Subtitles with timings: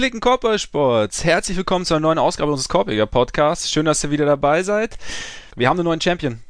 [0.00, 3.70] Gepflegten Korbballsports, herzlich willkommen zu einer neuen Ausgabe unseres Korbjäger Podcasts.
[3.70, 4.96] Schön, dass ihr wieder dabei seid.
[5.56, 6.40] Wir haben einen neuen Champion.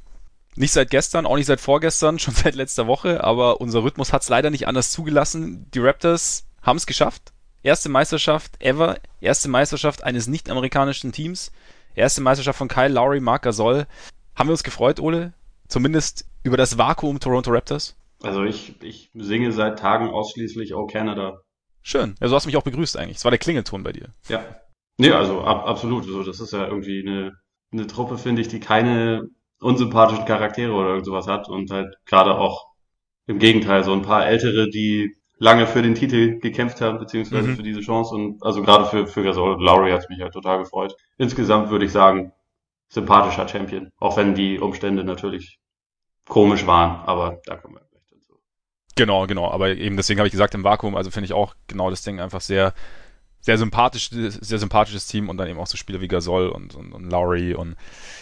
[0.54, 4.22] Nicht seit gestern, auch nicht seit vorgestern, schon seit letzter Woche, aber unser Rhythmus hat
[4.22, 5.66] es leider nicht anders zugelassen.
[5.74, 7.32] Die Raptors haben es geschafft.
[7.64, 11.50] Erste Meisterschaft ever, erste Meisterschaft eines nicht-amerikanischen Teams,
[11.96, 13.88] erste Meisterschaft von Kyle Lowry, Marc Gasol.
[14.36, 15.32] Haben wir uns gefreut, Ole?
[15.66, 17.96] Zumindest über das Vakuum Toronto Raptors?
[18.22, 21.40] Also ich, ich singe seit Tagen ausschließlich Oh Canada.
[21.82, 22.14] Schön.
[22.20, 23.18] Ja, du hast mich auch begrüßt eigentlich.
[23.18, 24.08] Es war der Klingelton bei dir.
[24.28, 24.44] Ja.
[24.98, 26.04] Nee, also ab, absolut.
[26.04, 27.32] Also das ist ja irgendwie eine,
[27.72, 29.28] eine Truppe, finde ich, die keine
[29.60, 32.66] unsympathischen Charaktere oder sowas hat und halt gerade auch
[33.26, 37.56] im Gegenteil so ein paar ältere, die lange für den Titel gekämpft haben, beziehungsweise mhm.
[37.56, 40.94] für diese Chance und also gerade für, für Gasol, Lowry hat mich halt total gefreut.
[41.16, 42.32] Insgesamt würde ich sagen,
[42.88, 45.58] sympathischer Champion, auch wenn die Umstände natürlich
[46.28, 47.89] komisch waren, aber da kommen wir.
[49.00, 51.88] Genau, genau, aber eben deswegen habe ich gesagt, im Vakuum, also finde ich auch genau
[51.88, 52.74] das Ding einfach sehr,
[53.40, 56.92] sehr sympathisch, sehr sympathisches Team und dann eben auch so Spieler wie Gasol und, und,
[56.92, 57.76] und Lowry und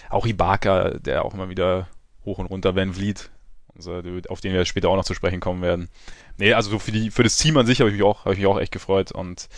[0.08, 1.88] auch Ibaka, der auch immer wieder
[2.24, 3.28] hoch und runter Van Vliet,
[3.74, 5.88] also, auf den wir später auch noch zu sprechen kommen werden.
[6.36, 8.34] Nee, also so für, die, für das Team an sich habe ich mich auch, habe
[8.34, 9.10] ich mich auch echt gefreut.
[9.10, 9.48] Und,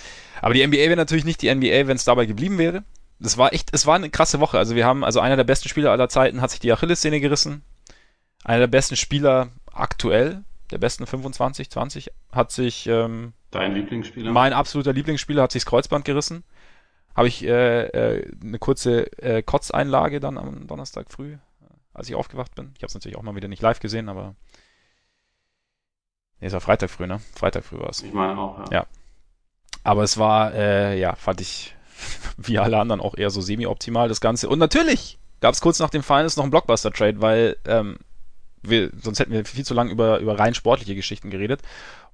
[0.40, 2.82] aber die NBA wäre natürlich nicht die NBA, wenn es dabei geblieben wäre.
[3.18, 4.56] Das war echt, es war eine krasse Woche.
[4.56, 7.62] Also wir haben, also einer der besten Spieler aller Zeiten hat sich die Achillessehne gerissen.
[8.42, 14.32] Einer der besten Spieler aktuell, der besten 25, 20, hat sich, ähm, Dein Lieblingsspieler?
[14.32, 16.44] Mein absoluter Lieblingsspieler hat sich das Kreuzband gerissen.
[17.16, 21.36] Habe ich äh, äh, eine kurze äh, Kotzeinlage dann am Donnerstag früh,
[21.92, 22.72] als ich aufgewacht bin.
[22.76, 24.36] Ich habe es natürlich auch mal wieder nicht live gesehen, aber
[26.40, 27.20] Nee, es war Freitag früh, ne?
[27.34, 28.02] Freitag früh war es.
[28.02, 28.80] Ich meine auch, ja.
[28.80, 28.86] Ja.
[29.82, 31.74] Aber es war, äh, ja, fand ich,
[32.36, 34.48] wie alle anderen, auch eher so semi-optimal, das Ganze.
[34.48, 37.98] Und natürlich gab es kurz nach dem Finals noch einen Blockbuster-Trade, weil ähm,
[38.62, 41.62] wir, sonst hätten wir viel zu lange über, über rein sportliche Geschichten geredet.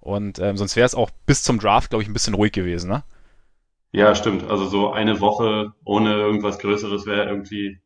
[0.01, 2.89] Und ähm, sonst wäre es auch bis zum Draft, glaube ich, ein bisschen ruhig gewesen,
[2.91, 3.05] ne?
[3.93, 4.49] Ja, stimmt.
[4.51, 7.81] Also so eine Woche ohne irgendwas Größeres wäre irgendwie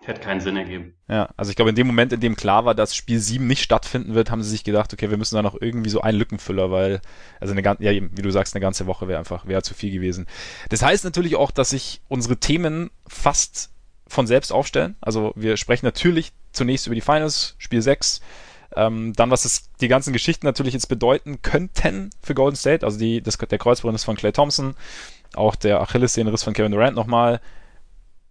[0.00, 0.94] Hätte keinen Sinn ergeben.
[1.08, 3.62] Ja, also ich glaube, in dem Moment, in dem klar war, dass Spiel 7 nicht
[3.62, 6.70] stattfinden wird, haben sie sich gedacht, okay, wir müssen da noch irgendwie so einen Lückenfüller,
[6.70, 7.00] weil,
[7.40, 9.90] also eine ganze, ja, wie du sagst, eine ganze Woche wäre einfach, wäre zu viel
[9.92, 10.26] gewesen.
[10.68, 13.72] Das heißt natürlich auch, dass sich unsere Themen fast
[14.08, 14.96] von selbst aufstellen.
[15.00, 18.20] Also wir sprechen natürlich zunächst über die Finals, Spiel 6,
[18.76, 22.98] ähm, dann, was es die ganzen Geschichten natürlich jetzt bedeuten könnten für Golden State, also
[22.98, 24.74] die, das, der Kreuzbrunnen ist von Clay Thompson,
[25.34, 27.40] auch der Achillessehnenriss von Kevin Durant nochmal,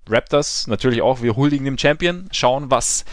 [0.10, 3.06] Raptors natürlich auch, wir huldigen dem Champion, schauen, was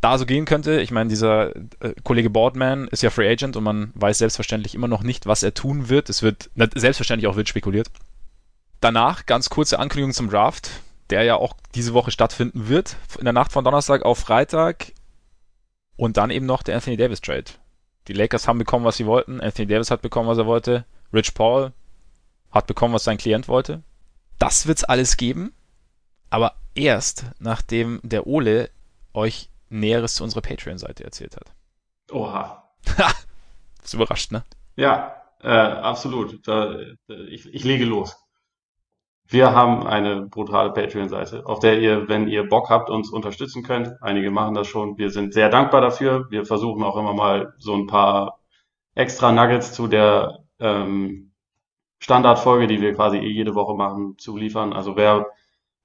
[0.00, 0.80] da so gehen könnte.
[0.80, 4.88] Ich meine, dieser äh, Kollege Boardman ist ja Free Agent und man weiß selbstverständlich immer
[4.88, 6.08] noch nicht, was er tun wird.
[6.08, 7.88] Es wird selbstverständlich auch wild spekuliert.
[8.80, 10.70] Danach ganz kurze Ankündigung zum Draft,
[11.10, 14.92] der ja auch diese Woche stattfinden wird, in der Nacht von Donnerstag auf Freitag.
[15.96, 17.44] Und dann eben noch der Anthony Davis Trade.
[18.08, 19.40] Die Lakers haben bekommen, was sie wollten.
[19.40, 20.84] Anthony Davis hat bekommen, was er wollte.
[21.12, 21.72] Rich Paul
[22.50, 23.82] hat bekommen, was sein Klient wollte.
[24.38, 25.52] Das wird's alles geben
[26.30, 28.70] aber erst nachdem der Ole
[29.14, 31.52] euch Näheres zu unserer Patreon-Seite erzählt hat.
[32.10, 32.70] Oha.
[32.98, 33.12] Ha!
[33.82, 34.44] Das überrascht, ne?
[34.76, 36.46] Ja, äh, absolut.
[36.46, 36.78] Da,
[37.28, 38.16] ich, ich lege los.
[39.28, 44.00] Wir haben eine brutale Patreon-Seite, auf der ihr, wenn ihr Bock habt, uns unterstützen könnt.
[44.00, 44.98] Einige machen das schon.
[44.98, 46.26] Wir sind sehr dankbar dafür.
[46.30, 48.38] Wir versuchen auch immer mal so ein paar
[48.94, 51.32] extra Nuggets zu der ähm,
[51.98, 54.72] Standardfolge, die wir quasi eh jede Woche machen, zu liefern.
[54.72, 55.26] Also wer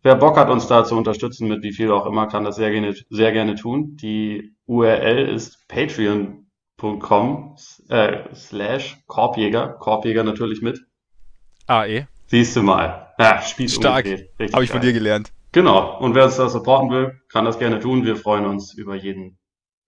[0.03, 2.72] Wer Bock hat, uns da zu unterstützen, mit wie viel auch immer, kann das sehr
[2.72, 3.97] gerne, sehr gerne tun.
[3.97, 7.56] Die URL ist patreon.com
[7.90, 9.68] äh, slash Korbjäger.
[9.80, 10.80] Korbjäger natürlich mit.
[11.68, 12.07] AE.
[12.25, 13.10] Siehst du mal.
[13.21, 14.05] Ja, Spiel Stark.
[14.53, 15.31] Habe ich von dir gelernt.
[15.51, 15.97] Genau.
[15.99, 18.05] Und wer uns da supporten will, kann das gerne tun.
[18.05, 19.37] Wir freuen uns über jeden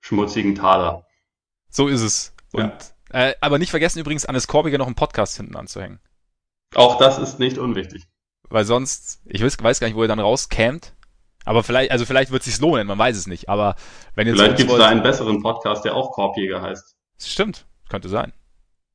[0.01, 1.05] schmutzigen Taler.
[1.69, 2.35] So ist es.
[2.51, 2.71] Und,
[3.11, 3.29] ja.
[3.29, 5.99] äh, aber nicht vergessen übrigens, an das Korbiger noch einen Podcast hinten anzuhängen.
[6.75, 8.07] Auch das ist nicht unwichtig
[8.53, 10.93] weil sonst, ich weiß, weiß gar nicht, wo er dann rauskämt.
[11.43, 13.49] Aber vielleicht, also vielleicht wird es sich lohnen, man weiß es nicht.
[13.49, 13.75] Aber
[14.15, 16.95] wenn jetzt vielleicht gibt es da einen besseren Podcast, der auch Korbjäger heißt.
[17.19, 18.31] Stimmt, könnte sein.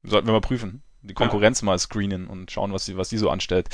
[0.03, 0.83] Sollten wir mal prüfen.
[1.03, 1.67] Die Konkurrenz ja.
[1.67, 3.69] mal screenen und schauen, was sie, was die so anstellt.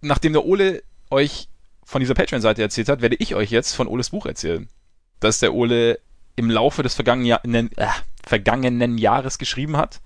[0.00, 1.48] Nachdem der Ole euch
[1.84, 4.68] von dieser Patreon-Seite erzählt hat, werde ich euch jetzt von Oles Buch erzählen.
[5.20, 6.00] Das der Ole
[6.36, 7.88] im Laufe des vergangenen, äh,
[8.24, 10.00] vergangenen Jahres geschrieben hat.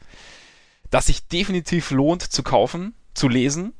[0.90, 3.74] Das sich definitiv lohnt zu kaufen, zu lesen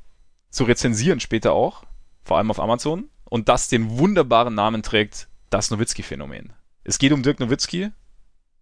[0.53, 1.83] zu rezensieren später auch,
[2.23, 6.53] vor allem auf Amazon, und das den wunderbaren Namen trägt, das Nowitzki-Phänomen.
[6.85, 7.91] Es geht um Dirk Nowitzki,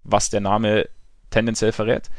[0.05, 0.89] was der Name
[1.31, 2.11] tendenziell verrät,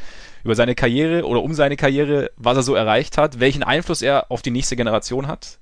[0.44, 4.32] über seine Karriere oder um seine Karriere, was er so erreicht hat, welchen Einfluss er
[4.32, 5.60] auf die nächste Generation hat.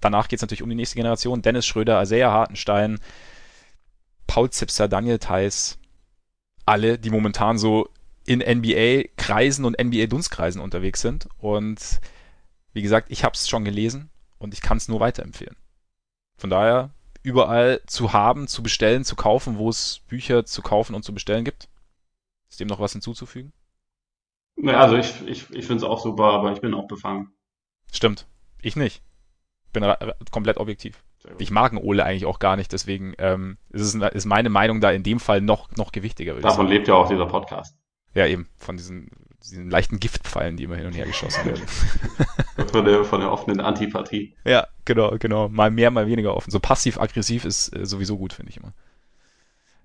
[0.00, 1.42] Danach geht es natürlich um die nächste Generation.
[1.42, 3.00] Dennis Schröder, Isaiah Hartenstein,
[4.26, 5.78] Paul Zipser, Daniel Theiss,
[6.66, 7.88] alle, die momentan so
[8.26, 11.28] in NBA-Kreisen und NBA-Dunstkreisen unterwegs sind.
[11.38, 12.00] Und
[12.72, 15.56] wie gesagt, ich habe es schon gelesen und ich kann es nur weiterempfehlen.
[16.36, 16.90] Von daher
[17.22, 21.44] überall zu haben, zu bestellen, zu kaufen, wo es Bücher zu kaufen und zu bestellen
[21.44, 21.68] gibt.
[22.58, 23.52] Ist dem noch was hinzuzufügen?
[24.56, 27.30] Ja, also ich, ich, ich finde es auch super, aber ich bin auch befangen.
[27.92, 28.26] Stimmt.
[28.60, 29.00] Ich nicht.
[29.72, 29.84] Bin
[30.32, 31.04] komplett objektiv.
[31.38, 34.80] Ich mag einen Ole eigentlich auch gar nicht, deswegen ähm, ist, es, ist meine Meinung
[34.80, 36.34] da in dem Fall noch, noch gewichtiger.
[36.34, 37.76] Davon lebt ja auch dieser Podcast.
[38.14, 39.08] Ja, eben, von diesen,
[39.40, 41.62] diesen leichten Giftpfeilen, die immer hin und her geschossen werden.
[42.72, 44.34] von, der, von der offenen Antipathie.
[44.44, 45.48] Ja, genau, genau.
[45.48, 46.50] Mal mehr, mal weniger offen.
[46.50, 48.72] So passiv-aggressiv ist äh, sowieso gut, finde ich immer.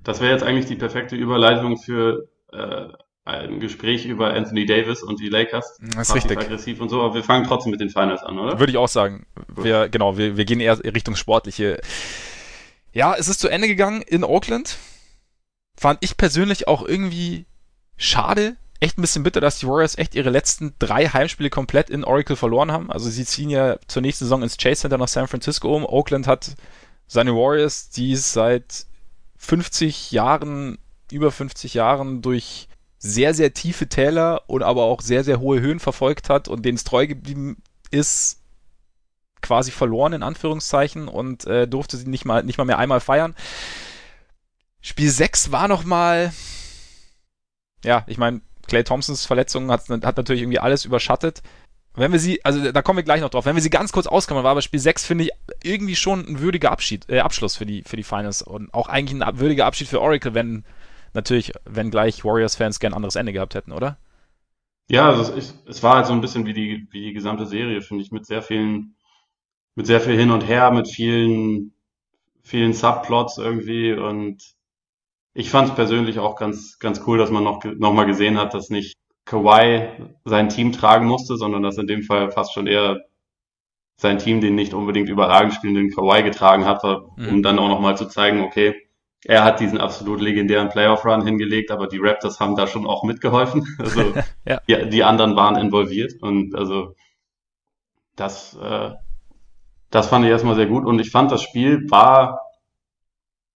[0.04, 2.88] Das wäre jetzt eigentlich die perfekte Überleitung für äh,
[3.26, 5.80] ein Gespräch über Anthony Davis und die Lakers.
[5.96, 6.38] Das ist richtig.
[6.38, 8.60] aggressiv und so, aber wir fangen trotzdem mit den Finals an, oder?
[8.60, 9.26] Würde ich auch sagen.
[9.48, 11.80] Wir, genau, wir, wir gehen eher Richtung Sportliche.
[12.92, 14.78] Ja, es ist zu Ende gegangen in Oakland.
[15.78, 17.46] Fand ich persönlich auch irgendwie
[17.96, 18.58] schade.
[18.80, 22.36] Echt ein bisschen bitter, dass die Warriors echt ihre letzten drei Heimspiele komplett in Oracle
[22.36, 22.92] verloren haben.
[22.92, 25.86] Also sie ziehen ja zur nächsten Saison ins Chase Center nach San Francisco um.
[25.86, 26.56] Oakland hat
[27.08, 28.86] seine Warriors, die es seit
[29.38, 30.78] 50 Jahren,
[31.14, 32.68] über 50 Jahren durch
[32.98, 36.78] sehr, sehr tiefe Täler und aber auch sehr, sehr hohe Höhen verfolgt hat und denen
[36.78, 37.62] es treu geblieben
[37.92, 38.40] ist,
[39.42, 43.36] quasi verloren in Anführungszeichen und äh, durfte sie nicht mal, nicht mal mehr einmal feiern.
[44.82, 46.34] Spiel 6 war nochmal,
[47.84, 51.44] ja, ich meine, Clay Thompsons Verletzung hat, hat natürlich irgendwie alles überschattet.
[51.96, 54.08] Wenn wir sie, also da kommen wir gleich noch drauf, wenn wir sie ganz kurz
[54.08, 55.32] auskommen, war aber Spiel 6, finde ich,
[55.62, 59.22] irgendwie schon ein würdiger Abschied, äh, Abschluss für die, für die Finals und auch eigentlich
[59.22, 60.64] ein würdiger Abschied für Oracle, wenn
[61.14, 63.98] natürlich, wenn gleich Warriors-Fans gern ein anderes Ende gehabt hätten, oder?
[64.90, 67.82] Ja, also es, es war halt so ein bisschen wie die, wie die gesamte Serie,
[67.82, 68.96] finde ich, mit sehr vielen,
[69.76, 71.74] mit sehr viel hin und her, mit vielen,
[72.42, 74.56] vielen Subplots irgendwie und
[75.34, 78.54] ich fand es persönlich auch ganz, ganz cool, dass man noch, noch mal gesehen hat,
[78.54, 79.90] dass nicht Kawhi
[80.26, 83.02] sein Team tragen musste, sondern dass in dem Fall fast schon eher
[83.96, 87.44] sein Team den nicht unbedingt überragend spielenden Kawhi getragen hat, um mhm.
[87.44, 88.76] dann auch noch mal zu zeigen, okay,
[89.26, 93.66] er hat diesen absolut legendären Playoff-Run hingelegt, aber die Raptors haben da schon auch mitgeholfen.
[93.80, 94.14] Also
[94.46, 94.62] ja.
[94.68, 96.96] die, die, anderen waren involviert und also
[98.16, 98.92] das, äh,
[99.90, 102.42] das fand ich erstmal sehr gut und ich fand das Spiel war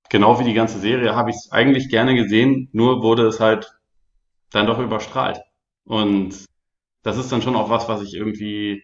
[0.09, 3.77] genau wie die ganze Serie habe ich es eigentlich gerne gesehen, nur wurde es halt
[4.51, 5.41] dann doch überstrahlt
[5.83, 6.45] und
[7.03, 8.83] das ist dann schon auch was, was ich irgendwie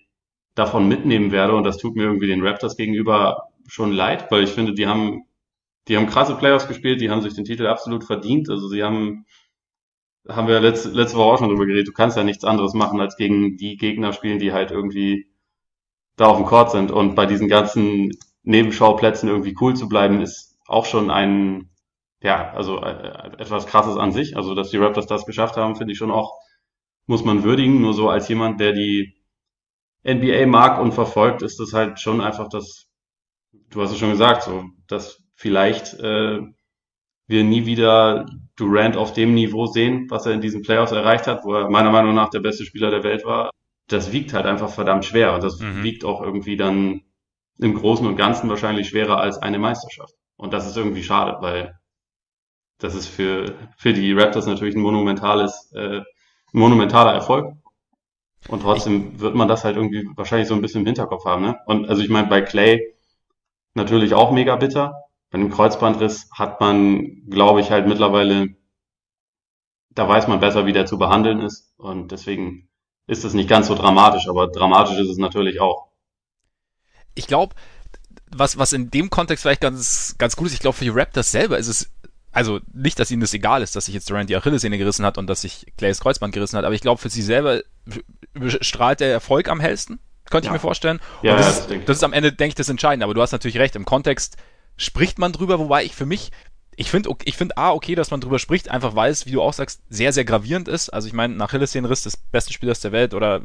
[0.55, 4.51] davon mitnehmen werde und das tut mir irgendwie den Raptors gegenüber schon leid, weil ich
[4.51, 5.23] finde, die haben
[5.87, 8.49] die haben krasse Playoffs gespielt, die haben sich den Titel absolut verdient.
[8.49, 9.25] Also sie haben,
[10.27, 12.99] haben wir letzte, letzte Woche auch schon drüber geredet, du kannst ja nichts anderes machen,
[13.01, 15.27] als gegen die Gegner spielen, die halt irgendwie
[16.15, 16.91] da auf dem Court sind.
[16.91, 18.11] Und bei diesen ganzen
[18.43, 21.69] Nebenschauplätzen irgendwie cool zu bleiben, ist auch schon ein,
[22.21, 24.37] ja, also äh, etwas krasses an sich.
[24.37, 26.39] Also, dass die Raptors das geschafft haben, finde ich schon auch,
[27.07, 27.81] muss man würdigen.
[27.81, 29.15] Nur so als jemand, der die
[30.05, 32.87] NBA mag und verfolgt, ist das halt schon einfach das,
[33.69, 36.39] du hast es schon gesagt, so, das vielleicht äh,
[37.27, 38.25] wir nie wieder
[38.55, 41.91] Durant auf dem Niveau sehen, was er in diesen Playoffs erreicht hat, wo er meiner
[41.91, 43.49] Meinung nach der beste Spieler der Welt war.
[43.87, 45.83] Das wiegt halt einfach verdammt schwer und das mhm.
[45.83, 47.01] wiegt auch irgendwie dann
[47.57, 50.13] im Großen und Ganzen wahrscheinlich schwerer als eine Meisterschaft.
[50.35, 51.77] Und das ist irgendwie schade, weil
[52.79, 56.01] das ist für, für die Raptors natürlich ein monumentales, äh,
[56.51, 57.53] monumentaler Erfolg.
[58.49, 61.43] Und trotzdem wird man das halt irgendwie wahrscheinlich so ein bisschen im Hinterkopf haben.
[61.43, 61.57] Ne?
[61.65, 62.93] Und also ich meine, bei Clay
[63.73, 65.02] natürlich auch mega bitter,
[65.33, 68.49] bei dem Kreuzbandriss hat man, glaube ich, halt mittlerweile,
[69.89, 71.73] da weiß man besser, wie der zu behandeln ist.
[71.75, 72.69] Und deswegen
[73.07, 75.87] ist es nicht ganz so dramatisch, aber dramatisch ist es natürlich auch.
[77.15, 77.55] Ich glaube,
[78.29, 81.31] was, was in dem Kontext vielleicht ganz, ganz gut ist, ich glaube, für die Raptors
[81.31, 81.91] selber ist es,
[82.31, 85.17] also nicht, dass ihnen das egal ist, dass sich jetzt Durant die Achillessehne gerissen hat
[85.17, 87.63] und dass sich Clays Kreuzband gerissen hat, aber ich glaube, für sie selber
[88.59, 89.97] strahlt der Erfolg am hellsten,
[90.29, 90.51] könnte ja.
[90.51, 90.99] ich mir vorstellen.
[91.23, 93.05] Und ja, das, ja, ist, das ist am Ende, denke ich, das Entscheidende.
[93.05, 94.37] Aber du hast natürlich recht, im Kontext
[94.77, 96.31] spricht man drüber, wobei ich für mich,
[96.75, 99.41] ich finde ich finde A, okay, dass man drüber spricht, einfach weil es, wie du
[99.41, 100.89] auch sagst, sehr, sehr gravierend ist.
[100.89, 103.41] Also ich meine, nach Hillesien-Riss des besten Spielers der Welt oder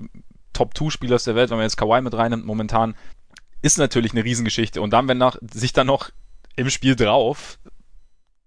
[0.52, 2.94] Top-2-Spielers der Welt, wenn man jetzt Kawhi mit reinnimmt, momentan,
[3.62, 4.80] ist natürlich eine Riesengeschichte.
[4.80, 6.10] Und dann, wenn nach, sich dann noch
[6.56, 7.58] im Spiel drauf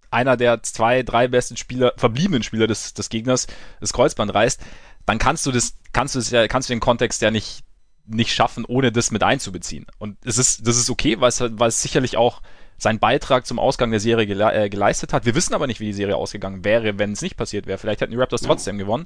[0.09, 3.47] einer der zwei, drei besten Spieler, verbliebenen Spieler des, des Gegners
[3.79, 4.61] das Kreuzband reißt,
[5.05, 7.63] dann kannst du das, kannst du das ja, kannst du den Kontext ja nicht,
[8.05, 9.87] nicht schaffen, ohne das mit einzubeziehen.
[9.97, 12.41] Und es ist, das ist okay, weil es, weil es sicherlich auch
[12.81, 15.25] seinen Beitrag zum Ausgang der Serie gele äh, geleistet hat.
[15.25, 17.77] Wir wissen aber nicht, wie die Serie ausgegangen wäre, wenn es nicht passiert wäre.
[17.77, 18.47] Vielleicht hätten die Raptors ja.
[18.47, 19.05] trotzdem gewonnen.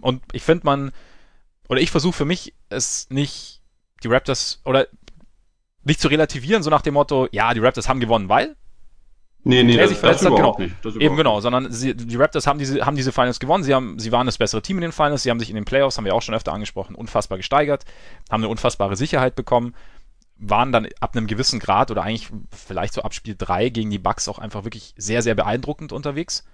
[0.00, 0.92] Und ich finde man,
[1.68, 3.60] oder ich versuche für mich, es nicht,
[4.02, 4.86] die Raptors, oder
[5.84, 8.56] nicht zu relativieren, so nach dem Motto, ja, die Raptors haben gewonnen, weil,
[9.44, 10.68] Nee, nee, Clay das, sich das verletzt hat, überhaupt genau.
[10.68, 10.84] nicht.
[10.84, 13.98] Das Eben genau, sondern sie, die Raptors haben diese, haben diese Finals gewonnen, sie, haben,
[13.98, 16.04] sie waren das bessere Team in den Finals, sie haben sich in den Playoffs, haben
[16.04, 17.84] wir auch schon öfter angesprochen, unfassbar gesteigert,
[18.30, 19.74] haben eine unfassbare Sicherheit bekommen,
[20.36, 23.98] waren dann ab einem gewissen Grad oder eigentlich vielleicht so ab Spiel 3 gegen die
[23.98, 26.44] Bucks auch einfach wirklich sehr, sehr beeindruckend unterwegs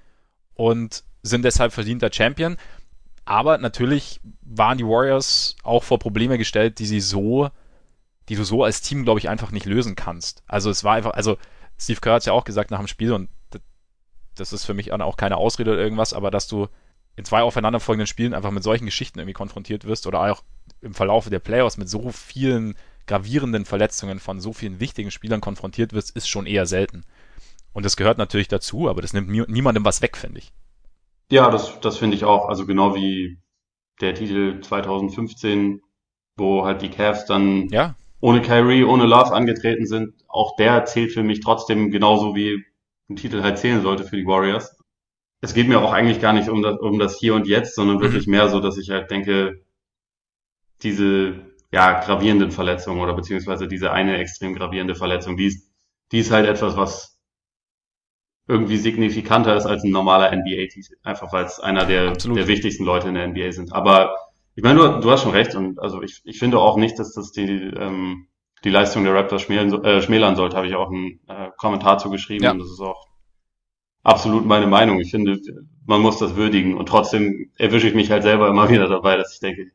[0.55, 2.57] und sind deshalb verdienter Champion.
[3.25, 7.51] Aber natürlich waren die Warriors auch vor Probleme gestellt, die sie so,
[8.29, 10.43] die du so als Team, glaube ich, einfach nicht lösen kannst.
[10.47, 11.39] Also es war einfach, also
[11.79, 13.29] Steve Kerr hat es ja auch gesagt nach dem Spiel und
[14.35, 16.69] das ist für mich auch keine Ausrede oder irgendwas, aber dass du
[17.17, 20.45] in zwei aufeinanderfolgenden Spielen einfach mit solchen Geschichten irgendwie konfrontiert wirst oder auch
[20.81, 22.77] im Verlauf der Playoffs mit so vielen
[23.09, 27.03] gravierenden Verletzungen von so vielen wichtigen Spielern konfrontiert wirst, ist schon eher selten.
[27.73, 30.53] Und das gehört natürlich dazu, aber das nimmt niemandem was weg, finde ich.
[31.31, 32.49] Ja, das, das finde ich auch.
[32.49, 33.39] Also genau wie
[34.01, 35.83] der Titel 2015,
[36.37, 40.15] wo halt die Cavs dann Ja, ohne Kyrie, ohne Love angetreten sind.
[40.29, 42.65] Auch der zählt für mich trotzdem genauso wie
[43.09, 44.77] ein Titel halt zählen sollte für die Warriors.
[45.41, 48.01] Es geht mir auch eigentlich gar nicht um das, um das Hier und Jetzt, sondern
[48.01, 49.63] wirklich mehr so, dass ich halt denke,
[50.83, 55.71] diese ja, gravierenden Verletzungen oder beziehungsweise diese eine extrem gravierende Verletzung, die ist,
[56.13, 57.19] die ist halt etwas, was
[58.47, 60.95] irgendwie signifikanter ist als ein normaler NBA-Titel.
[61.03, 62.39] Einfach weil es einer der, Absolut.
[62.39, 63.73] der wichtigsten Leute in der NBA sind.
[63.75, 64.17] Aber
[64.55, 67.13] ich meine, du, du hast schon recht und also ich, ich finde auch nicht, dass
[67.13, 68.27] das die, ähm,
[68.65, 72.45] die Leistung der Raptors schmälern, äh, schmälern sollte, habe ich auch einen äh, Kommentar zugeschrieben
[72.45, 72.53] Ja.
[72.53, 73.07] und das ist auch
[74.03, 74.99] absolut meine Meinung.
[75.01, 75.39] Ich finde,
[75.87, 79.35] man muss das würdigen und trotzdem erwische ich mich halt selber immer wieder dabei, dass
[79.35, 79.71] ich denke,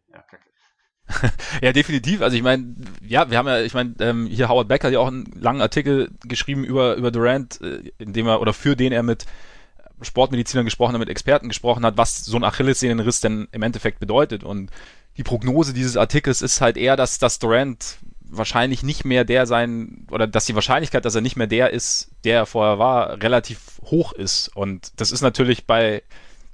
[1.62, 2.22] ja, definitiv.
[2.22, 5.00] Also ich meine, ja, wir haben ja, ich meine, ähm, hier Howard Beck hat ja
[5.00, 8.92] auch einen langen Artikel geschrieben über, über Durant, äh, in dem er, oder für den
[8.92, 9.26] er mit
[10.02, 14.44] Sportmedizinern gesprochen hat, mit Experten gesprochen hat, was so ein Achillessehnenriss denn im Endeffekt bedeutet.
[14.44, 14.72] Und
[15.18, 17.98] die Prognose dieses Artikels ist halt eher, dass, dass Durant
[18.38, 22.12] wahrscheinlich nicht mehr der sein, oder dass die Wahrscheinlichkeit, dass er nicht mehr der ist,
[22.24, 24.50] der er vorher war, relativ hoch ist.
[24.56, 26.04] Und das ist natürlich bei,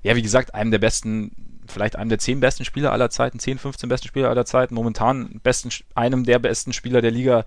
[0.04, 1.32] ja, wie gesagt, einem der besten,
[1.71, 5.39] vielleicht einem der zehn besten Spieler aller Zeiten, 10, 15 besten Spieler aller Zeiten, momentan
[5.43, 7.45] besten, einem der besten Spieler der Liga,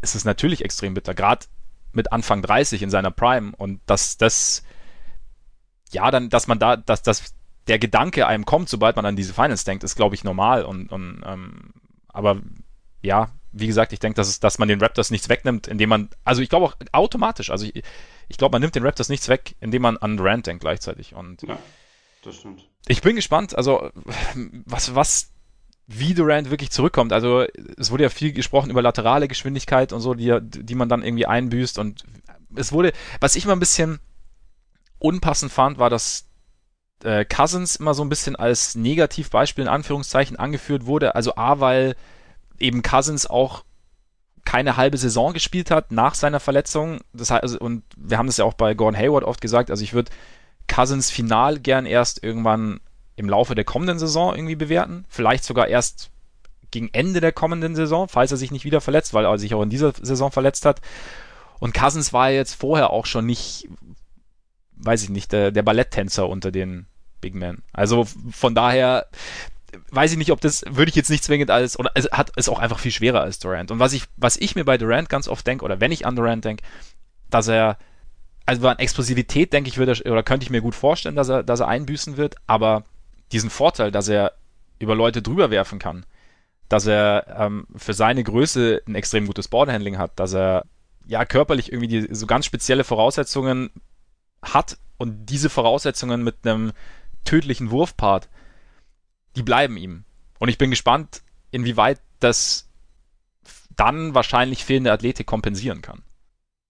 [0.00, 1.14] ist es natürlich extrem bitter.
[1.14, 1.46] Gerade
[1.92, 3.52] mit Anfang 30 in seiner Prime.
[3.56, 4.64] Und dass das,
[5.90, 7.34] ja, dann, dass man da, dass, dass
[7.68, 10.64] der Gedanke einem kommt, sobald man an diese Finals denkt, ist, glaube ich, normal.
[10.64, 11.72] Und, und ähm,
[12.08, 12.40] aber
[13.02, 16.42] ja, wie gesagt, ich denke, dass, dass man den Raptors nichts wegnimmt, indem man, also
[16.42, 17.82] ich glaube auch automatisch, also ich,
[18.28, 21.14] ich glaube, man nimmt den Raptors nichts weg, indem man an Durant denkt gleichzeitig.
[21.14, 21.58] Und Ja,
[22.24, 22.66] das stimmt.
[22.88, 23.90] Ich bin gespannt, also
[24.66, 25.30] was, was,
[25.86, 27.12] wie Durant wirklich zurückkommt.
[27.12, 27.44] Also
[27.76, 31.26] es wurde ja viel gesprochen über laterale Geschwindigkeit und so, die, die man dann irgendwie
[31.26, 31.78] einbüßt.
[31.78, 32.04] Und
[32.54, 33.98] es wurde, was ich mal ein bisschen
[34.98, 36.26] unpassend fand, war, dass
[37.04, 41.14] äh, Cousins immer so ein bisschen als Negativbeispiel in Anführungszeichen angeführt wurde.
[41.14, 41.96] Also A, weil
[42.58, 43.64] eben Cousins auch
[44.44, 47.00] keine halbe Saison gespielt hat nach seiner Verletzung.
[47.12, 49.82] Das heißt, also, und wir haben das ja auch bei Gordon Hayward oft gesagt, also
[49.82, 50.10] ich würde
[50.72, 52.80] Cousins final gern erst irgendwann
[53.16, 55.04] im Laufe der kommenden Saison irgendwie bewerten.
[55.08, 56.10] Vielleicht sogar erst
[56.70, 59.62] gegen Ende der kommenden Saison, falls er sich nicht wieder verletzt, weil er sich auch
[59.62, 60.80] in dieser Saison verletzt hat.
[61.60, 63.68] Und Cousins war jetzt vorher auch schon nicht,
[64.76, 66.86] weiß ich nicht, der, der Balletttänzer unter den
[67.20, 67.62] Big Men.
[67.74, 69.06] Also von daher
[69.90, 72.48] weiß ich nicht, ob das würde ich jetzt nicht zwingend als oder es hat es
[72.48, 73.70] auch einfach viel schwerer als Durant.
[73.70, 76.16] Und was ich was ich mir bei Durant ganz oft denke oder wenn ich an
[76.16, 76.64] Durant denke,
[77.30, 77.76] dass er
[78.46, 81.42] also an Explosivität denke ich würde er, oder könnte ich mir gut vorstellen, dass er
[81.42, 82.84] dass er einbüßen wird, aber
[83.32, 84.32] diesen Vorteil, dass er
[84.78, 86.04] über Leute drüber werfen kann,
[86.68, 90.64] dass er ähm, für seine Größe ein extrem gutes Ballhandling hat, dass er
[91.06, 93.70] ja körperlich irgendwie die, so ganz spezielle Voraussetzungen
[94.42, 96.72] hat und diese Voraussetzungen mit einem
[97.24, 98.28] tödlichen Wurfpart,
[99.36, 100.04] die bleiben ihm.
[100.38, 102.68] Und ich bin gespannt, inwieweit das
[103.76, 106.02] dann wahrscheinlich fehlende Athletik kompensieren kann.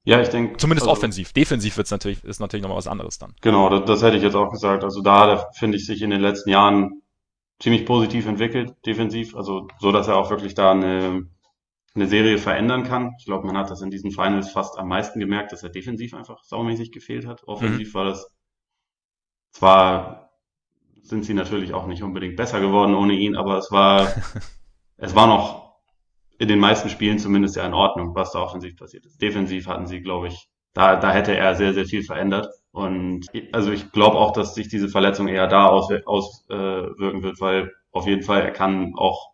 [0.05, 0.57] Ja, ich denke.
[0.57, 1.33] Zumindest also, offensiv.
[1.33, 3.35] Defensiv wird's natürlich, ist natürlich nochmal was anderes dann.
[3.41, 4.83] Genau, das, das hätte ich jetzt auch gesagt.
[4.83, 7.03] Also da finde ich sich in den letzten Jahren
[7.61, 9.37] ziemlich positiv entwickelt, defensiv.
[9.37, 11.29] Also so, dass er auch wirklich da eine,
[11.95, 13.13] eine Serie verändern kann.
[13.19, 16.15] Ich glaube, man hat das in diesen Finals fast am meisten gemerkt, dass er defensiv
[16.15, 17.47] einfach saumäßig gefehlt hat.
[17.47, 17.95] Offensiv mhm.
[17.95, 18.27] war das
[19.53, 20.31] zwar
[21.03, 24.09] sind sie natürlich auch nicht unbedingt besser geworden ohne ihn, aber es war
[24.97, 25.62] es war noch
[26.39, 29.21] in den meisten Spielen zumindest ja in Ordnung, was da offensiv passiert ist.
[29.21, 32.49] Defensiv hatten sie, glaube ich, da, da hätte er sehr, sehr viel verändert.
[32.71, 37.41] Und also ich glaube auch, dass sich diese Verletzung eher da auswirken aus, äh, wird,
[37.41, 39.29] weil auf jeden Fall er kann auch,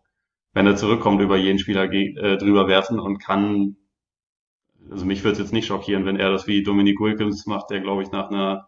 [0.53, 3.77] wenn er zurückkommt, über jeden Spieler äh, drüber werfen und kann,
[4.91, 7.79] also mich würde es jetzt nicht schockieren, wenn er das wie Dominic Wilkins macht, der
[7.79, 8.67] glaube ich nach einer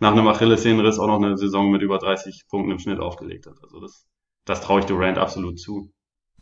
[0.00, 3.56] nach einem Achillessehnenriss auch noch eine Saison mit über 30 Punkten im Schnitt aufgelegt hat.
[3.62, 4.06] Also das,
[4.44, 5.92] das traue ich Durant absolut zu.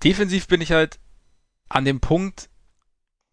[0.05, 1.01] Defensiv bin ich halt
[1.69, 2.49] an dem Punkt,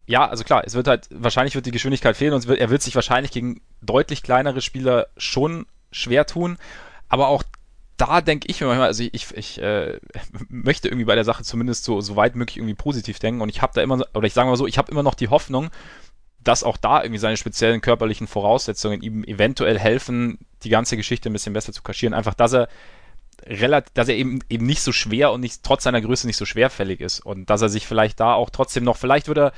[0.06, 2.82] ja, also klar, es wird halt, wahrscheinlich wird die Geschwindigkeit fehlen und wird, er wird
[2.82, 6.58] sich wahrscheinlich gegen deutlich kleinere Spieler schon schwer tun.
[7.08, 7.42] Aber auch
[7.96, 9.98] da denke ich mir manchmal, also ich, ich äh,
[10.48, 13.62] möchte irgendwie bei der Sache zumindest so, so weit möglich irgendwie positiv denken und ich
[13.62, 15.70] habe da immer, oder ich sage mal so, ich habe immer noch die Hoffnung,
[16.40, 21.32] dass auch da irgendwie seine speziellen körperlichen Voraussetzungen ihm eventuell helfen, die ganze Geschichte ein
[21.32, 22.12] bisschen besser zu kaschieren.
[22.12, 22.68] Einfach, dass er
[23.46, 26.44] relativ, dass er eben eben nicht so schwer und nicht trotz seiner Größe nicht so
[26.44, 29.52] schwerfällig ist und dass er sich vielleicht da auch trotzdem noch, vielleicht würde er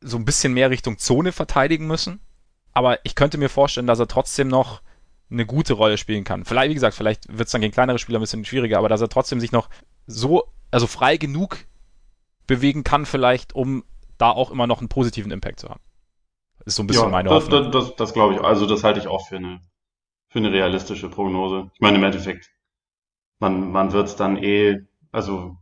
[0.00, 2.20] so ein bisschen mehr Richtung Zone verteidigen müssen.
[2.72, 4.82] Aber ich könnte mir vorstellen, dass er trotzdem noch
[5.30, 6.44] eine gute Rolle spielen kann.
[6.44, 9.00] Vielleicht, wie gesagt, vielleicht wird es dann gegen kleinere Spieler ein bisschen schwieriger, aber dass
[9.00, 9.68] er trotzdem sich noch
[10.06, 11.58] so, also frei genug
[12.46, 13.84] bewegen kann, vielleicht, um
[14.18, 15.80] da auch immer noch einen positiven Impact zu haben.
[16.64, 17.72] Ist so ein bisschen ja, meine das, Hoffnung.
[17.72, 19.60] Das, das, das glaube ich, also das halte ich auch für eine,
[20.36, 21.70] für eine realistische Prognose.
[21.72, 22.50] Ich meine, im Endeffekt,
[23.38, 25.56] man, man wird es dann eh, also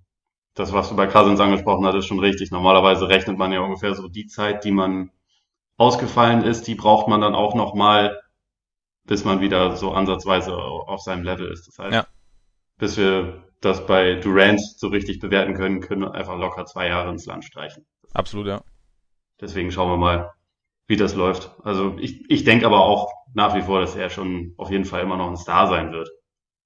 [0.54, 2.50] das, was du bei Cousins angesprochen hast, ist schon richtig.
[2.50, 5.12] Normalerweise rechnet man ja ungefähr so die Zeit, die man
[5.76, 8.21] ausgefallen ist, die braucht man dann auch nochmal,
[9.04, 11.69] bis man wieder so ansatzweise auf seinem Level ist.
[11.69, 12.07] Das heißt, ja.
[12.78, 17.11] bis wir das bei Durant so richtig bewerten können, können wir einfach locker zwei Jahre
[17.11, 17.87] ins Land streichen.
[18.12, 18.61] Absolut, ja.
[19.40, 20.33] Deswegen schauen wir mal,
[20.88, 21.52] wie das läuft.
[21.62, 25.03] Also ich, ich denke aber auch nach wie vor, dass er schon auf jeden Fall
[25.03, 26.09] immer noch ein Star sein wird.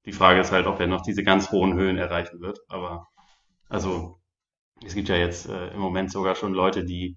[0.05, 2.61] Die Frage ist halt, ob er noch diese ganz hohen Höhen erreichen wird.
[2.69, 3.09] Aber
[3.69, 4.21] also
[4.85, 7.17] es gibt ja jetzt äh, im Moment sogar schon Leute, die,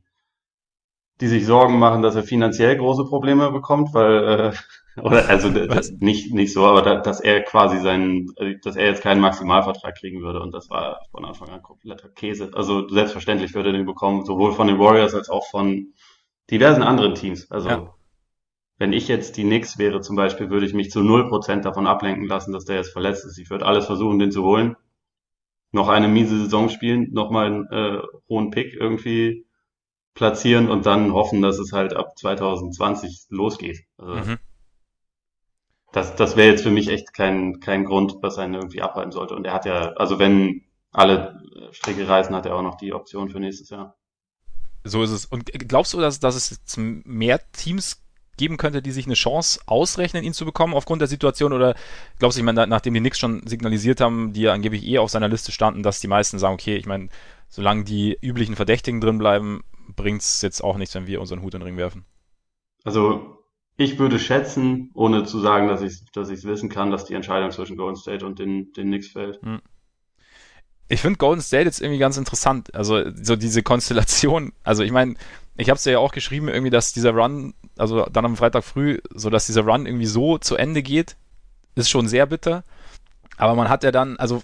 [1.19, 4.53] die sich Sorgen machen, dass er finanziell große Probleme bekommt, weil äh,
[5.01, 5.49] oder also
[5.99, 9.95] nicht nicht so, aber da, dass er quasi seinen, äh, dass er jetzt keinen Maximalvertrag
[9.95, 12.51] kriegen würde und das war von Anfang an kompletter Käse.
[12.53, 15.93] Also selbstverständlich würde er den bekommen, sowohl von den Warriors als auch von
[16.49, 17.49] diversen anderen Teams.
[17.51, 17.93] Also ja.
[18.81, 21.87] Wenn ich jetzt die Knicks wäre zum Beispiel, würde ich mich zu null Prozent davon
[21.87, 23.37] ablenken lassen, dass der jetzt verletzt ist.
[23.37, 24.75] Ich würde alles versuchen, den zu holen
[25.71, 29.45] noch eine miese Saison spielen, nochmal einen äh, hohen Pick irgendwie
[30.13, 33.85] platzieren und dann hoffen, dass es halt ab 2020 losgeht.
[33.97, 34.37] Also, mhm.
[35.93, 39.35] Das, das wäre jetzt für mich echt kein, kein Grund, was einen irgendwie abhalten sollte.
[39.35, 41.41] Und er hat ja, also wenn alle
[41.71, 43.97] Stricke reißen, hat er auch noch die Option für nächstes Jahr.
[44.83, 45.25] So ist es.
[45.25, 48.00] Und glaubst du, dass, dass es jetzt mehr Teams
[48.37, 51.53] geben könnte, die sich eine Chance ausrechnen, ihn zu bekommen aufgrund der Situation?
[51.53, 51.75] Oder
[52.19, 55.09] glaubst du, ich meine, nachdem die Knicks schon signalisiert haben, die ja angeblich eh auf
[55.09, 57.09] seiner Liste standen, dass die meisten sagen, okay, ich meine,
[57.49, 59.61] solange die üblichen Verdächtigen drin bleiben,
[59.95, 62.05] bringt es jetzt auch nichts, wenn wir unseren Hut in den Ring werfen?
[62.83, 63.37] Also
[63.77, 67.51] ich würde schätzen, ohne zu sagen, dass ich es dass wissen kann, dass die Entscheidung
[67.51, 69.41] zwischen Golden State und den, den Knicks fällt.
[69.41, 69.61] Hm
[70.91, 72.75] ich finde Golden State jetzt irgendwie ganz interessant.
[72.75, 74.51] Also so diese Konstellation.
[74.63, 75.15] Also ich meine,
[75.57, 78.99] ich habe es ja auch geschrieben, irgendwie, dass dieser Run, also dann am Freitag früh,
[79.13, 81.17] so dass dieser Run irgendwie so zu Ende geht,
[81.75, 82.63] ist schon sehr bitter.
[83.37, 84.41] Aber man hat ja dann, also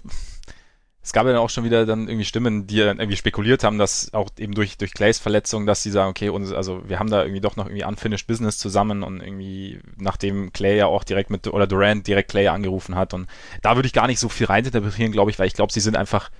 [1.08, 3.78] es gab ja dann auch schon wieder dann irgendwie Stimmen, die dann irgendwie spekuliert haben,
[3.78, 7.08] dass auch eben durch, durch Clays Verletzung, dass sie sagen, okay, uns, also wir haben
[7.08, 11.30] da irgendwie doch noch irgendwie unfinished Business zusammen und irgendwie, nachdem Clay ja auch direkt
[11.30, 13.26] mit, oder Durant direkt Clay angerufen hat und
[13.62, 15.96] da würde ich gar nicht so viel reininterpretieren, glaube ich, weil ich glaube, sie sind
[15.96, 16.30] einfach,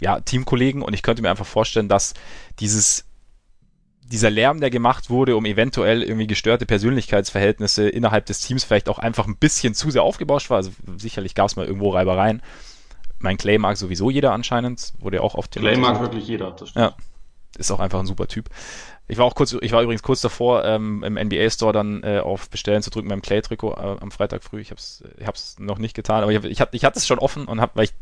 [0.00, 2.14] ja, Teamkollegen und ich könnte mir einfach vorstellen, dass
[2.58, 3.05] dieses
[4.10, 8.98] dieser Lärm, der gemacht wurde, um eventuell irgendwie gestörte Persönlichkeitsverhältnisse innerhalb des Teams vielleicht auch
[8.98, 10.58] einfach ein bisschen zu sehr aufgebauscht war.
[10.58, 12.42] Also sicherlich gab es mal irgendwo Reibereien.
[13.18, 16.70] Mein Clay mag sowieso jeder anscheinend, wurde ja auch oft Clay mag wirklich jeder, das
[16.70, 16.84] stimmt.
[16.84, 16.94] Ja,
[17.58, 18.50] ist auch einfach ein super Typ.
[19.08, 22.18] Ich war auch kurz, ich war übrigens kurz davor, ähm, im NBA Store dann äh,
[22.18, 24.60] auf Bestellen zu drücken beim Clay-Trikot äh, am Freitag früh.
[24.60, 27.46] Ich hab's, ich hab's noch nicht getan, aber ich, ich, ich hatte es schon offen
[27.46, 27.94] und hab, weil ich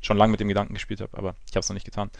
[0.00, 2.10] schon lange mit dem Gedanken gespielt habe, aber ich habe es noch nicht getan.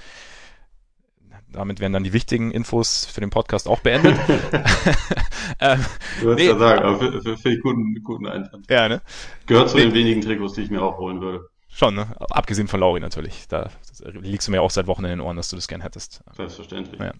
[1.54, 4.16] Damit wären dann die wichtigen Infos für den Podcast auch beendet.
[5.60, 5.84] ähm,
[6.20, 8.68] du würdest nee, ja sagen, aber für, für, für die guten, guten Einwand.
[8.68, 9.02] Ja, ne?
[9.46, 9.84] Gehört zu nee.
[9.84, 11.48] den wenigen Trikots, die ich mir auch holen würde.
[11.68, 12.14] Schon, ne?
[12.30, 13.48] Abgesehen von Lauri natürlich.
[13.48, 13.70] Da
[14.04, 16.22] liegst du mir auch seit Wochen in den Ohren, dass du das gern hättest.
[16.36, 17.00] Selbstverständlich.
[17.00, 17.12] Ja.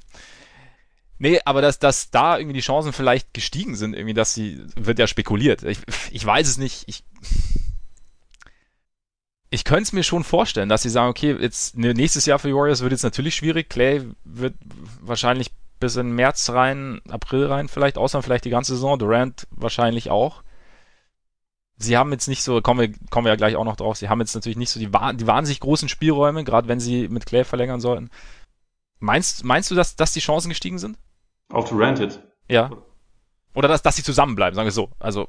[1.19, 4.99] Nee, aber dass, dass da irgendwie die Chancen vielleicht gestiegen sind, irgendwie, dass sie, wird
[4.99, 5.63] ja spekuliert.
[5.63, 5.79] Ich,
[6.11, 6.85] ich weiß es nicht.
[6.87, 7.05] Ich,
[9.55, 12.49] ich könnte es mir schon vorstellen, dass sie sagen, okay, jetzt ne, nächstes Jahr für
[12.49, 13.71] die Warriors wird jetzt natürlich schwierig.
[13.71, 14.55] Clay wird
[15.01, 18.99] wahrscheinlich bis in März rein, April rein vielleicht, außer vielleicht die ganze Saison.
[18.99, 20.43] Durant wahrscheinlich auch.
[21.77, 24.09] Sie haben jetzt nicht so, kommen wir, kommen wir ja gleich auch noch drauf, sie
[24.09, 27.45] haben jetzt natürlich nicht so die, die wahnsinnig großen Spielräume, gerade wenn sie mit Clay
[27.45, 28.11] verlängern sollten.
[28.99, 30.99] Meinst, meinst du, dass, dass die Chancen gestiegen sind?
[31.49, 32.21] Auf Durant jetzt?
[32.49, 32.71] Ja.
[33.55, 34.91] Oder dass, dass sie zusammenbleiben, sagen wir so.
[34.99, 35.29] Also,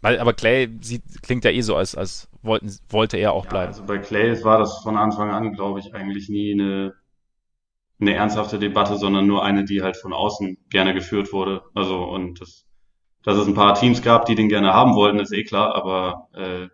[0.00, 3.50] weil, aber Clay sieht, klingt ja eh so, als, als wollten, wollte er auch ja,
[3.50, 3.68] bleiben.
[3.68, 6.94] Also bei Clay war das von Anfang an, glaube ich, eigentlich nie eine,
[8.00, 11.62] eine ernsthafte Debatte, sondern nur eine, die halt von außen gerne geführt wurde.
[11.74, 12.66] Also, und das,
[13.24, 16.28] dass es ein paar Teams gab, die den gerne haben wollten, ist eh klar, aber
[16.34, 16.68] äh,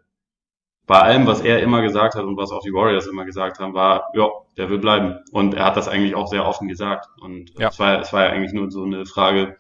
[0.87, 3.73] bei allem, was er immer gesagt hat und was auch die Warriors immer gesagt haben,
[3.73, 5.19] war, ja, der will bleiben.
[5.33, 7.07] Und er hat das eigentlich auch sehr offen gesagt.
[7.21, 7.69] Und ja.
[7.69, 9.57] es, war, es war ja eigentlich nur so eine Frage,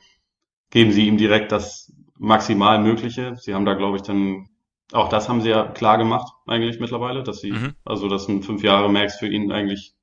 [0.70, 3.36] geben Sie ihm direkt das maximal Mögliche.
[3.36, 4.48] Sie haben da, glaube ich, dann,
[4.92, 7.74] auch das haben sie ja klar gemacht, eigentlich mittlerweile, dass sie, mhm.
[7.84, 9.94] also dass ein fünf Jahre Max für ihn eigentlich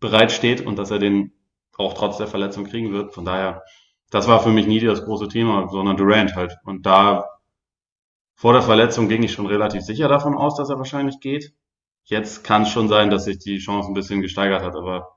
[0.00, 1.32] bereitsteht und dass er den
[1.76, 3.14] auch trotz der Verletzung kriegen wird.
[3.14, 3.62] Von daher,
[4.10, 6.56] das war für mich nie das große Thema, sondern Durant halt.
[6.64, 7.26] Und da
[8.34, 11.52] vor der Verletzung ging ich schon relativ sicher davon aus, dass er wahrscheinlich geht.
[12.04, 15.16] Jetzt kann es schon sein, dass sich die Chance ein bisschen gesteigert hat, aber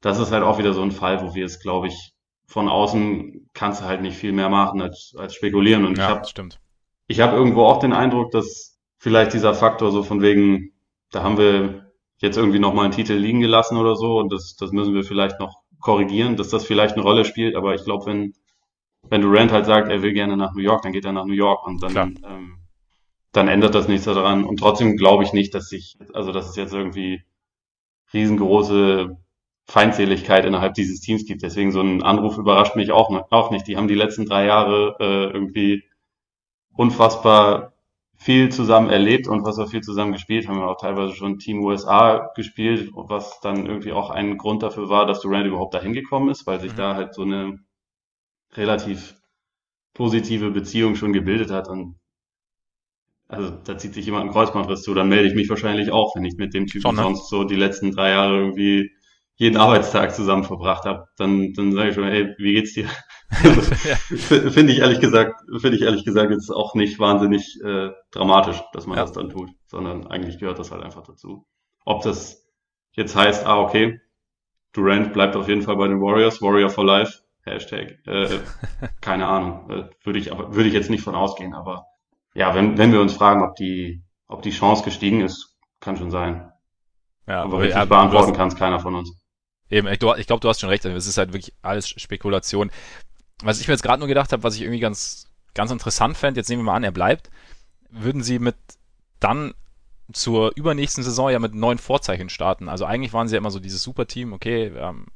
[0.00, 2.12] das ist halt auch wieder so ein Fall, wo wir es, glaube ich,
[2.46, 5.84] von außen kannst du halt nicht viel mehr machen als, als spekulieren.
[5.84, 6.60] Und ja, ich habe stimmt.
[7.10, 10.74] Ich habe irgendwo auch den Eindruck, dass vielleicht dieser Faktor so von wegen,
[11.10, 14.70] da haben wir jetzt irgendwie nochmal einen Titel liegen gelassen oder so und das, das
[14.70, 17.56] müssen wir vielleicht noch korrigieren, dass das vielleicht eine Rolle spielt.
[17.56, 18.34] Aber ich glaube, wenn,
[19.08, 21.32] wenn Durant halt sagt, er will gerne nach New York, dann geht er nach New
[21.32, 22.58] York und dann ähm,
[23.32, 24.44] dann ändert das nichts daran.
[24.44, 27.24] Und trotzdem glaube ich nicht, dass sich, also dass es jetzt irgendwie
[28.14, 29.16] riesengroße
[29.66, 31.42] Feindseligkeit innerhalb dieses Teams gibt.
[31.42, 33.66] Deswegen so ein Anruf überrascht mich auch, auch nicht.
[33.66, 35.89] Die haben die letzten drei Jahre äh, irgendwie
[36.80, 37.74] unfassbar
[38.16, 40.56] viel zusammen erlebt und was wir viel zusammen gespielt haben.
[40.56, 45.04] Wir auch teilweise schon Team USA gespielt, was dann irgendwie auch ein Grund dafür war,
[45.04, 46.76] dass Durant überhaupt dahin gekommen ist, weil sich mhm.
[46.76, 47.58] da halt so eine
[48.54, 49.14] relativ
[49.92, 51.68] positive Beziehung schon gebildet hat.
[51.68, 51.96] Und
[53.28, 56.24] also da zieht sich jemand einen Kreuzbandriss zu, dann melde ich mich wahrscheinlich auch, wenn
[56.24, 57.02] ich mit dem Typen Schon, ne?
[57.02, 58.90] sonst so die letzten drei Jahre irgendwie
[59.36, 62.88] jeden Arbeitstag zusammen verbracht habe, dann, dann sage ich schon, hey, wie geht's dir?
[63.30, 63.62] Also,
[64.50, 68.86] finde ich ehrlich gesagt, finde ich ehrlich gesagt jetzt auch nicht wahnsinnig äh, dramatisch, dass
[68.86, 69.04] man ja.
[69.04, 71.46] das dann tut, sondern eigentlich gehört das halt einfach dazu.
[71.84, 72.46] Ob das
[72.92, 74.00] jetzt heißt, ah, okay,
[74.72, 78.38] Durant bleibt auf jeden Fall bei den Warriors, Warrior for Life, Hashtag, äh,
[79.00, 81.86] keine Ahnung, äh, würde ich aber, würde ich jetzt nicht von ausgehen, aber
[82.34, 86.10] ja, wenn, wenn wir uns fragen, ob die, ob die Chance gestiegen ist, kann schon
[86.10, 86.52] sein.
[87.26, 89.12] Ja, aber richtig ja, beantworten kann es keiner von uns.
[89.70, 90.84] Eben, ich, ich glaube, du hast schon recht.
[90.84, 92.70] Es ist halt wirklich alles Spekulation.
[93.42, 96.40] Was ich mir jetzt gerade nur gedacht habe, was ich irgendwie ganz, ganz interessant fände,
[96.40, 97.30] jetzt nehmen wir mal an, er bleibt,
[97.90, 98.56] würden sie mit
[99.18, 99.54] dann
[100.12, 102.68] zur übernächsten Saison ja mit neuen Vorzeichen starten.
[102.68, 105.06] Also eigentlich waren sie ja immer so dieses Superteam, okay, ähm,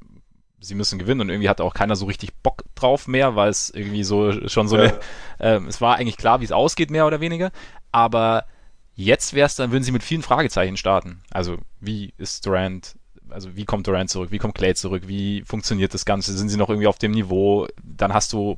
[0.60, 3.70] sie müssen gewinnen und irgendwie hatte auch keiner so richtig Bock drauf mehr, weil es
[3.70, 4.92] irgendwie so schon so ja.
[5.38, 7.50] eine, äh, es war eigentlich klar, wie es ausgeht, mehr oder weniger,
[7.92, 8.46] aber
[8.94, 11.22] jetzt wäre es dann, würden sie mit vielen Fragezeichen starten.
[11.30, 12.96] Also wie ist Durant,
[13.35, 16.57] also wie kommt Durant zurück, wie kommt Clay zurück, wie funktioniert das Ganze, sind sie
[16.57, 18.57] noch irgendwie auf dem Niveau, dann hast du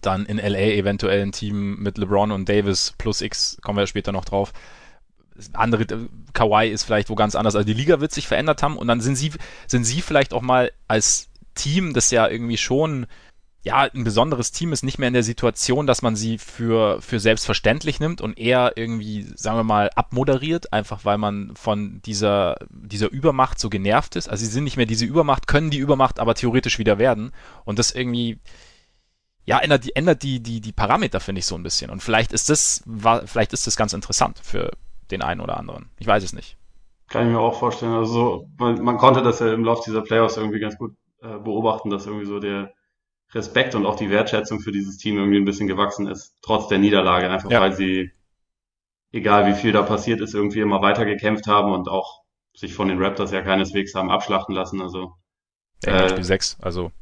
[0.00, 4.12] dann in LA eventuell ein Team mit LeBron und Davis plus X, kommen wir später
[4.12, 4.52] noch drauf,
[5.52, 7.56] andere, äh, Kawhi ist vielleicht wo ganz anders.
[7.56, 9.32] Also die Liga wird sich verändert haben und dann sind sie,
[9.66, 13.06] sind sie vielleicht auch mal als Team, das ja irgendwie schon
[13.66, 17.18] ja, ein besonderes Team ist nicht mehr in der Situation, dass man sie für, für
[17.18, 23.10] selbstverständlich nimmt und eher irgendwie, sagen wir mal, abmoderiert, einfach weil man von dieser, dieser
[23.10, 24.28] Übermacht so genervt ist.
[24.28, 27.32] Also sie sind nicht mehr diese Übermacht, können die Übermacht aber theoretisch wieder werden.
[27.64, 28.38] Und das irgendwie,
[29.46, 31.90] ja, ändert die, ändert die, die, die Parameter, finde ich, so ein bisschen.
[31.90, 34.70] Und vielleicht ist das, war, vielleicht ist das ganz interessant für,
[35.10, 35.90] den einen oder anderen.
[35.98, 36.56] Ich weiß es nicht.
[37.08, 37.94] Kann ich mir auch vorstellen.
[37.94, 41.90] Also man, man konnte das ja im Laufe dieser Playoffs irgendwie ganz gut äh, beobachten,
[41.90, 42.75] dass irgendwie so der
[43.32, 46.78] Respekt und auch die Wertschätzung für dieses Team irgendwie ein bisschen gewachsen ist, trotz der
[46.78, 47.60] Niederlage, einfach ja.
[47.60, 48.12] weil sie,
[49.12, 52.22] egal wie viel da passiert ist, irgendwie immer weiter gekämpft haben und auch
[52.54, 54.80] sich von den Raptors ja keineswegs haben abschlachten lassen.
[54.80, 55.14] Also
[55.84, 56.92] ja, äh, Spiel 6, also.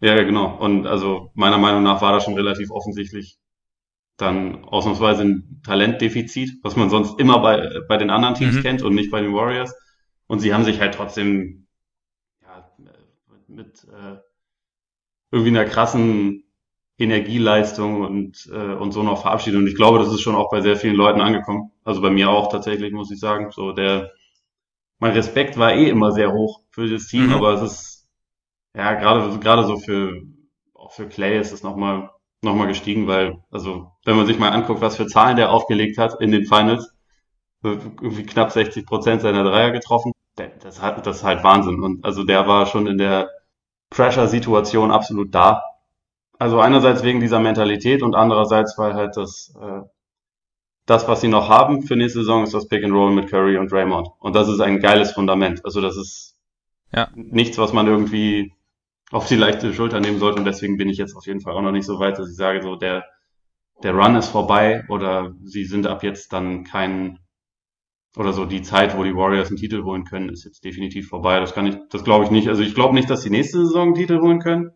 [0.00, 0.56] Ja, genau.
[0.56, 3.38] Und also meiner Meinung nach war das schon relativ offensichtlich,
[4.16, 8.62] dann ausnahmsweise ein Talentdefizit, was man sonst immer bei, bei den anderen Teams mhm.
[8.62, 9.74] kennt und nicht bei den Warriors.
[10.26, 11.66] Und sie haben sich halt trotzdem
[12.42, 12.70] ja,
[13.48, 14.16] mit äh,
[15.34, 16.44] irgendwie einer krassen
[16.96, 19.58] Energieleistung und, äh, und so noch verabschiedet.
[19.58, 21.72] Und ich glaube, das ist schon auch bei sehr vielen Leuten angekommen.
[21.82, 23.50] Also bei mir auch tatsächlich, muss ich sagen.
[23.50, 24.12] So der,
[25.00, 27.34] mein Respekt war eh immer sehr hoch für das Team, mhm.
[27.34, 28.08] aber es ist,
[28.76, 30.22] ja, gerade, gerade so für,
[30.72, 32.10] auch für Clay ist es nochmal
[32.44, 36.20] nochmal gestiegen, weil, also, wenn man sich mal anguckt, was für Zahlen der aufgelegt hat
[36.20, 36.92] in den Finals,
[37.62, 41.82] irgendwie knapp 60 Prozent seiner Dreier getroffen, das, hat, das ist halt Wahnsinn.
[41.82, 43.30] Und also der war schon in der
[43.94, 45.62] Pressure-Situation absolut da.
[46.38, 49.82] Also einerseits wegen dieser Mentalität und andererseits, weil halt das, äh,
[50.84, 53.56] das, was sie noch haben für nächste Saison, ist das Pick and Roll mit Curry
[53.56, 54.08] und Draymond.
[54.18, 55.64] Und das ist ein geiles Fundament.
[55.64, 56.36] Also das ist
[56.92, 57.08] ja.
[57.14, 58.52] nichts, was man irgendwie
[59.12, 60.40] auf die leichte Schulter nehmen sollte.
[60.40, 62.36] Und deswegen bin ich jetzt auf jeden Fall auch noch nicht so weit, dass ich
[62.36, 63.04] sage, so der,
[63.84, 67.20] der Run ist vorbei oder sie sind ab jetzt dann kein
[68.16, 71.40] oder so die Zeit, wo die Warriors einen Titel holen können, ist jetzt definitiv vorbei.
[71.40, 72.48] Das kann ich, das glaube ich nicht.
[72.48, 74.70] Also ich glaube nicht, dass sie nächste Saison einen Titel holen können.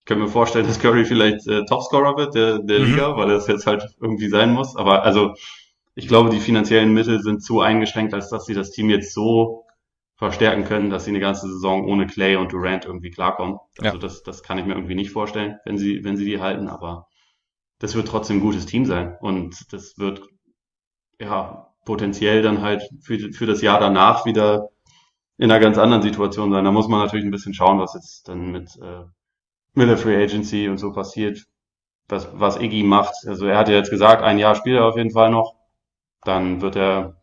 [0.00, 2.84] Ich kann mir vorstellen, dass Curry vielleicht äh, Topscorer wird der, der mhm.
[2.86, 4.76] Liga, weil es jetzt halt irgendwie sein muss.
[4.76, 5.34] Aber also
[5.94, 9.64] ich glaube, die finanziellen Mittel sind zu eingeschränkt, als dass sie das Team jetzt so
[10.14, 13.58] verstärken können, dass sie eine ganze Saison ohne Clay und Durant irgendwie klarkommen.
[13.78, 14.00] Also ja.
[14.00, 17.08] das, das kann ich mir irgendwie nicht vorstellen, wenn sie, wenn sie die halten, aber
[17.78, 20.22] das wird trotzdem ein gutes Team sein und das wird
[21.20, 24.68] ja potenziell dann halt für, für das Jahr danach wieder
[25.38, 26.64] in einer ganz anderen Situation sein.
[26.64, 29.04] Da muss man natürlich ein bisschen schauen, was jetzt dann mit, äh,
[29.72, 31.46] mit der Free Agency und so passiert,
[32.08, 33.14] was, was Iggy macht.
[33.26, 35.54] Also er hat ja jetzt gesagt, ein Jahr spielt er auf jeden Fall noch.
[36.22, 37.22] Dann wird er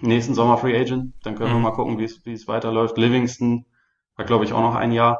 [0.00, 1.14] nächsten Sommer Free Agent.
[1.22, 1.56] Dann können mhm.
[1.56, 2.96] wir mal gucken, wie es, wie es weiterläuft.
[2.96, 3.66] Livingston
[4.16, 5.18] hat, glaube ich, auch noch ein Jahr.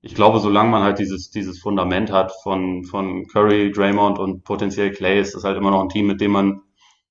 [0.00, 4.92] Ich glaube, solange man halt dieses, dieses Fundament hat von, von Curry, Draymond und potenziell
[4.92, 6.62] Clay, ist das halt immer noch ein Team, mit dem man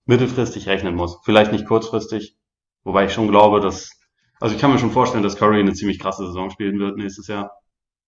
[0.06, 1.20] mittelfristig rechnen muss.
[1.24, 2.36] Vielleicht nicht kurzfristig,
[2.84, 3.92] wobei ich schon glaube, dass,
[4.40, 7.28] also ich kann mir schon vorstellen, dass Curry eine ziemlich krasse Saison spielen wird nächstes
[7.28, 7.52] Jahr.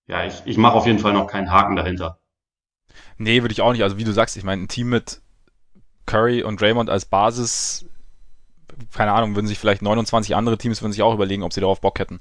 [0.08, 2.20] Ja, ich, ich mache auf jeden Fall noch keinen Haken dahinter.
[3.18, 3.84] Nee, würde ich auch nicht.
[3.84, 5.22] Also wie du sagst, ich meine, ein Team mit
[6.06, 7.86] Curry und Draymond als Basis
[8.94, 11.82] keine Ahnung, würden sich vielleicht 29 andere Teams würden sich auch überlegen, ob sie darauf
[11.82, 12.20] Bock hätten.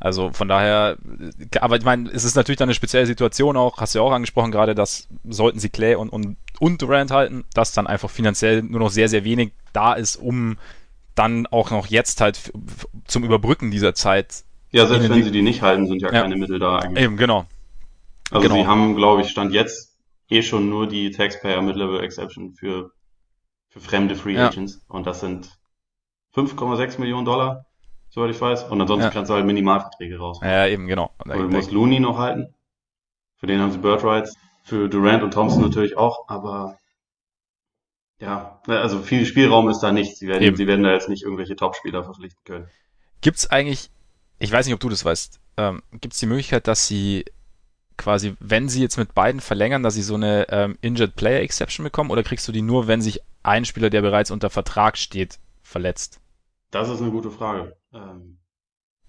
[0.00, 0.96] Also von daher,
[1.60, 4.12] aber ich meine, es ist natürlich dann eine spezielle Situation auch, hast du ja auch
[4.12, 8.62] angesprochen gerade, dass sollten sie Clay und, und, und Durant halten, dass dann einfach finanziell
[8.62, 10.56] nur noch sehr, sehr wenig da ist, um
[11.14, 12.50] dann auch noch jetzt halt
[13.06, 14.44] zum Überbrücken dieser Zeit.
[14.70, 17.04] Ja, selbst wenn sie die nicht halten, sind ja, ja, keine Mittel da eigentlich.
[17.04, 17.44] Eben, genau.
[18.30, 18.62] Also genau.
[18.62, 19.98] sie haben, glaube ich, Stand jetzt
[20.30, 22.92] eh schon nur die Taxpayer Mid-Level Exception für,
[23.68, 24.80] für fremde Free Agents.
[24.88, 24.94] Ja.
[24.94, 25.50] Und das sind
[26.34, 27.66] 5,6 Millionen Dollar,
[28.10, 28.64] soweit ich weiß.
[28.64, 29.10] Und ansonsten ja.
[29.10, 30.40] kannst du halt Minimalverträge raus.
[30.42, 31.10] Ja, eben, genau.
[31.24, 32.54] Und du musst Looney noch halten.
[33.36, 34.36] Für den haben sie Bird Rights.
[34.62, 36.78] Für Durant und Thompson natürlich auch, aber
[38.20, 40.18] ja, also viel Spielraum ist da nicht.
[40.18, 42.68] Sie werden, sie werden da jetzt nicht irgendwelche Topspieler verpflichten können.
[43.22, 43.90] Gibt's eigentlich,
[44.38, 47.24] ich weiß nicht, ob du das weißt, ähm, gibt's die Möglichkeit, dass sie
[47.96, 51.84] quasi, wenn sie jetzt mit beiden verlängern, dass sie so eine ähm, Injured Player Exception
[51.84, 55.38] bekommen oder kriegst du die nur, wenn sich ein Spieler, der bereits unter Vertrag steht,
[55.62, 56.20] verletzt?
[56.70, 57.76] Das ist eine gute Frage.
[57.92, 58.38] Ähm,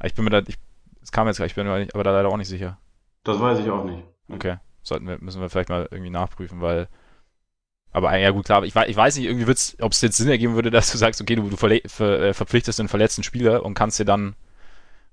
[0.04, 0.58] ich bin mir da, ich,
[1.02, 2.80] es kam jetzt gleich, ich bin mir aber da leider auch nicht sicher.
[3.24, 4.04] Das weiß ich auch nicht.
[4.30, 6.88] Okay, sollten wir, müssen wir vielleicht mal irgendwie nachprüfen, weil,
[7.92, 10.56] aber ja gut, klar, ich, ich weiß nicht, irgendwie wird's, ob es jetzt Sinn ergeben
[10.56, 13.74] würde, dass du sagst, okay, du, du ver, ver, äh, verpflichtest einen verletzten Spieler und
[13.74, 14.36] kannst dir dann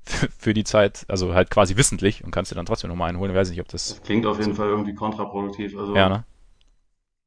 [0.02, 3.18] für, für die Zeit, also halt quasi wissentlich und kannst dir dann trotzdem nochmal einen
[3.18, 3.30] holen.
[3.30, 3.88] Ich weiß nicht, ob das.
[3.88, 5.76] Das klingt auf jeden Fall irgendwie kontraproduktiv.
[5.76, 6.24] Also ja, ne?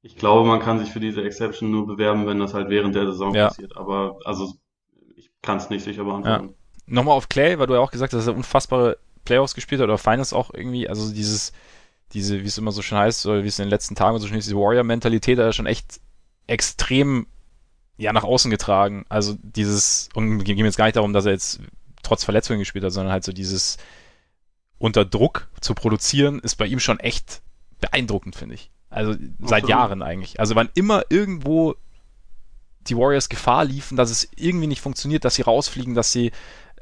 [0.04, 3.06] Ich glaube, man kann sich für diese Exception nur bewerben, wenn das halt während der
[3.06, 3.50] Saison ja.
[3.50, 3.78] passiert.
[3.78, 4.56] Aber also
[5.42, 6.50] kann es nicht sicher beantworten.
[6.50, 6.54] Ja.
[6.88, 9.86] Nochmal auf Clay, weil du ja auch gesagt hast, dass er unfassbare Playoffs gespielt hat
[9.86, 11.54] oder Finals auch irgendwie, also dieses,
[12.14, 14.28] diese, wie es immer so schön heißt, oder wie es in den letzten Tagen so
[14.28, 16.00] schön ist, diese Warrior-Mentalität hat er schon echt
[16.48, 17.28] extrem
[17.98, 19.06] ja nach außen getragen.
[19.10, 21.62] Also dieses, und ging jetzt gar nicht darum, dass er jetzt
[22.04, 23.78] trotz Verletzungen gespielt hat, sondern halt so dieses
[24.80, 27.42] unter Druck zu produzieren, ist bei ihm schon echt
[27.80, 28.72] beeindruckend, finde ich.
[28.90, 30.40] Also seit Jahren eigentlich.
[30.40, 31.76] Also wann immer irgendwo
[32.88, 36.28] die Warriors Gefahr liefen, dass es irgendwie nicht funktioniert, dass sie rausfliegen, dass sie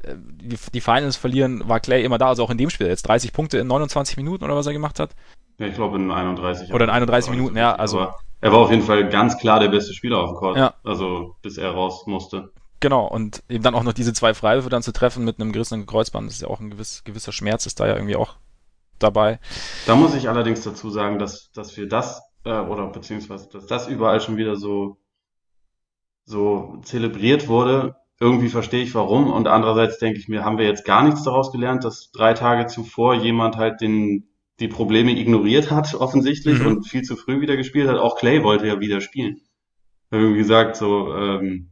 [0.04, 2.28] äh, die, die, Finals verlieren, war Clay immer da.
[2.28, 5.00] Also auch in dem Spiel jetzt 30 Punkte in 29 Minuten oder was er gemacht
[5.00, 5.12] hat.
[5.58, 6.74] Ja, ich glaube in 31.
[6.74, 7.76] Oder in 31 Minuten, ja.
[7.76, 8.08] Also
[8.42, 10.58] er war auf jeden Fall ganz klar der beste Spieler auf dem Court.
[10.58, 10.74] Ja.
[10.84, 12.52] Also bis er raus musste.
[12.80, 15.86] Genau, und eben dann auch noch diese zwei Freiwürfe dann zu treffen mit einem gerissenen
[15.86, 18.36] Kreuzband, das ist ja auch ein gewiss, gewisser Schmerz, ist da ja irgendwie auch
[19.00, 19.40] dabei.
[19.86, 23.88] Da muss ich allerdings dazu sagen, dass, dass wir das, äh, oder beziehungsweise, dass das
[23.88, 24.98] überall schon wieder so,
[26.30, 27.96] so zelebriert wurde.
[28.20, 29.32] Irgendwie verstehe ich warum.
[29.32, 32.68] Und andererseits denke ich mir, haben wir jetzt gar nichts daraus gelernt, dass drei Tage
[32.68, 36.68] zuvor jemand halt den, die Probleme ignoriert hat, offensichtlich, mhm.
[36.68, 37.98] und viel zu früh wieder gespielt hat.
[37.98, 39.42] Auch Clay wollte ja wieder spielen.
[40.12, 41.72] Wie gesagt, so, ähm,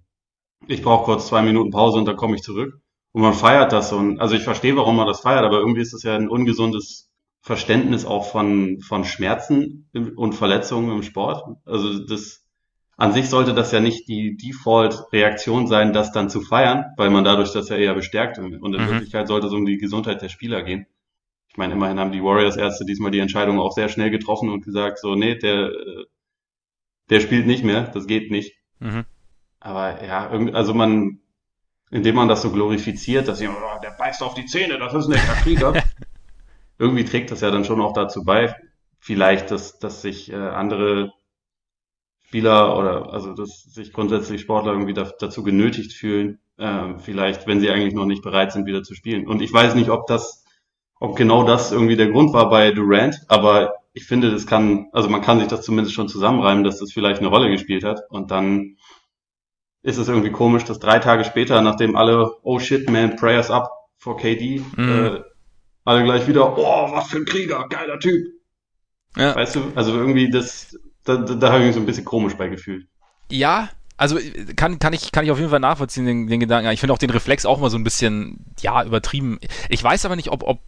[0.67, 2.79] ich brauche kurz zwei Minuten Pause und dann komme ich zurück.
[3.11, 5.93] Und man feiert das und also ich verstehe, warum man das feiert, aber irgendwie ist
[5.93, 11.57] das ja ein ungesundes Verständnis auch von, von Schmerzen und Verletzungen im Sport.
[11.65, 12.46] Also das,
[12.97, 17.23] an sich sollte das ja nicht die Default-Reaktion sein, das dann zu feiern, weil man
[17.23, 18.39] dadurch das ja eher bestärkt.
[18.39, 18.89] Und in mhm.
[18.89, 20.87] Wirklichkeit sollte es um die Gesundheit der Spieler gehen.
[21.49, 24.97] Ich meine, immerhin haben die Warriors-Ärzte diesmal die Entscheidung auch sehr schnell getroffen und gesagt,
[24.97, 25.71] so, nee, der,
[27.11, 28.55] der spielt nicht mehr, das geht nicht.
[28.79, 29.05] Mhm.
[29.59, 31.19] Aber ja, also man,
[31.91, 35.07] indem man das so glorifiziert, dass jemand, oh, der beißt auf die Zähne, das ist
[35.07, 35.73] ein echter Krieger.
[36.79, 38.55] irgendwie trägt das ja dann schon auch dazu bei,
[38.99, 41.13] vielleicht, dass, dass sich äh, andere
[42.27, 47.61] Spieler oder also dass sich grundsätzlich Sportler irgendwie da, dazu genötigt fühlen, äh, vielleicht, wenn
[47.61, 49.27] sie eigentlich noch nicht bereit sind, wieder zu spielen.
[49.27, 50.43] Und ich weiß nicht, ob das,
[50.99, 55.07] ob genau das irgendwie der Grund war bei Durant, aber ich finde, das kann, also
[55.07, 58.01] man kann sich das zumindest schon zusammenreimen, dass das vielleicht eine Rolle gespielt hat.
[58.09, 58.75] Und dann
[59.81, 63.71] ist es irgendwie komisch, dass drei Tage später, nachdem alle, oh shit, man, prayers up
[63.97, 64.89] for KD, mhm.
[64.89, 65.21] äh,
[65.85, 68.27] alle gleich wieder, oh, was für ein Krieger, geiler Typ.
[69.15, 69.33] Ja.
[69.33, 72.35] Weißt du, also irgendwie das, da, da, da habe ich mich so ein bisschen komisch
[72.35, 72.87] bei gefühlt.
[73.29, 74.19] Ja, also
[74.55, 76.69] kann, kann, ich, kann ich auf jeden Fall nachvollziehen, den, den Gedanken.
[76.71, 79.39] Ich finde auch den Reflex auch mal so ein bisschen, ja, übertrieben.
[79.69, 80.59] Ich weiß aber nicht, ob, ob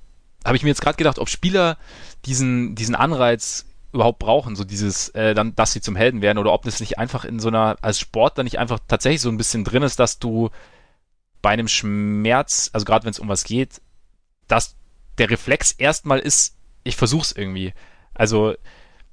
[0.45, 1.77] habe ich mir jetzt gerade gedacht, ob Spieler
[2.25, 6.53] diesen, diesen Anreiz überhaupt brauchen, so dieses, äh, dann, dass sie zum Helden werden, oder
[6.53, 9.63] ob das nicht einfach in so einer, als Sportler nicht einfach tatsächlich so ein bisschen
[9.63, 10.49] drin ist, dass du
[11.41, 13.81] bei einem Schmerz, also gerade wenn es um was geht,
[14.47, 14.75] dass
[15.17, 17.73] der Reflex erstmal ist, ich versuch's irgendwie.
[18.13, 18.55] Also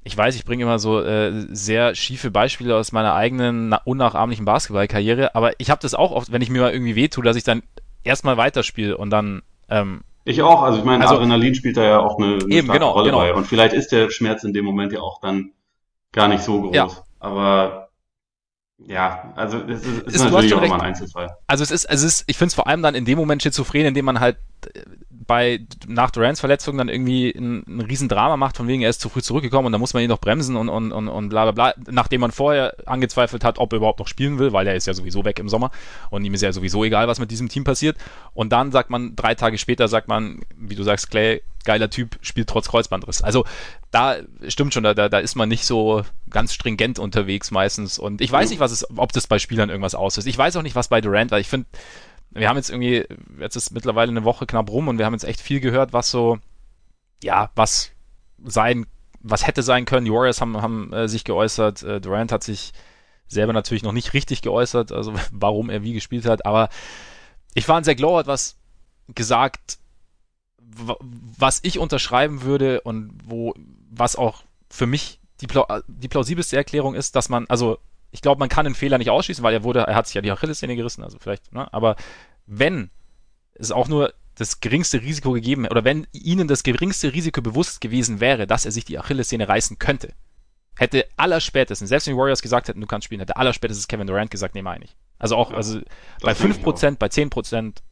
[0.06, 5.34] ich weiß, ich bringe immer so äh, sehr schiefe Beispiele aus meiner eigenen unnachahmlichen Basketballkarriere,
[5.34, 7.64] aber ich habe das auch oft, wenn ich mir mal irgendwie wehtue, dass ich dann
[8.04, 11.98] erstmal weiterspiele und dann ähm, ich auch, also ich meine, also, Adrenalin spielt da ja
[11.98, 13.18] auch eine, eine eben, genau, Rolle genau.
[13.18, 13.34] bei.
[13.34, 15.52] Und vielleicht ist der Schmerz in dem Moment ja auch dann
[16.12, 16.74] gar nicht so groß.
[16.74, 16.88] Ja.
[17.18, 17.88] Aber
[18.78, 20.70] ja, also es ist, ist, ist natürlich auch recht.
[20.70, 21.36] mal ein Einzelfall.
[21.48, 23.86] Also es ist, es ist, ich finde es vor allem dann in dem Moment schizophren,
[23.86, 24.36] in dem man halt
[25.26, 29.08] bei nach Durants Verletzung dann irgendwie ein, ein Riesendrama macht, von wegen er ist zu
[29.08, 31.72] früh zurückgekommen und da muss man ihn noch bremsen und, und, und, und bla bla
[31.72, 34.86] bla, nachdem man vorher angezweifelt hat, ob er überhaupt noch spielen will, weil er ist
[34.86, 35.70] ja sowieso weg im Sommer
[36.10, 37.96] und ihm ist ja sowieso egal, was mit diesem Team passiert.
[38.34, 42.18] Und dann sagt man, drei Tage später sagt man, wie du sagst, Clay, geiler Typ,
[42.22, 43.22] spielt trotz Kreuzbandriss.
[43.22, 43.44] Also
[43.90, 44.16] da
[44.48, 47.98] stimmt schon, da, da, ist man nicht so ganz stringent unterwegs meistens.
[47.98, 50.28] Und ich weiß nicht, was es, ob das bei Spielern irgendwas auslöst.
[50.28, 51.66] Ich weiß auch nicht, was bei Durant, weil ich finde,
[52.38, 53.04] wir haben jetzt irgendwie,
[53.38, 56.10] jetzt ist mittlerweile eine Woche knapp rum und wir haben jetzt echt viel gehört, was
[56.10, 56.38] so,
[57.22, 57.92] ja, was
[58.44, 58.86] sein,
[59.20, 60.04] was hätte sein können.
[60.04, 62.72] Die Warriors haben, haben äh, sich geäußert, äh, Durant hat sich
[63.28, 66.68] selber natürlich noch nicht richtig geäußert, also warum er wie gespielt hat, aber
[67.54, 68.56] ich war ein sehr Glow hat was
[69.14, 69.78] gesagt,
[70.68, 73.54] was ich unterschreiben würde und wo,
[73.90, 75.48] was auch für mich die,
[75.86, 77.78] die plausibelste Erklärung ist, dass man, also
[78.16, 80.22] ich glaube, man kann den Fehler nicht ausschließen, weil er wurde, er hat sich ja
[80.22, 81.70] die Achillessehne gerissen, also vielleicht, ne?
[81.70, 81.96] aber
[82.46, 82.90] wenn
[83.52, 88.18] es auch nur das geringste Risiko gegeben oder wenn ihnen das geringste Risiko bewusst gewesen
[88.18, 90.14] wäre, dass er sich die Achillessehne reißen könnte,
[90.78, 94.30] hätte allerspätestens, selbst wenn die Warriors gesagt hätten, du kannst spielen, hätte allerspätestens Kevin Durant
[94.30, 94.96] gesagt, nee, meine ich.
[95.18, 95.80] Also auch, also
[96.22, 97.82] bei 5%, bei 10%,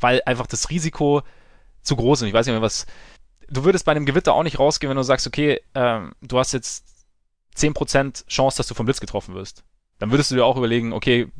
[0.00, 1.22] weil einfach das Risiko
[1.82, 2.28] zu groß ist.
[2.28, 2.86] Ich weiß nicht mehr, was.
[3.50, 6.52] Du würdest bei einem Gewitter auch nicht rausgehen, wenn du sagst, okay, ähm, du hast
[6.52, 6.86] jetzt
[7.56, 9.62] 10% Chance, dass du vom Blitz getroffen wirst
[10.04, 11.32] dann würdest du dir auch überlegen, okay,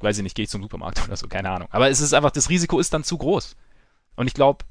[0.00, 1.68] weiß ich nicht, gehe ich zum Supermarkt oder so, keine Ahnung.
[1.70, 3.56] Aber es ist einfach, das Risiko ist dann zu groß.
[4.16, 4.66] Und ich glaube,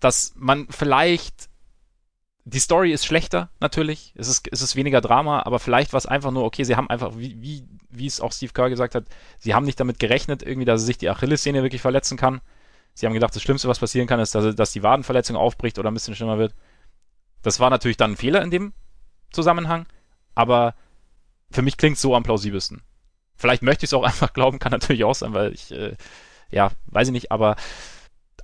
[0.00, 1.48] dass man vielleicht,
[2.44, 6.06] die Story ist schlechter, natürlich, es ist, es ist weniger Drama, aber vielleicht war es
[6.06, 9.04] einfach nur, okay, sie haben einfach, wie, wie, wie es auch Steve Kerr gesagt hat,
[9.38, 12.40] sie haben nicht damit gerechnet, irgendwie, dass sich die Achillessehne wirklich verletzen kann.
[12.92, 15.92] Sie haben gedacht, das Schlimmste, was passieren kann, ist, dass, dass die Wadenverletzung aufbricht oder
[15.92, 16.56] ein bisschen schlimmer wird.
[17.42, 18.72] Das war natürlich dann ein Fehler in dem
[19.30, 19.86] Zusammenhang,
[20.34, 20.74] aber
[21.50, 22.82] für mich klingt so am plausibelsten.
[23.36, 25.96] Vielleicht möchte ich es auch einfach glauben, kann natürlich auch sein, weil ich, äh,
[26.50, 27.56] ja, weiß ich nicht, aber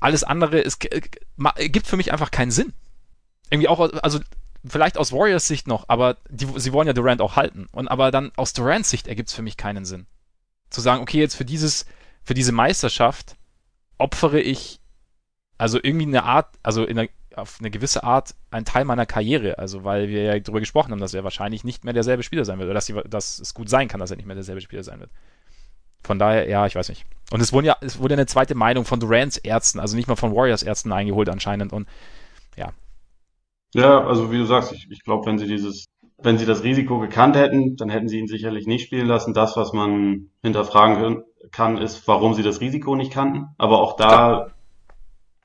[0.01, 1.01] alles andere ist, äh,
[1.69, 2.73] gibt für mich einfach keinen Sinn.
[3.51, 4.21] Irgendwie auch, also
[4.65, 7.69] vielleicht aus Warriors Sicht noch, aber die, sie wollen ja Durant auch halten.
[7.73, 10.07] Und aber dann aus Durants Sicht ergibt es für mich keinen Sinn.
[10.71, 11.87] Zu sagen, okay, jetzt für dieses,
[12.23, 13.37] für diese Meisterschaft
[13.99, 14.81] opfere ich
[15.59, 19.59] also irgendwie eine Art, also in einer auf eine gewisse Art ein Teil meiner Karriere.
[19.59, 22.59] Also, weil wir ja darüber gesprochen haben, dass er wahrscheinlich nicht mehr derselbe Spieler sein
[22.59, 22.66] wird.
[22.66, 25.01] Oder dass, die, dass es gut sein kann, dass er nicht mehr derselbe Spieler sein
[25.01, 25.11] wird.
[26.03, 27.05] Von daher, ja, ich weiß nicht.
[27.31, 30.16] Und es wurde ja, es wurde eine zweite Meinung von Durants Ärzten, also nicht mal
[30.16, 31.73] von Warriors Ärzten eingeholt anscheinend.
[31.73, 31.88] Und
[32.57, 32.73] ja.
[33.75, 35.87] Ja, also wie du sagst, ich, ich glaube, wenn sie dieses,
[36.18, 39.33] wenn sie das Risiko gekannt hätten, dann hätten sie ihn sicherlich nicht spielen lassen.
[39.33, 43.47] Das, was man hinterfragen kann, ist, warum sie das Risiko nicht kannten.
[43.57, 44.49] Aber auch da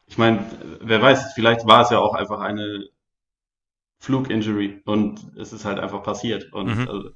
[0.08, 0.46] ich meine,
[0.82, 2.88] wer weiß, vielleicht war es ja auch einfach eine
[4.00, 6.52] Fluginjury und es ist halt einfach passiert.
[6.54, 6.88] Und mhm.
[6.88, 7.10] also,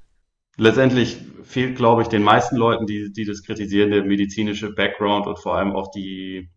[0.56, 5.38] letztendlich fehlt, glaube ich, den meisten Leuten, die, die das kritisieren, der medizinische Background und
[5.38, 6.50] vor allem auch die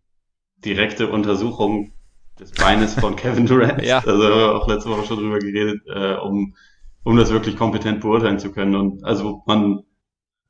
[0.64, 1.92] direkte Untersuchung
[2.38, 3.82] des Beines von Kevin Durant.
[3.82, 3.98] ja.
[3.98, 6.54] Also haben wir auch letzte Woche schon drüber geredet, äh, um,
[7.02, 8.74] um das wirklich kompetent beurteilen zu können.
[8.74, 9.84] Und also man,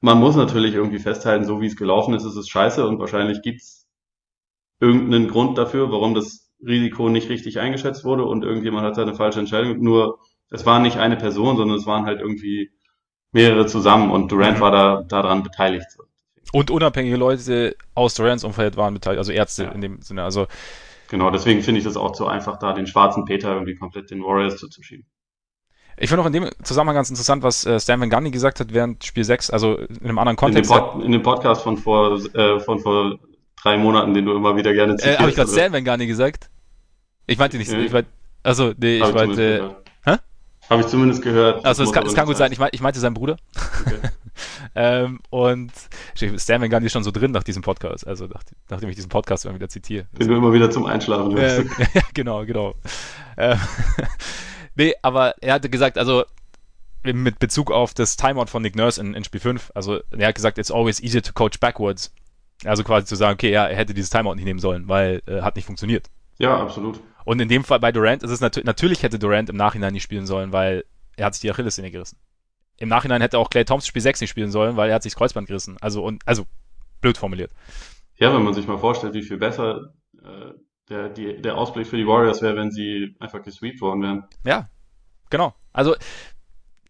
[0.01, 3.42] man muss natürlich irgendwie festhalten, so wie es gelaufen ist, ist es scheiße und wahrscheinlich
[3.42, 3.75] gibt's
[4.80, 9.40] irgendeinen Grund dafür, warum das Risiko nicht richtig eingeschätzt wurde und irgendjemand hat eine falsche
[9.40, 9.78] Entscheidung.
[9.80, 10.18] Nur
[10.51, 12.70] es war nicht eine Person, sondern es waren halt irgendwie
[13.32, 14.62] mehrere zusammen und Durant mhm.
[14.62, 15.86] war da daran beteiligt.
[16.53, 19.70] Und unabhängige Leute aus Durants Umfeld waren beteiligt, also Ärzte ja.
[19.72, 20.22] in dem Sinne.
[20.22, 20.46] Also
[21.09, 24.22] genau, deswegen finde ich das auch so einfach, da den schwarzen Peter irgendwie komplett den
[24.22, 25.07] Warriors zuzuschieben.
[25.98, 28.72] Ich finde auch in dem Zusammenhang ganz interessant, was äh, Stan Van Gundy gesagt hat
[28.74, 30.70] während Spiel 6, also in einem anderen Kontext.
[30.70, 33.18] In dem, Pod, in dem Podcast von vor, äh, von vor
[33.62, 35.18] drei Monaten, den du immer wieder gerne zitierst.
[35.18, 36.50] Äh, Habe ich gerade Sandman gar nicht gesagt?
[37.26, 38.11] Ich meinte nicht, ich meinte,
[38.42, 40.16] also nee, ich meinte, hä?
[40.70, 41.64] Habe ich zumindest gehört.
[41.64, 43.36] Also es kann, es kann gut sein, ich, mein, ich meinte seinen Bruder.
[43.84, 43.98] Okay.
[44.74, 45.72] ähm, und
[46.14, 49.44] Stan Van ist schon so drin nach diesem Podcast, also nach, nachdem ich diesen Podcast
[49.44, 50.07] immer wieder zitiere.
[50.12, 51.59] Den du immer wieder zum Einschlafen hörst.
[51.59, 52.74] Äh, ja, genau, genau.
[53.36, 53.59] Ähm,
[54.76, 56.24] nee, aber er hatte gesagt, also
[57.02, 59.70] mit Bezug auf das Timeout von Nick Nurse in, in Spiel 5.
[59.74, 62.12] Also er hat gesagt, it's always easier to coach backwards.
[62.64, 65.42] Also quasi zu sagen, okay, ja, er hätte dieses Timeout nicht nehmen sollen, weil äh,
[65.42, 66.09] hat nicht funktioniert.
[66.38, 67.00] Ja, absolut.
[67.24, 70.02] Und in dem Fall bei Durant ist es natürlich, natürlich hätte Durant im Nachhinein nicht
[70.02, 70.84] spielen sollen, weil
[71.16, 72.18] er hat sich die Achillessehne gerissen.
[72.78, 75.12] Im Nachhinein hätte auch Clay Thompson Spiel 6 nicht spielen sollen, weil er hat sich
[75.12, 75.76] das Kreuzband gerissen.
[75.80, 76.46] Also, und, also,
[77.00, 77.50] blöd formuliert.
[78.16, 79.92] Ja, wenn man sich mal vorstellt, wie viel besser
[80.22, 80.52] äh,
[80.88, 84.24] der, die, der Ausblick für die Warriors wäre, wenn sie einfach gesweept worden wären.
[84.44, 84.68] Ja,
[85.30, 85.54] genau.
[85.72, 85.96] Also,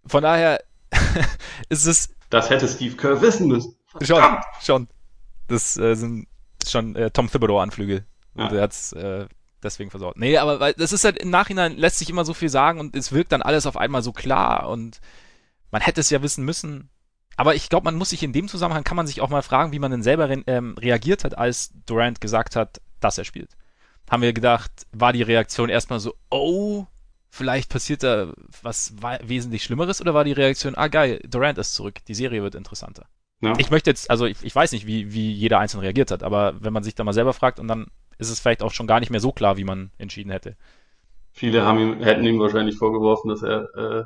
[0.04, 0.60] von daher
[1.68, 2.14] ist es.
[2.30, 3.76] Das hätte Steve Kerr wissen müssen.
[4.02, 4.22] Schon,
[4.60, 4.88] schon.
[5.48, 6.28] Das äh, sind
[6.66, 8.04] schon äh, Tom Thibodeau-Anflüge.
[8.36, 8.48] Ja.
[8.48, 9.26] Der hat's äh,
[9.62, 10.18] deswegen versorgt.
[10.18, 12.96] Nee, aber weil das ist halt im Nachhinein lässt sich immer so viel sagen und
[12.96, 15.00] es wirkt dann alles auf einmal so klar und
[15.70, 16.90] man hätte es ja wissen müssen.
[17.36, 19.72] Aber ich glaube, man muss sich in dem Zusammenhang kann man sich auch mal fragen,
[19.72, 23.50] wie man denn selber re ähm, reagiert hat, als Durant gesagt hat, dass er spielt.
[24.10, 26.86] Haben wir gedacht, war die Reaktion erstmal so, oh,
[27.28, 28.32] vielleicht passiert da
[28.62, 32.54] was wesentlich Schlimmeres oder war die Reaktion, ah geil, Durant ist zurück, die Serie wird
[32.54, 33.06] interessanter.
[33.40, 33.54] Ja.
[33.58, 36.54] Ich möchte jetzt, also ich, ich weiß nicht, wie, wie jeder einzeln reagiert hat, aber
[36.60, 37.86] wenn man sich da mal selber fragt und dann
[38.18, 40.56] ist es vielleicht auch schon gar nicht mehr so klar, wie man entschieden hätte.
[41.32, 44.04] Viele haben ihm, hätten ihm wahrscheinlich vorgeworfen, dass er äh,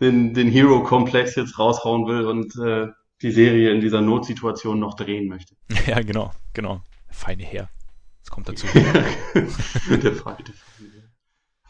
[0.00, 2.88] den, den Hero-Komplex jetzt raushauen will und äh,
[3.22, 5.54] die Serie in dieser Notsituation noch drehen möchte.
[5.86, 6.82] Ja, genau, genau.
[7.08, 7.70] Feine Herr.
[8.20, 8.66] Das kommt dazu.
[8.74, 10.44] der feine,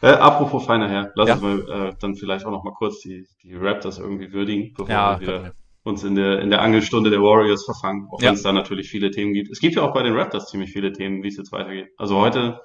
[0.03, 1.35] äh, apropos feiner Herr, lass ja.
[1.35, 4.91] uns mal äh, dann vielleicht auch noch mal kurz die, die Raptors irgendwie würdigen, bevor
[4.91, 5.53] ja, wir wieder
[5.85, 8.28] uns in der, in der Angelstunde der Warriors verfangen, auch ja.
[8.28, 9.51] wenn es da natürlich viele Themen gibt.
[9.51, 11.89] Es gibt ja auch bei den Raptors ziemlich viele Themen, wie es jetzt weitergeht.
[11.97, 12.61] Also heute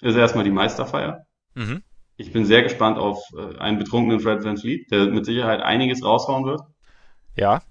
[0.00, 1.26] ist erstmal die Meisterfeier.
[1.54, 1.82] Mhm.
[2.16, 6.02] Ich bin sehr gespannt auf äh, einen betrunkenen Fred Van Fleet, der mit Sicherheit einiges
[6.02, 6.62] raushauen wird.
[7.36, 7.62] Ja.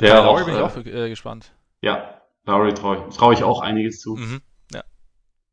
[0.00, 1.52] Der Bei Lowry bin ich auch äh, gespannt.
[1.82, 4.16] Ja, Lowry traue trau ich auch einiges zu.
[4.16, 4.40] Mhm.
[4.72, 4.82] Ja.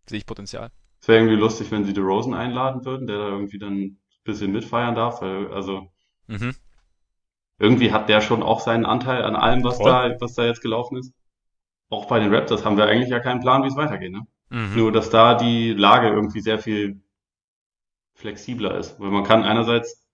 [0.07, 0.71] Sehe ich Potenzial.
[1.01, 4.51] Es wäre irgendwie lustig, wenn sie DeRozan einladen würden, der da irgendwie dann ein bisschen
[4.51, 5.91] mitfeiern darf, weil, also,
[6.27, 6.55] mhm
[7.63, 10.97] irgendwie hat der schon auch seinen Anteil an allem, was da, was da jetzt gelaufen
[10.97, 11.13] ist.
[11.89, 14.27] Auch bei den Raptors haben wir eigentlich ja keinen Plan, wie es weitergeht, ne?
[14.49, 14.75] Mhm.
[14.75, 17.01] Nur, dass da die Lage irgendwie sehr viel
[18.15, 18.99] flexibler ist.
[18.99, 20.05] Weil man kann einerseits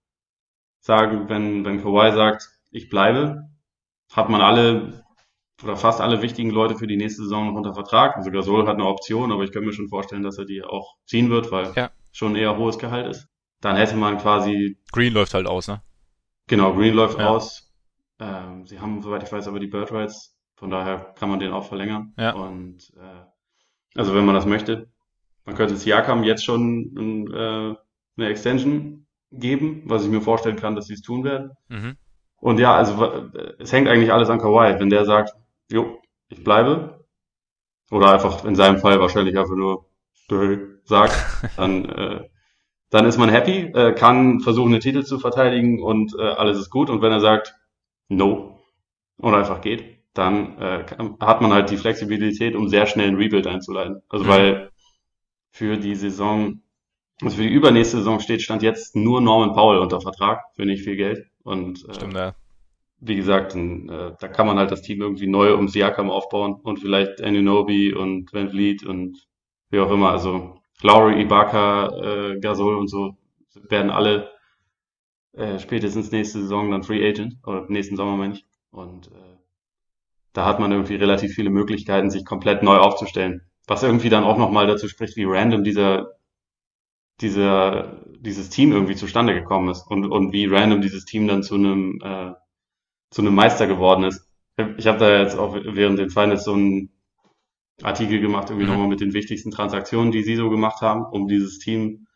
[0.80, 3.50] sagen, wenn, wenn Kawhi sagt, ich bleibe,
[4.14, 5.04] hat man alle
[5.64, 8.16] oder fast alle wichtigen Leute für die nächste Saison noch unter Vertrag.
[8.16, 10.96] Also Gasol hat eine Option, aber ich kann mir schon vorstellen, dass er die auch
[11.06, 11.90] ziehen wird, weil ja.
[12.12, 13.28] schon eher hohes Gehalt ist.
[13.60, 14.78] Dann hätte man quasi.
[14.92, 15.82] Green läuft halt aus, ne?
[16.50, 17.30] Genau, Green läuft ja.
[17.30, 17.72] aus.
[18.20, 20.36] Ähm, sie haben, soweit ich weiß, aber die Bird Rights.
[20.56, 22.14] Von daher kann man den auch verlängern.
[22.18, 22.34] Ja.
[22.34, 24.90] Und äh, also wenn man das möchte,
[25.46, 27.76] man könnte Siakam jetzt schon äh,
[28.18, 31.52] eine Extension geben, was ich mir vorstellen kann, dass sie es tun werden.
[31.70, 31.96] Mhm.
[32.38, 34.80] Und ja, also es hängt eigentlich alles an Kawhi.
[34.80, 35.34] Wenn der sagt,
[35.70, 37.06] jo, ich bleibe,
[37.92, 39.86] oder einfach in seinem Fall wahrscheinlich einfach nur
[40.84, 41.16] sagt,
[41.58, 42.30] dann äh,
[42.90, 46.70] dann ist man happy, äh, kann versuchen, den Titel zu verteidigen und äh, alles ist
[46.70, 46.90] gut.
[46.90, 47.56] Und wenn er sagt,
[48.08, 48.60] no,
[49.20, 50.86] oder einfach geht, dann äh,
[51.20, 54.02] hat man halt die Flexibilität, um sehr schnell ein Rebuild einzuleiten.
[54.10, 54.30] Also mhm.
[54.30, 54.72] weil
[55.52, 56.62] für die Saison,
[57.22, 60.84] also für die übernächste Saison steht, stand jetzt nur Norman Powell unter Vertrag für nicht
[60.84, 61.28] viel Geld.
[61.44, 62.34] Und äh, Stimmt, ja.
[63.00, 66.80] wie gesagt, äh, da kann man halt das Team irgendwie neu um Siakam aufbauen und
[66.80, 69.28] vielleicht Anunobi und Van Vliet und
[69.70, 70.10] wie auch immer.
[70.10, 73.18] Also Lowry, Ibaka, äh, Gasol und so
[73.70, 74.30] werden alle
[75.34, 78.46] äh, spätestens nächste Saison dann Free Agent oder nächsten Sommer meine ich.
[78.72, 79.38] Und äh,
[80.34, 83.42] da hat man irgendwie relativ viele Möglichkeiten, sich komplett neu aufzustellen.
[83.68, 86.16] Was irgendwie dann auch nochmal dazu spricht, wie random dieser,
[87.22, 91.56] dieser, dieses Team irgendwie zustande gekommen ist und, und wie random dieses Team dann zu
[91.56, 92.34] einem, äh,
[93.12, 94.28] zu einem Meister geworden ist.
[94.78, 96.92] Ich habe da jetzt auch während den Finals so ein
[97.84, 98.74] Artikel gemacht, irgendwie mhm.
[98.74, 102.08] nochmal mit den wichtigsten Transaktionen, die sie so gemacht haben, um dieses Team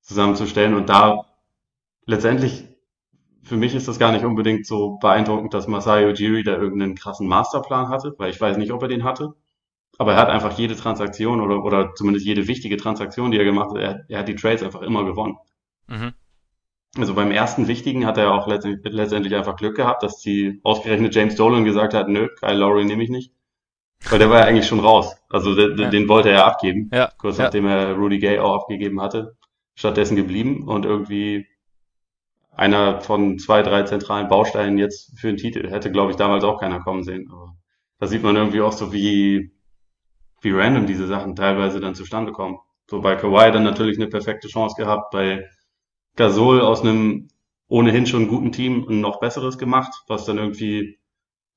[0.00, 0.74] zusammenzustellen.
[0.74, 1.26] Und da
[2.06, 2.64] letztendlich,
[3.42, 7.28] für mich ist das gar nicht unbedingt so beeindruckend, dass Masayo Ujiri da irgendeinen krassen
[7.28, 9.34] Masterplan hatte, weil ich weiß nicht, ob er den hatte.
[9.98, 13.70] Aber er hat einfach jede Transaktion oder, oder zumindest jede wichtige Transaktion, die er gemacht
[13.70, 15.36] hat, er, er hat die Trades einfach immer gewonnen.
[15.88, 16.14] Mhm.
[16.96, 21.36] Also beim ersten wichtigen hat er auch letztendlich einfach Glück gehabt, dass die ausgerechnet James
[21.36, 23.32] Dolan gesagt hat, nö, Kyle Lowry nehme ich nicht.
[24.08, 25.16] Weil der war ja eigentlich schon raus.
[25.28, 25.90] Also den, ja.
[25.90, 26.90] den wollte er ja abgeben.
[26.92, 27.12] Ja.
[27.18, 27.44] Kurz ja.
[27.44, 29.36] nachdem er Rudy Gay auch abgegeben hatte.
[29.74, 31.46] Stattdessen geblieben und irgendwie
[32.52, 35.68] einer von zwei, drei zentralen Bausteinen jetzt für den Titel.
[35.70, 37.30] Hätte, glaube ich, damals auch keiner kommen sehen.
[37.30, 37.56] Aber
[37.98, 39.52] da sieht man irgendwie auch so, wie,
[40.40, 42.58] wie random diese Sachen teilweise dann zustande kommen.
[42.90, 45.48] So bei Kawhi dann natürlich eine perfekte Chance gehabt, bei
[46.16, 47.28] Gasol aus einem
[47.68, 50.98] ohnehin schon guten Team ein noch besseres gemacht, was dann irgendwie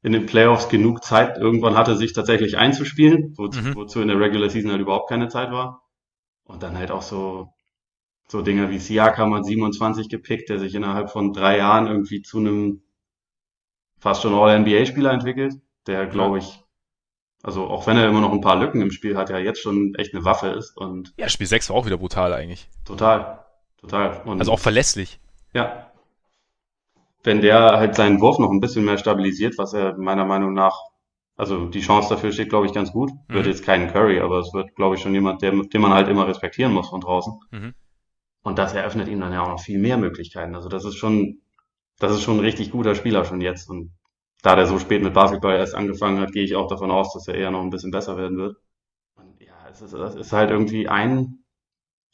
[0.04, 3.76] in den Playoffs genug Zeit irgendwann hatte, sich tatsächlich einzuspielen, wo, mhm.
[3.76, 5.82] wozu in der Regular Season halt überhaupt keine Zeit war.
[6.44, 7.54] Und dann halt auch so
[8.28, 12.40] so Dinge wie Siakam hat 27 gepickt, der sich innerhalb von drei Jahren irgendwie zu
[12.40, 12.82] einem
[14.00, 15.56] fast schon All-NBA-Spieler entwickelt,
[15.88, 16.64] der, glaube ich,
[17.44, 19.96] also auch wenn er immer noch ein paar Lücken im Spiel hat, ja jetzt schon
[19.96, 21.14] echt eine Waffe ist und.
[21.18, 22.70] Ja, Spiel 6 war auch wieder brutal eigentlich.
[22.86, 23.46] Total.
[23.80, 24.22] Total.
[24.26, 25.20] Und also auch verlässlich.
[25.54, 25.92] Ja.
[27.24, 30.78] Wenn der halt seinen Wurf noch ein bisschen mehr stabilisiert, was er meiner Meinung nach,
[31.36, 33.12] also die Chance dafür steht, glaube ich, ganz gut.
[33.28, 33.34] Mhm.
[33.34, 36.10] Wird jetzt keinen Curry, aber es wird, glaube ich, schon jemand, der, den man halt
[36.10, 37.34] immer respektieren muss von draußen.
[37.52, 37.74] Mhm.
[38.44, 40.54] Und das eröffnet ihm dann ja auch noch viel mehr Möglichkeiten.
[40.54, 41.42] Also das ist schon,
[42.00, 43.70] das ist schon ein richtig guter Spieler schon jetzt.
[43.70, 43.94] Und
[44.42, 47.28] da der so spät mit Basketball erst angefangen hat, gehe ich auch davon aus, dass
[47.30, 48.58] er eher noch ein bisschen besser werden wird.
[49.16, 51.43] Und ja, es ist, es ist halt irgendwie ein,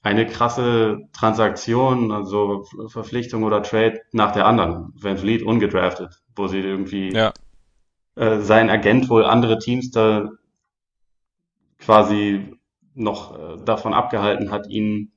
[0.01, 4.93] eine krasse Transaktion, also Verpflichtung oder Trade nach der anderen.
[4.99, 7.33] Van Fleet ungedraftet, wo sie irgendwie ja.
[8.15, 10.29] äh, sein Agent wohl andere Teams da
[11.79, 12.57] quasi
[12.93, 15.11] noch äh, davon abgehalten hat, ihn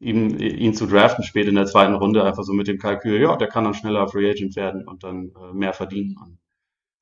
[0.00, 3.36] ihn, ihn zu draften spät in der zweiten Runde, einfach so mit dem Kalkül, ja,
[3.36, 6.16] der kann dann schneller Free Agent werden und dann äh, mehr verdienen.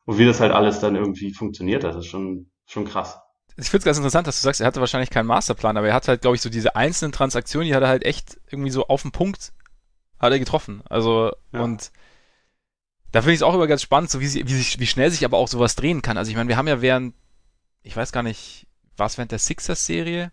[0.07, 3.19] Und wie das halt alles dann irgendwie funktioniert, das ist schon, schon krass.
[3.57, 5.95] Ich finde es ganz interessant, dass du sagst, er hatte wahrscheinlich keinen Masterplan, aber er
[5.95, 8.89] hat halt, glaube ich, so diese einzelnen Transaktionen, die hat er halt echt irgendwie so
[8.89, 9.53] auf den Punkt
[10.19, 10.83] hat er getroffen.
[10.89, 11.61] Also, ja.
[11.61, 11.91] und
[13.13, 15.11] da finde ich es auch immer ganz spannend, so wie, sie, wie, sich, wie schnell
[15.11, 16.19] sich aber auch sowas drehen kann.
[16.19, 17.15] Also ich meine, wir haben ja während,
[17.83, 20.33] ich weiß gar nicht, war es während der Sixers-Serie?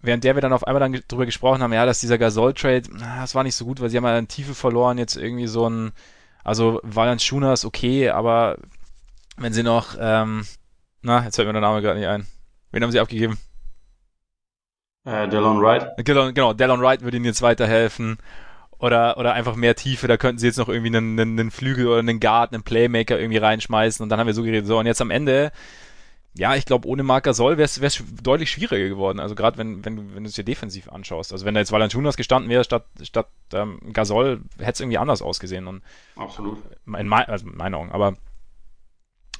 [0.00, 2.82] während der wir dann auf einmal dann drüber gesprochen haben, ja, dass dieser Gasol-Trade,
[3.18, 5.68] das war nicht so gut, weil sie haben ja in Tiefe verloren, jetzt irgendwie so
[5.68, 5.92] ein,
[6.44, 8.58] also Valanciunas ist okay, aber
[9.36, 10.46] wenn sie noch, ähm,
[11.06, 12.26] na, jetzt fällt mir der Name gerade nicht ein.
[12.72, 13.38] Wen haben sie abgegeben?
[15.04, 15.92] Äh, Delon Wright.
[16.04, 18.18] Genau, genau, Delon Wright würde ihnen jetzt weiterhelfen.
[18.78, 21.86] Oder, oder einfach mehr Tiefe, da könnten sie jetzt noch irgendwie einen, einen, einen Flügel
[21.86, 24.84] oder einen Guard, einen Playmaker irgendwie reinschmeißen und dann haben wir so geredet, so und
[24.84, 25.50] jetzt am Ende
[26.38, 29.20] ja, ich glaube, ohne Marc Gasol wäre es deutlich schwieriger geworden.
[29.20, 31.32] Also gerade wenn, wenn, wenn du es dir defensiv anschaust.
[31.32, 35.22] Also wenn da jetzt Valanciunas gestanden wäre statt, statt ähm, Gasol, hätte es irgendwie anders
[35.22, 35.66] ausgesehen.
[35.66, 35.82] Und
[36.14, 36.58] Absolut.
[36.84, 37.90] In, mein, also in meinen Augen.
[37.90, 38.16] Aber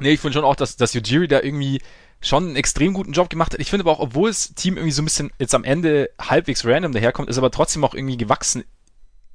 [0.00, 1.80] nee, ich finde schon auch, dass, dass Ujiri da irgendwie
[2.20, 3.60] schon einen extrem guten Job gemacht hat.
[3.60, 6.64] Ich finde aber auch, obwohl das Team irgendwie so ein bisschen jetzt am Ende halbwegs
[6.64, 8.64] random daherkommt, ist aber trotzdem auch irgendwie gewachsen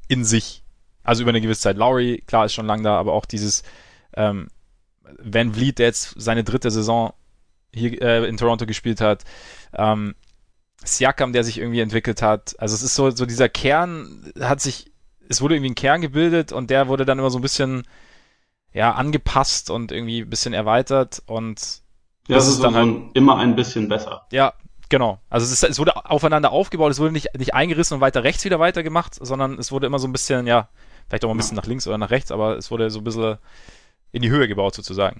[0.08, 0.64] in sich.
[1.04, 1.78] Also über eine gewisse Zeit.
[1.78, 3.64] Lowry, klar, ist schon lang da, aber auch dieses
[4.16, 4.48] ähm,
[5.20, 7.14] Van Vliet, der jetzt seine dritte Saison
[7.74, 9.24] hier äh, in Toronto gespielt hat.
[9.74, 10.16] Ähm,
[10.84, 12.56] Siakam, der sich irgendwie entwickelt hat.
[12.60, 14.92] Also es ist so, so dieser Kern hat sich,
[15.30, 17.84] es wurde irgendwie ein Kern gebildet und der wurde dann immer so ein bisschen,
[18.74, 21.82] ja, angepasst und irgendwie ein bisschen erweitert und
[22.28, 24.26] ja, das ist so, dann halt, immer ein bisschen besser.
[24.32, 24.54] Ja,
[24.90, 25.20] genau.
[25.30, 28.46] Also es, ist, es wurde aufeinander aufgebaut, es wurde nicht, nicht eingerissen und weiter rechts
[28.46, 30.70] wieder weitergemacht, sondern es wurde immer so ein bisschen, ja,
[31.08, 31.62] vielleicht auch mal ein bisschen ja.
[31.62, 33.38] nach links oder nach rechts, aber es wurde so ein bisschen
[34.12, 35.18] in die Höhe gebaut sozusagen.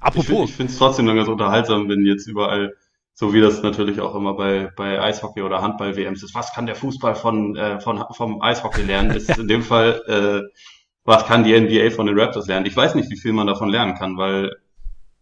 [0.00, 0.50] Apropos.
[0.50, 2.74] Ich finde es trotzdem ganz unterhaltsam, wenn jetzt überall,
[3.14, 6.74] so wie das natürlich auch immer bei, bei Eishockey oder Handball-WMs ist, was kann der
[6.74, 10.60] Fußball von, äh, von, vom Eishockey lernen, ist in dem Fall, äh,
[11.04, 12.66] was kann die NBA von den Raptors lernen?
[12.66, 14.56] Ich weiß nicht, wie viel man davon lernen kann, weil,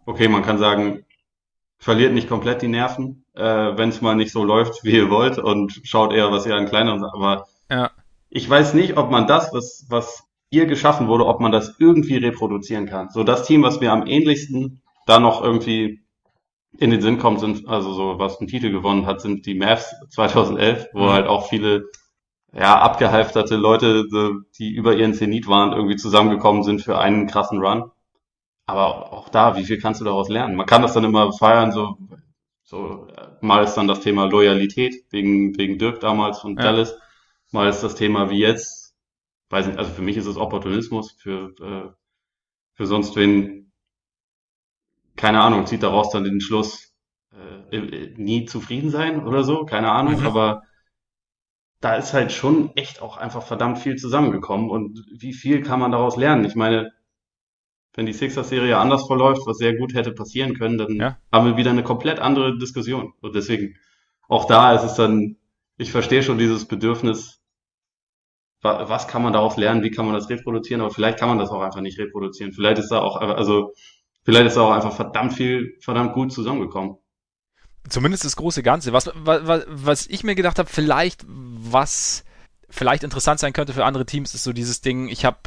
[0.06, 1.04] okay, man kann sagen,
[1.78, 5.38] verliert nicht komplett die Nerven, äh, wenn es mal nicht so läuft, wie ihr wollt
[5.38, 7.90] und schaut eher, was ihr an kleineren, aber ja.
[8.30, 12.16] ich weiß nicht, ob man das, was, was hier geschaffen wurde, ob man das irgendwie
[12.16, 13.10] reproduzieren kann.
[13.10, 16.02] So das Team, was mir am ähnlichsten da noch irgendwie
[16.78, 19.94] in den Sinn kommt, sind, also so, was einen Titel gewonnen hat, sind die Mavs
[20.10, 21.10] 2011, wo mhm.
[21.10, 21.86] halt auch viele,
[22.52, 24.06] ja, abgehalfterte Leute,
[24.58, 27.90] die über ihren Zenit waren, irgendwie zusammengekommen sind für einen krassen Run.
[28.66, 30.56] Aber auch da, wie viel kannst du daraus lernen?
[30.56, 31.98] Man kann das dann immer feiern, so,
[32.62, 33.06] so,
[33.40, 36.62] mal ist dann das Thema Loyalität wegen, wegen Dirk damals von ja.
[36.62, 36.98] Dallas.
[37.50, 38.94] Mal ist das Thema wie jetzt,
[39.48, 41.90] weiß nicht, also für mich ist es Opportunismus, für, äh,
[42.74, 43.72] für sonst wen,
[45.16, 46.92] keine Ahnung, zieht daraus dann den Schluss,
[47.70, 50.26] äh, äh, nie zufrieden sein oder so, keine Ahnung, mhm.
[50.26, 50.62] aber
[51.80, 55.92] da ist halt schon echt auch einfach verdammt viel zusammengekommen und wie viel kann man
[55.92, 56.44] daraus lernen?
[56.44, 56.92] Ich meine,
[57.94, 61.18] wenn die Sixers-Serie anders verläuft, was sehr gut hätte passieren können, dann ja.
[61.32, 63.12] haben wir wieder eine komplett andere Diskussion.
[63.20, 63.76] Und deswegen,
[64.28, 65.36] auch da ist es dann,
[65.78, 67.42] ich verstehe schon dieses Bedürfnis,
[68.60, 71.50] was kann man daraus lernen, wie kann man das reproduzieren, aber vielleicht kann man das
[71.50, 72.52] auch einfach nicht reproduzieren.
[72.52, 73.72] Vielleicht ist da auch, also,
[74.24, 76.98] vielleicht ist da auch einfach verdammt viel, verdammt gut zusammengekommen.
[77.88, 78.92] Zumindest das große Ganze.
[78.92, 82.24] Was, was, was ich mir gedacht habe, vielleicht, was
[82.70, 85.38] vielleicht interessant sein könnte für andere Teams, ist so dieses Ding, ich habe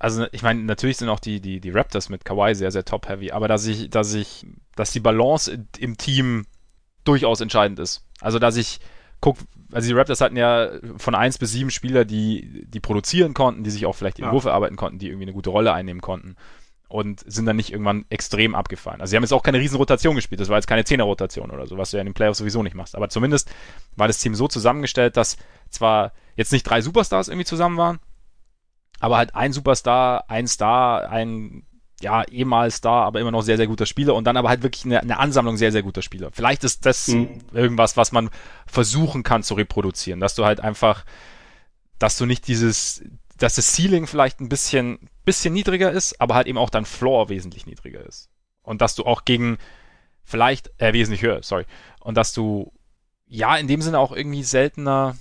[0.00, 3.32] also ich meine, natürlich sind auch die, die, die Raptors mit Kawhi sehr, sehr top-heavy,
[3.32, 6.46] aber dass ich, dass ich, dass die Balance im Team
[7.04, 8.02] durchaus entscheidend ist.
[8.18, 8.80] Also dass ich
[9.20, 9.36] guck,
[9.70, 13.70] also die Raptors hatten ja von eins bis sieben Spieler, die, die produzieren konnten, die
[13.70, 14.32] sich auch vielleicht in ja.
[14.32, 16.36] Wurf erarbeiten konnten, die irgendwie eine gute Rolle einnehmen konnten.
[16.90, 19.00] Und sind dann nicht irgendwann extrem abgefallen.
[19.00, 21.66] Also sie haben jetzt auch keine riesen Rotation gespielt, das war jetzt keine Zehner-Rotation oder
[21.66, 22.96] so, was du ja in den Playoffs sowieso nicht machst.
[22.96, 23.50] Aber zumindest
[23.96, 25.36] war das Team so zusammengestellt, dass
[25.70, 28.00] zwar jetzt nicht drei Superstars irgendwie zusammen waren,
[28.98, 31.64] aber halt ein Superstar, ein Star, ein
[32.00, 34.84] ja, ehemals Star, aber immer noch sehr, sehr guter Spieler und dann aber halt wirklich
[34.84, 36.30] eine, eine Ansammlung sehr, sehr guter Spieler.
[36.32, 37.40] Vielleicht ist das mhm.
[37.52, 38.30] irgendwas, was man
[38.66, 41.04] versuchen kann zu reproduzieren, dass du halt einfach,
[41.98, 43.04] dass du nicht dieses,
[43.36, 47.28] dass das Ceiling vielleicht ein bisschen, bisschen niedriger ist, aber halt eben auch dein Floor
[47.28, 48.28] wesentlich niedriger ist.
[48.62, 49.58] Und dass du auch gegen
[50.24, 51.66] vielleicht, äh, wesentlich höher, sorry.
[52.00, 52.72] Und dass du,
[53.26, 55.16] ja, in dem Sinne auch irgendwie seltener,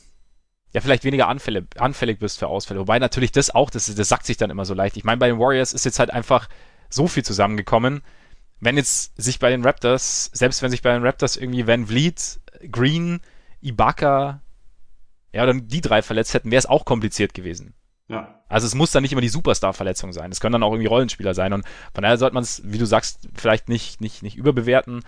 [0.74, 2.80] ja, vielleicht weniger anfällig, anfällig bist für Ausfälle.
[2.80, 4.98] Wobei natürlich das auch, das, das sagt sich dann immer so leicht.
[4.98, 6.50] Ich meine, bei den Warriors ist jetzt halt einfach
[6.90, 8.02] so viel zusammengekommen.
[8.60, 12.40] Wenn jetzt sich bei den Raptors, selbst wenn sich bei den Raptors irgendwie Van Vliet,
[12.72, 13.22] Green,
[13.62, 14.42] Ibaka,
[15.32, 17.76] ja, oder die drei verletzt hätten, wäre es auch kompliziert gewesen.
[18.10, 18.44] Ja.
[18.50, 20.32] Also es muss dann nicht immer die Superstar-Verletzung sein.
[20.32, 21.54] Es können dann auch irgendwie Rollenspieler sein.
[21.54, 25.06] Und von daher sollte man es, wie du sagst, vielleicht nicht, nicht, nicht überbewerten.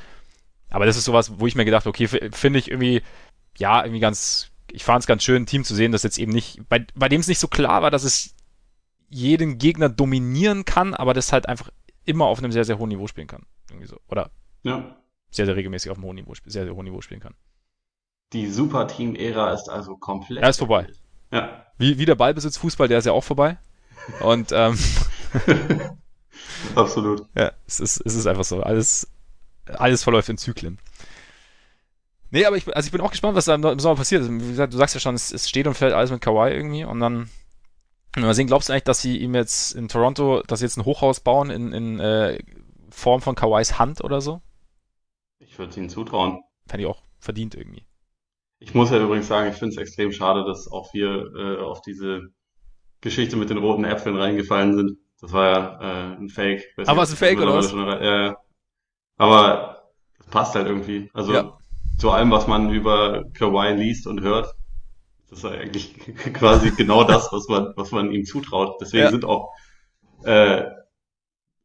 [0.70, 3.02] Aber das ist sowas, wo ich mir gedacht, okay, finde ich irgendwie,
[3.58, 6.32] ja, irgendwie ganz, ich fand es ganz schön, ein Team zu sehen, das jetzt eben
[6.32, 8.36] nicht, bei, bei dem es nicht so klar war, dass es
[9.10, 11.70] jeden Gegner dominieren kann, aber das halt einfach
[12.06, 13.46] immer auf einem sehr, sehr hohen Niveau spielen kann.
[13.70, 13.98] Irgendwie so.
[14.08, 14.30] Oder
[14.62, 14.96] ja.
[15.32, 17.34] sehr, sehr regelmäßig auf einem hohen Niveau, sehr, sehr hohen Niveau spielen kann.
[18.32, 20.42] Die Superteam-Ära ist also komplett.
[20.42, 20.88] Er ist vorbei.
[21.32, 21.66] Ja.
[21.78, 23.58] Wie, wie der Ballbesitz-Fußball, der ist ja auch vorbei.
[24.20, 24.78] Und ähm,
[26.76, 27.26] Absolut.
[27.36, 28.62] Ja, es ist, es ist einfach so.
[28.62, 29.10] Alles,
[29.66, 30.80] alles verläuft in Zyklen.
[32.30, 34.24] Nee, aber ich, also ich bin auch gespannt, was da im Sommer passiert.
[34.30, 36.86] Wie gesagt, du sagst ja schon, es, es steht und fällt alles mit Kawhi irgendwie
[36.86, 37.30] und dann
[38.16, 40.86] mal sehen, glaubst du eigentlich, dass sie ihm jetzt in Toronto, dass sie jetzt ein
[40.86, 42.40] Hochhaus bauen in, in äh,
[42.90, 44.42] Form von Kawhis Hand oder so?
[45.40, 46.42] Ich würde es ihnen zutrauen.
[46.68, 47.84] Fände ich auch verdient irgendwie.
[48.64, 51.82] Ich muss ja übrigens sagen, ich finde es extrem schade, dass auch wir äh, auf
[51.82, 52.30] diese
[53.02, 54.98] Geschichte mit den roten Äpfeln reingefallen sind.
[55.20, 56.64] Das war ja äh, ein Fake.
[56.86, 57.74] Aber was ein Fake oder was?
[57.74, 58.34] Äh,
[59.18, 59.82] aber
[60.20, 61.10] das passt halt irgendwie.
[61.12, 61.58] Also ja.
[61.98, 64.54] zu allem, was man über Kawhi liest und hört,
[65.30, 65.96] das ist eigentlich
[66.34, 68.78] quasi genau das, was man, was man ihm zutraut.
[68.80, 69.10] Deswegen ja.
[69.10, 69.50] sind auch
[70.24, 70.66] äh,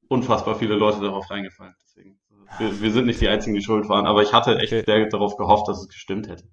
[0.09, 1.75] unfassbar viele Leute darauf reingefallen.
[1.85, 2.19] Deswegen,
[2.59, 4.85] wir, wir sind nicht die einzigen, die schuld waren, aber ich hatte echt okay.
[4.87, 6.45] sehr darauf gehofft, dass es gestimmt hätte.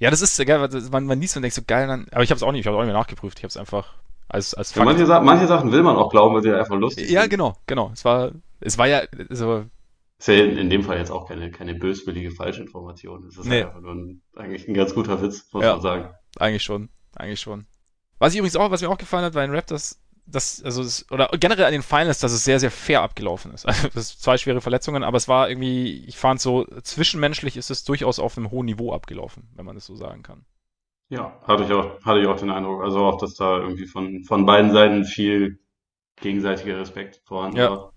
[0.00, 2.36] Ja, das ist geil, man, man liest und denkt so geil, dann, aber ich habe
[2.36, 3.94] es auch nicht, ich habe auch nicht mehr nachgeprüft, ich habe es einfach
[4.28, 4.86] als als Fakt.
[4.86, 7.16] Ja, manche, Sa manche Sachen will man auch glauben, weil sie einfach lustig ja, sind.
[7.16, 7.90] Ja, genau, genau.
[7.92, 9.64] Es war, es war ja so.
[10.18, 13.24] Ist ja in dem Fall jetzt auch keine, keine böswillige Falschinformation.
[13.26, 13.62] Es ist nee.
[13.62, 16.10] einfach nur ein, eigentlich ein ganz guter Witz, muss ja, man sagen.
[16.38, 17.66] Eigentlich schon, eigentlich schon.
[18.18, 20.00] Was ich übrigens auch, was mir auch gefallen hat bei den Raptors,
[20.30, 23.66] das, also das, oder generell an den Finals, dass es sehr, sehr fair abgelaufen ist.
[23.68, 27.70] Also das sind zwei schwere Verletzungen, aber es war irgendwie, ich fand so, zwischenmenschlich ist
[27.70, 30.44] es durchaus auf einem hohen Niveau abgelaufen, wenn man das so sagen kann.
[31.08, 32.82] Ja, hatte ich auch, hatte ich auch den Eindruck.
[32.82, 35.58] Also auch, dass da irgendwie von, von beiden Seiten viel
[36.16, 37.70] gegenseitiger Respekt vorhanden ja.
[37.70, 37.92] war.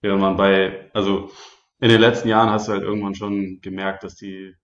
[0.00, 1.30] Während man bei, also
[1.78, 4.54] in den letzten Jahren hast du halt irgendwann schon gemerkt, dass die,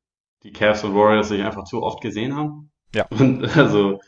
[0.43, 2.73] die Cavs und Warriors sich einfach zu oft gesehen haben.
[2.95, 3.07] Ja.
[3.11, 4.01] Und also,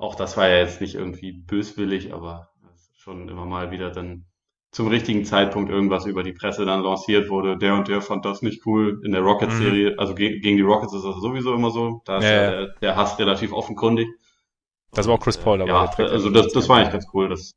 [0.00, 2.48] auch das war ja jetzt nicht irgendwie böswillig, aber
[2.96, 4.24] schon immer mal wieder dann
[4.72, 7.58] zum richtigen Zeitpunkt irgendwas über die Presse dann lanciert wurde.
[7.58, 9.00] Der und der fand das nicht cool.
[9.04, 9.98] In der Rockets-Serie, mhm.
[9.98, 12.00] also gegen, gegen die Rockets ist das sowieso immer so.
[12.04, 14.08] Da ist ja, ja der, der, Hass relativ offenkundig.
[14.92, 15.70] Das war auch Chris Paul dabei.
[15.70, 17.28] Ja, also das, das war eigentlich ganz cool.
[17.28, 17.54] Das,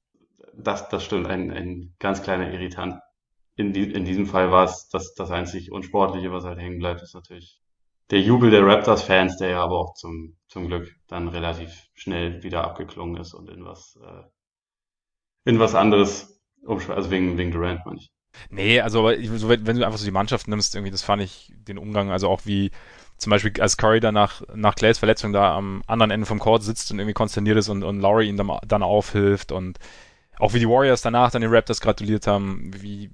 [0.56, 3.00] das, das stimmt, ein, ein ganz kleiner Irritant.
[3.56, 7.04] In, die, in diesem Fall war es das, das einzig Unsportliche, was halt hängen bleibt,
[7.04, 7.62] ist natürlich
[8.14, 12.64] der Jubel der Raptors-Fans, der ja aber auch zum, zum Glück dann relativ schnell wieder
[12.64, 18.11] abgeklungen ist und in was, äh, in was anderes, also wegen, wegen Durant, meine ich.
[18.51, 21.80] Nee, also so, wenn du einfach so die Mannschaft nimmst, irgendwie, das fand ich den
[21.80, 22.70] Umgang, also auch wie
[23.18, 26.61] zum Beispiel als Curry dann nach, nach Clays Verletzung da am anderen Ende vom Court
[26.61, 29.80] sitzt und irgendwie konsterniert ist und, und Laurie ihn dann, dann aufhilft und
[30.38, 33.09] auch wie die Warriors danach dann den Raptors gratuliert haben, wie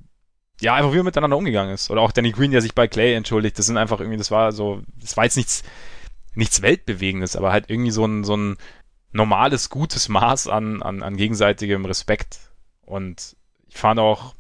[0.60, 1.90] ja, einfach wie er miteinander umgegangen ist.
[1.90, 3.58] Oder auch Danny Green, der sich bei Clay entschuldigt.
[3.58, 5.64] Das sind einfach irgendwie, das war so, das war jetzt nichts,
[6.36, 8.58] nichts Weltbewegendes, aber halt irgendwie so ein, so ein
[9.12, 12.40] normales, gutes Maß an, an, an gegenseitigem Respekt.
[12.86, 13.36] Und
[13.68, 14.36] ich fand auch,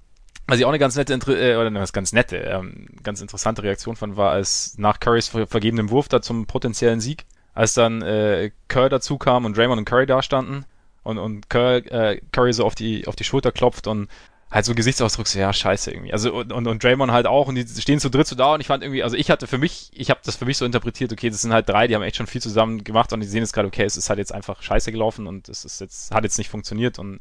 [0.47, 3.95] was ich auch eine ganz nette, äh, oder eine ganz nette, ähm, ganz interessante Reaktion
[3.95, 8.51] fand, war, als nach Currys ver vergebenem Wurf da zum potenziellen Sieg, als dann äh,
[8.67, 10.65] Kerr dazu kam und Draymond und Curry da standen
[11.03, 14.09] und, und Curry, äh, Curry so auf die, auf die Schulter klopft und
[14.51, 16.11] halt so Gesichtsausdruck, so, ja, scheiße irgendwie.
[16.11, 18.61] Also und, und, und Draymond halt auch und die stehen zu dritt so da und
[18.61, 21.11] ich fand irgendwie, also ich hatte für mich, ich habe das für mich so interpretiert,
[21.11, 23.41] okay, das sind halt drei, die haben echt schon viel zusammen gemacht und die sehen
[23.41, 26.23] jetzt gerade, okay, es ist halt jetzt einfach scheiße gelaufen und es ist jetzt, hat
[26.23, 27.19] jetzt nicht funktioniert und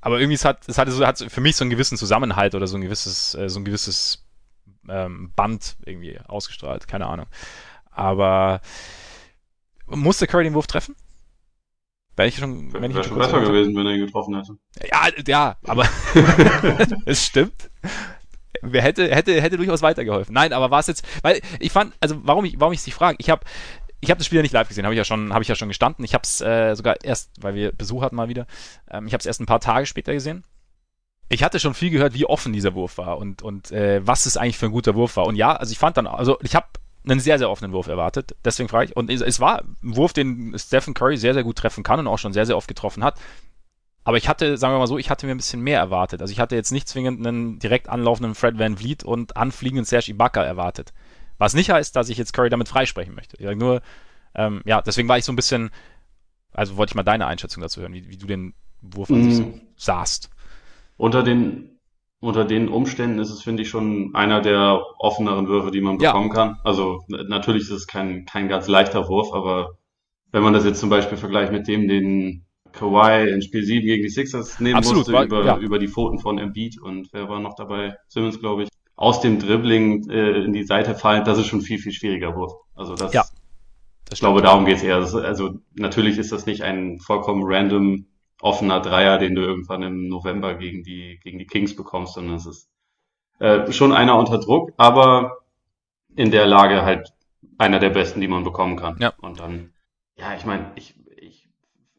[0.00, 2.66] aber irgendwie es hat, es hatte so, hat für mich so einen gewissen Zusammenhalt oder
[2.66, 4.24] so ein gewisses, äh, so ein gewisses
[4.88, 7.26] ähm, Band irgendwie ausgestrahlt, keine Ahnung.
[7.90, 8.60] Aber
[9.86, 10.96] musste Curry den Wurf treffen?
[12.16, 14.58] Wäre ich schon, wenn ich schon besser gewesen, wenn er ihn getroffen hätte.
[14.90, 15.88] Ja, ja, aber
[17.06, 17.70] es stimmt.
[18.60, 20.34] Wer hätte, hätte, hätte durchaus weitergeholfen.
[20.34, 23.16] Nein, aber war es jetzt, weil ich fand, also warum ich, warum ich dich frage,
[23.18, 23.42] ich habe
[24.02, 25.54] ich habe das Spiel ja nicht live gesehen, habe ich ja schon, habe ich ja
[25.54, 26.04] schon gestanden.
[26.04, 28.46] Ich habe es äh, sogar erst, weil wir Besuch hatten mal wieder,
[28.90, 30.44] ähm, ich habe es erst ein paar Tage später gesehen.
[31.28, 34.36] Ich hatte schon viel gehört, wie offen dieser Wurf war und und äh, was es
[34.36, 35.26] eigentlich für ein guter Wurf war.
[35.26, 36.66] Und ja, also ich fand dann, also ich habe
[37.04, 38.36] einen sehr, sehr offenen Wurf erwartet.
[38.44, 41.56] Deswegen frage ich, und es, es war ein Wurf, den Stephen Curry sehr, sehr gut
[41.56, 43.18] treffen kann und auch schon sehr, sehr oft getroffen hat.
[44.04, 46.20] Aber ich hatte, sagen wir mal so, ich hatte mir ein bisschen mehr erwartet.
[46.20, 50.10] Also ich hatte jetzt nicht zwingend einen direkt anlaufenden Fred Van Vliet und anfliegenden Serge
[50.10, 50.92] Ibaka erwartet.
[51.38, 53.36] Was nicht heißt, dass ich jetzt Curry damit freisprechen möchte.
[53.36, 53.80] Ich sage nur,
[54.34, 55.70] ähm, ja, deswegen war ich so ein bisschen,
[56.52, 59.36] also wollte ich mal deine Einschätzung dazu hören, wie, wie du den Wurf an sich
[59.36, 59.60] so mm.
[59.76, 60.30] sahst.
[60.96, 61.71] Unter den
[62.22, 66.28] unter den Umständen ist es, finde ich, schon einer der offeneren Würfe, die man bekommen
[66.28, 66.34] ja.
[66.34, 66.56] kann.
[66.62, 69.72] Also natürlich ist es kein, kein ganz leichter Wurf, aber
[70.30, 74.04] wenn man das jetzt zum Beispiel vergleicht mit dem, den Kawhi in Spiel 7 gegen
[74.04, 75.58] die Sixers nehmen Absolut, musste, war, über, ja.
[75.58, 77.96] über die Pfoten von Embiid und wer war noch dabei?
[78.06, 78.68] Simmons, glaube ich.
[78.94, 82.52] Aus dem Dribbling äh, in die Seite fallen, das ist schon viel, viel schwieriger Wurf.
[82.76, 83.22] Also das, ja,
[84.04, 84.96] das ich glaube, darum geht's eher.
[84.96, 88.06] Also natürlich ist das nicht ein vollkommen random
[88.42, 92.46] offener Dreier, den du irgendwann im November gegen die, gegen die Kings bekommst, sondern es
[92.46, 92.68] ist
[93.38, 95.38] äh, schon einer unter Druck, aber
[96.14, 97.14] in der Lage halt
[97.56, 98.96] einer der besten, die man bekommen kann.
[98.98, 99.14] Ja.
[99.20, 99.72] Und dann,
[100.16, 101.48] ja, ich meine, ich, ich,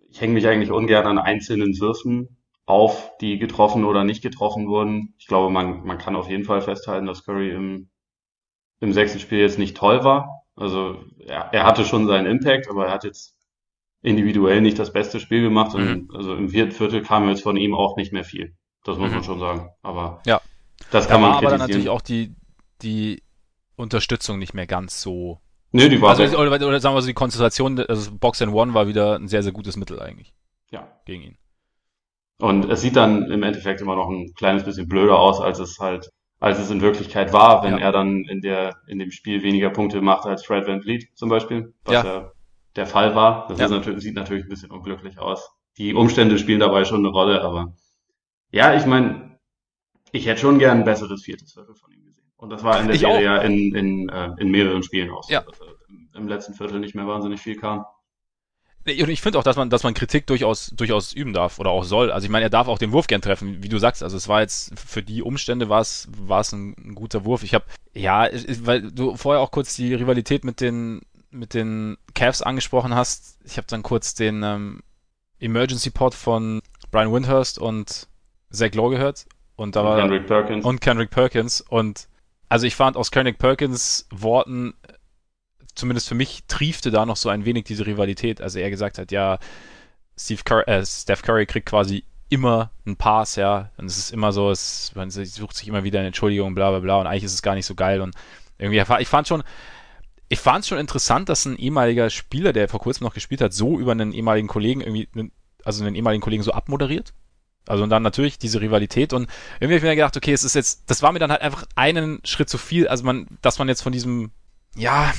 [0.09, 5.13] ich hänge mich eigentlich ungern an einzelnen Würfen auf, die getroffen oder nicht getroffen wurden.
[5.17, 7.89] Ich glaube, man, man kann auf jeden Fall festhalten, dass Curry im,
[8.81, 10.43] im sechsten Spiel jetzt nicht toll war.
[10.55, 13.32] Also er, er hatte schon seinen Impact, aber er hat jetzt
[14.03, 15.75] individuell nicht das beste Spiel gemacht.
[15.75, 15.87] Mhm.
[15.87, 18.53] Und also im vierten Viertel kam jetzt von ihm auch nicht mehr viel.
[18.83, 19.15] Das muss mhm.
[19.15, 19.69] man schon sagen.
[19.81, 20.41] Aber ja.
[20.91, 22.35] das kann da man war aber dann natürlich auch die,
[22.81, 23.23] die
[23.75, 25.39] Unterstützung nicht mehr ganz so.
[25.71, 28.75] Nee, die war also, oder, oder, sagen wir so, die Konzentration, also Box and One
[28.75, 30.33] war wieder ein sehr, sehr gutes Mittel eigentlich.
[30.69, 30.87] Ja.
[31.05, 31.37] Gegen ihn.
[32.39, 35.79] Und es sieht dann im Endeffekt immer noch ein kleines bisschen blöder aus, als es
[35.79, 37.79] halt, als es in Wirklichkeit war, wenn ja.
[37.79, 41.29] er dann in der, in dem Spiel weniger Punkte macht als Fred Van Vliet zum
[41.29, 42.03] Beispiel, was ja.
[42.03, 42.33] er
[42.75, 43.47] der Fall war.
[43.47, 43.67] Das ja.
[43.67, 45.49] natürlich, sieht natürlich ein bisschen unglücklich aus.
[45.77, 47.73] Die Umstände spielen dabei schon eine Rolle, aber
[48.51, 49.39] ja, ich meine,
[50.11, 52.31] ich hätte schon gern ein besseres viertes Viertel von ihm gesehen.
[52.35, 55.29] Und das war in der ich Serie ja in, in, äh, in mehreren Spielen aus.
[55.29, 55.41] Ja.
[55.41, 55.59] Dass,
[56.15, 57.85] im letzten Viertel nicht mehr wahnsinnig viel kam.
[58.85, 61.85] Und ich finde auch, dass man, dass man Kritik durchaus, durchaus üben darf oder auch
[61.85, 62.11] soll.
[62.11, 64.03] Also ich meine, er darf auch den Wurf gern treffen, wie du sagst.
[64.03, 67.43] Also es war jetzt für die Umstände war es, war es ein, ein guter Wurf.
[67.43, 68.27] Ich habe, ja,
[68.63, 71.01] weil du vorher auch kurz die Rivalität mit den
[71.33, 74.83] mit den Cavs angesprochen hast, ich habe dann kurz den ähm,
[75.39, 76.61] Emergency Pod von
[76.91, 78.07] Brian Windhurst und
[78.51, 79.25] Zach Lowe gehört
[79.55, 80.65] und da und war Kendrick Perkins.
[80.65, 82.07] und Kendrick Perkins und
[82.49, 84.75] also ich fand aus Kendrick Perkins Worten
[85.75, 88.41] zumindest für mich triefte da noch so ein wenig diese Rivalität.
[88.41, 89.39] Also er gesagt hat, ja,
[90.17, 94.31] Steve Curry, äh, Steph Curry kriegt quasi immer einen Pass, ja, und es ist immer
[94.31, 97.33] so, es, man sucht sich immer wieder eine Entschuldigung, bla bla bla, und eigentlich ist
[97.33, 98.15] es gar nicht so geil und
[98.57, 99.43] irgendwie, ich fand schon,
[100.33, 103.53] ich fand es schon interessant, dass ein ehemaliger Spieler, der vor kurzem noch gespielt hat,
[103.53, 105.31] so über einen ehemaligen Kollegen irgendwie,
[105.63, 107.13] also einen ehemaligen Kollegen so abmoderiert.
[107.65, 109.29] Also und dann natürlich diese Rivalität und
[109.59, 111.65] irgendwie habe ich mir gedacht, okay, es ist jetzt, das war mir dann halt einfach
[111.75, 114.31] einen Schritt zu viel, also man, dass man jetzt von diesem,
[114.75, 115.13] ja,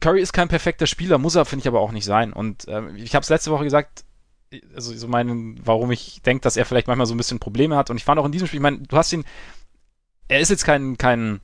[0.00, 2.32] Curry ist kein perfekter Spieler, muss er, finde ich aber auch nicht sein.
[2.32, 4.04] Und ähm, ich habe es letzte Woche gesagt,
[4.74, 7.90] also so meinen, warum ich denke, dass er vielleicht manchmal so ein bisschen Probleme hat.
[7.90, 9.24] Und ich fand auch in diesem Spiel, ich meine, du hast ihn,
[10.28, 11.40] er ist jetzt kein, kein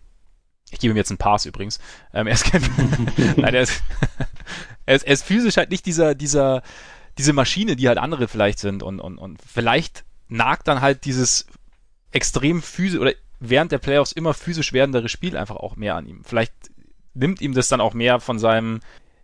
[0.71, 1.79] ich gebe ihm jetzt einen Pass übrigens.
[2.13, 2.63] Ähm, er ist kein,
[3.37, 3.83] nein, er ist,
[4.87, 6.63] er ist, er ist physisch halt nicht dieser, dieser,
[7.19, 11.47] diese Maschine, die halt andere vielleicht sind und, und, und vielleicht nagt dann halt dieses
[12.11, 16.23] extrem physisch oder während der Playoffs immer physisch werdendere Spiel einfach auch mehr an ihm.
[16.25, 16.53] Vielleicht
[17.15, 18.81] nimmt ihm das dann auch mehr von seinem,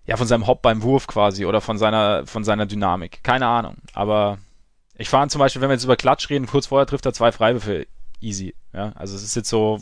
[0.07, 3.23] ja, von seinem Hop beim Wurf quasi oder von seiner, von seiner Dynamik.
[3.23, 3.77] Keine Ahnung.
[3.95, 4.39] Aber
[4.97, 7.33] ich fand zum Beispiel, wenn wir jetzt über Klatsch reden, kurz vorher trifft er zwei
[7.33, 7.87] Freiwürfe
[8.21, 8.55] easy.
[8.73, 9.81] Ja, also es ist jetzt so,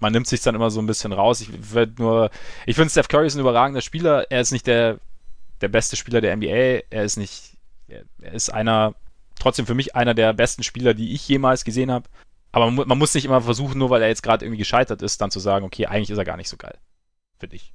[0.00, 1.40] man nimmt sich dann immer so ein bisschen raus.
[1.40, 2.30] Ich werde nur,
[2.66, 4.30] ich finde Steph Curry ist ein überragender Spieler.
[4.30, 4.98] Er ist nicht der,
[5.60, 6.82] der beste Spieler der NBA.
[6.90, 7.56] Er ist nicht,
[7.88, 8.94] er ist einer,
[9.38, 12.08] trotzdem für mich einer der besten Spieler, die ich jemals gesehen habe.
[12.52, 15.20] Aber man, man, muss nicht immer versuchen, nur weil er jetzt gerade irgendwie gescheitert ist,
[15.20, 16.78] dann zu sagen, okay, eigentlich ist er gar nicht so geil.
[17.38, 17.74] Finde ich.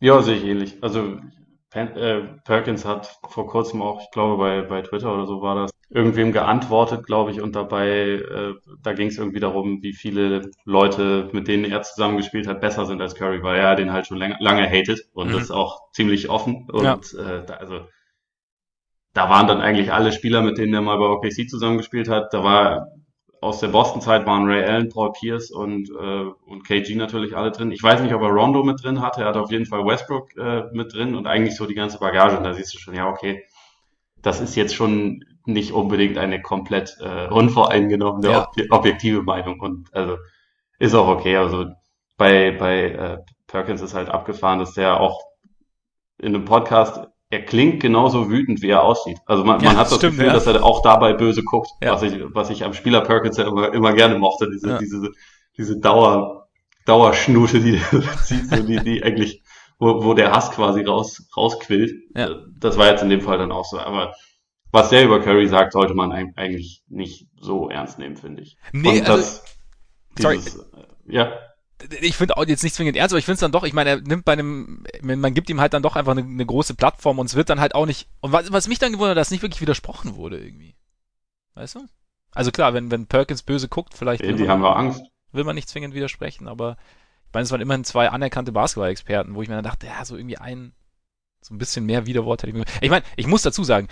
[0.00, 0.76] Ja, sehe ich ähnlich.
[0.82, 1.20] Also
[1.70, 5.54] Pen äh, Perkins hat vor kurzem auch, ich glaube bei, bei Twitter oder so war
[5.54, 10.50] das, irgendwem geantwortet, glaube ich, und dabei, äh, da ging es irgendwie darum, wie viele
[10.64, 14.18] Leute, mit denen er zusammengespielt hat, besser sind als Curry, weil er den halt schon
[14.18, 15.32] lange, lange hatet und mhm.
[15.32, 16.68] das ist auch ziemlich offen.
[16.70, 16.94] Und ja.
[16.94, 17.86] äh, da, also
[19.14, 22.32] da waren dann eigentlich alle Spieler, mit denen er mal bei OKC zusammengespielt hat.
[22.32, 22.88] Da war
[23.40, 27.70] aus der Boston-Zeit waren Ray Allen, Paul Pierce und, äh, und KG natürlich alle drin.
[27.70, 29.22] Ich weiß nicht, ob er Rondo mit drin hatte.
[29.22, 32.36] Er hat auf jeden Fall Westbrook äh, mit drin und eigentlich so die ganze Bagage.
[32.36, 33.44] Und da siehst du schon, ja, okay,
[34.22, 38.48] das ist jetzt schon nicht unbedingt eine komplett äh, unvoreingenommene, Ja.
[38.48, 40.16] ob objektive Meinung und also
[40.78, 41.36] ist auch okay.
[41.36, 41.66] Also
[42.16, 45.22] bei, bei äh, Perkins ist halt abgefahren, dass der auch
[46.18, 49.18] in einem Podcast, er klingt genauso wütend, wie er aussieht.
[49.26, 50.32] Also man, Ja, man hat das stimmt, Gefühl, ja.
[50.32, 51.92] dass er auch dabei böse guckt, Ja.
[51.92, 55.10] was ich, was ich am Spieler Perkins ja immer, immer gerne mochte, diese, diese,
[55.56, 56.48] diese Dauer,
[56.86, 57.80] Dauerschnute, die
[58.24, 59.42] zieht, so die, die eigentlich,
[59.78, 61.92] wo, wo der Hass quasi raus, rausquillt.
[62.16, 62.30] Ja.
[62.58, 63.78] Das war jetzt in dem Fall dann auch so.
[63.78, 64.14] Aber
[64.72, 68.56] was der über Curry sagt, sollte man eig- eigentlich nicht so ernst nehmen, finde ich.
[68.72, 69.44] Nee, Und also, das,
[70.18, 70.36] sorry.
[70.36, 71.32] dieses, äh, ja,
[72.00, 73.90] ich finde auch jetzt nicht zwingend ernst, aber ich finde es dann doch, ich meine,
[73.90, 77.18] er nimmt bei einem, man gibt ihm halt dann doch einfach eine, eine große Plattform
[77.18, 79.30] und es wird dann halt auch nicht, und was, was mich dann gewundert hat, dass
[79.30, 80.74] nicht wirklich widersprochen wurde irgendwie.
[81.54, 81.86] Weißt du?
[82.32, 85.02] Also klar, wenn, wenn Perkins böse guckt, vielleicht will die man, haben ja Angst.
[85.32, 86.76] will man nicht zwingend widersprechen, aber
[87.26, 90.16] ich meine, es waren immerhin zwei anerkannte Basketball-Experten, wo ich mir dann dachte, ja, so
[90.16, 90.72] irgendwie ein,
[91.40, 92.64] so ein bisschen mehr Widerwort hätte ich mir.
[92.80, 93.88] Ich meine, ich muss dazu sagen,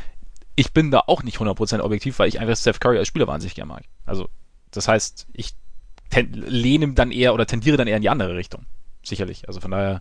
[0.57, 3.55] ich bin da auch nicht 100% objektiv, weil ich einfach Steph Curry als Spieler wahnsinnig
[3.55, 3.85] gerne mag.
[4.07, 4.29] Also,
[4.71, 5.55] das heißt, ich
[6.15, 8.67] lehne dann eher oder tendiere dann eher in die andere Richtung.
[9.03, 9.47] Sicherlich.
[9.49, 10.01] Also von daher,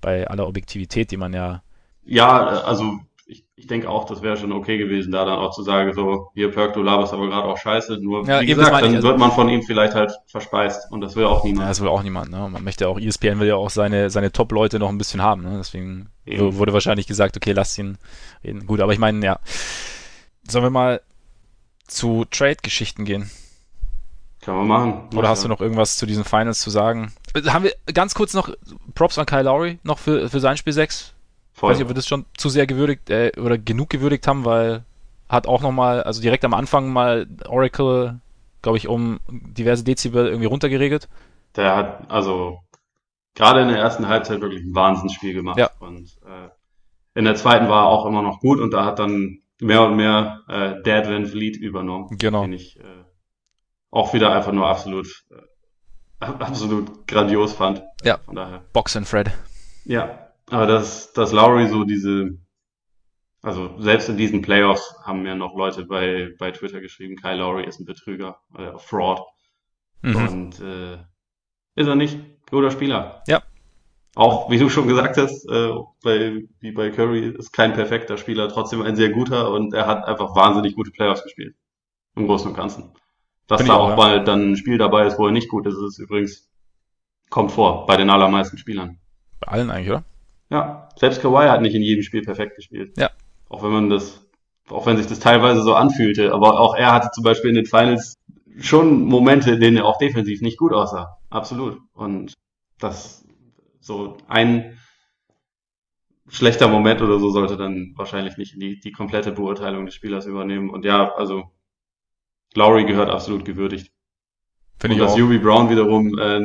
[0.00, 1.62] bei aller Objektivität, die man ja.
[2.04, 5.62] Ja, also ich, ich denke auch, das wäre schon okay gewesen, da dann auch zu
[5.62, 7.98] sagen, so, hier Perk, du laberst aber gerade auch scheiße.
[8.02, 11.14] Nur, Ja, wie gesagt, dann Also- wird man von ihm vielleicht halt verspeist und das
[11.14, 11.70] will auch Ja, niemand.
[11.70, 12.48] das will auch niemand, ne?
[12.50, 15.54] Man möchte auch, ESPN will ja auch seine, seine Top-Leute noch ein bisschen haben, ne?
[15.58, 16.56] Deswegen Eben.
[16.56, 17.96] wurde wahrscheinlich gesagt, okay, lass ihn
[18.44, 18.66] reden.
[18.66, 19.38] Gut, aber ich meine, ja.
[20.48, 21.00] Sollen wir mal
[21.86, 23.30] zu Trade-Geschichten gehen?
[24.42, 25.08] Kann man machen.
[25.16, 27.12] Oder hast du noch irgendwas zu diesen Finals zu sagen?
[27.32, 28.50] Äh, Haben wir ganz kurz noch
[28.94, 31.14] Props an Kyle Lowry noch für, für sein Spiel 6?
[31.54, 31.70] Ich Voll.
[31.70, 34.84] weiß nicht, ob wir das schon zu sehr gewürdigt äh, oder genug gewürdigt haben, weil
[35.28, 38.20] hat auch nochmal, also direkt am Anfang mal Oracle,
[38.62, 41.08] glaube ich, um diverse Dezibel irgendwie runtergeregelt.
[41.56, 42.58] Der hat also
[43.34, 45.58] gerade in der ersten Halbzeit wirklich ein Wahnsinnsspiel gemacht.
[45.58, 45.70] Ja.
[45.78, 46.48] Und äh,
[47.14, 49.96] in der zweiten war er auch immer noch gut und da hat dann mehr und
[49.96, 52.16] mehr äh, Dad Van Vliet übernommen.
[52.18, 52.42] Genau.
[52.42, 53.04] Den ich äh,
[53.92, 57.82] auch wieder einfach nur absolut, äh, absolut grandios fand.
[58.02, 58.18] Ja.
[58.18, 58.64] Von daher.
[58.72, 59.30] Box and Fred.
[59.84, 60.30] Ja.
[60.50, 62.38] Aber dass, dass Lowry so diese,
[63.42, 67.64] also selbst in diesen Playoffs haben mir noch Leute bei, bei Twitter geschrieben, Kyle Lowry
[67.64, 69.22] ist ein Betrüger, äh, Fraud.
[70.00, 70.16] Mhm.
[70.16, 70.94] Und äh,
[71.76, 72.18] ist er nicht.
[72.50, 73.22] Guter Spieler.
[73.28, 73.42] Ja.
[74.14, 75.70] Auch, wie du schon gesagt hast, äh,
[76.02, 80.04] bei, wie bei Curry ist kein perfekter Spieler, trotzdem ein sehr guter und er hat
[80.04, 81.56] einfach wahnsinnig gute Playoffs gespielt.
[82.14, 82.92] Im Großen und Ganzen.
[83.52, 83.96] Dass Find da auch, auch ja.
[83.96, 86.48] mal dann ein Spiel dabei ist, wo er nicht gut ist, ist übrigens,
[87.28, 88.98] kommt vor, bei den allermeisten Spielern.
[89.40, 90.04] Bei allen eigentlich, oder?
[90.48, 92.96] Ja, selbst Kawhi hat nicht in jedem Spiel perfekt gespielt.
[92.96, 93.10] Ja.
[93.50, 94.26] Auch wenn man das,
[94.70, 97.66] auch wenn sich das teilweise so anfühlte, aber auch er hatte zum Beispiel in den
[97.66, 98.14] Finals
[98.58, 101.18] schon Momente, in denen er auch defensiv nicht gut aussah.
[101.28, 101.78] Absolut.
[101.92, 102.32] Und
[102.78, 103.26] das,
[103.80, 104.78] so ein
[106.28, 110.70] schlechter Moment oder so sollte dann wahrscheinlich nicht die, die komplette Beurteilung des Spielers übernehmen.
[110.70, 111.50] Und ja, also,
[112.56, 113.90] Lowry gehört absolut gewürdigt.
[114.78, 115.18] Finde Und ich dass auch.
[115.18, 116.40] Yubi Brown wiederum äh,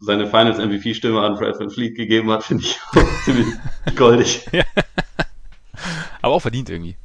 [0.00, 3.46] seine Finals MVP-Stimme an Fred Van Fleet gegeben hat, finde ich auch ziemlich
[3.96, 4.46] goldig.
[6.22, 6.96] Aber auch verdient irgendwie.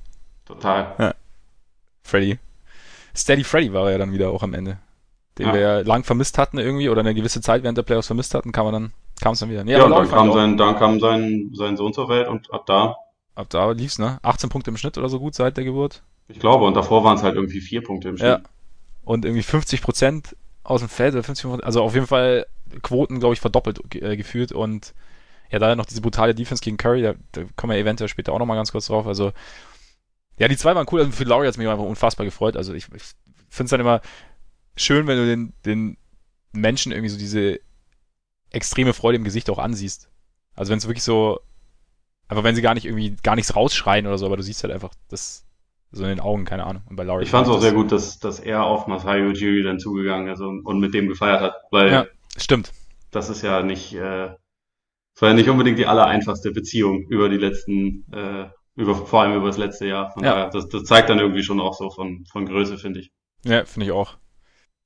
[0.46, 1.16] Total.
[2.04, 2.40] Freddy.
[3.16, 4.78] Steady Freddy war er ja dann wieder auch am Ende.
[5.38, 5.54] Den Ja.
[5.54, 8.52] wir ja lang vermisst hatten irgendwie oder eine gewisse Zeit während der Playoffs vermisst hatten,
[8.52, 9.64] kam er dann, kam es dann wieder.
[9.64, 12.66] Nee, Ja, und dann kam sein, dann kam sein, sein Sohn zur Welt und ab
[12.66, 12.98] da,
[13.36, 14.18] ab da lief's, ne?
[14.24, 16.02] 18 Punkte im Schnitt oder so gut seit der Geburt.
[16.32, 18.30] Ich glaube, und davor waren es halt irgendwie vier Punkte im Schnitt.
[18.30, 18.50] Ja.
[19.04, 22.46] Und irgendwie 50 Prozent aus dem Feld oder 50 also auf jeden Fall
[22.82, 24.94] Quoten, glaube ich, verdoppelt äh, gefühlt und
[25.50, 28.40] ja, da noch diese brutale Defense gegen Curry, da, da kommen wir eventuell später auch
[28.40, 29.06] nochmal ganz kurz drauf.
[29.06, 29.34] Also,
[30.38, 31.02] ja, die zwei waren cool.
[31.02, 32.56] Also für Laurie hat es mich einfach unfassbar gefreut.
[32.56, 33.04] Also ich, ich
[33.50, 34.02] finde es dann immer
[34.78, 35.98] schön, wenn du den, den
[36.54, 37.60] Menschen irgendwie so diese
[38.50, 40.10] extreme Freude im Gesicht auch ansiehst.
[40.56, 41.40] Also wenn es wirklich so,
[42.28, 44.74] einfach wenn sie gar nicht irgendwie gar nichts rausschreien oder so, aber du siehst halt
[44.74, 45.46] einfach das
[45.92, 46.84] so in den Augen, keine Ahnung.
[46.90, 49.64] Und bei Laurie Ich fand es auch sehr gut, dass, dass er auf Masai Ujiri
[49.64, 52.06] dann zugegangen ist und, und mit dem gefeiert hat, weil Ja.
[52.38, 52.72] Stimmt.
[53.12, 54.30] das ist ja nicht, äh,
[55.14, 59.36] das war ja nicht unbedingt die allereinfachste Beziehung über die letzten, äh, über, vor allem
[59.36, 60.12] über das letzte Jahr.
[60.12, 60.32] Von Ja.
[60.36, 63.12] daher, das, das zeigt dann irgendwie schon auch so von, von Größe, finde ich.
[63.44, 64.16] Ja, finde ich auch.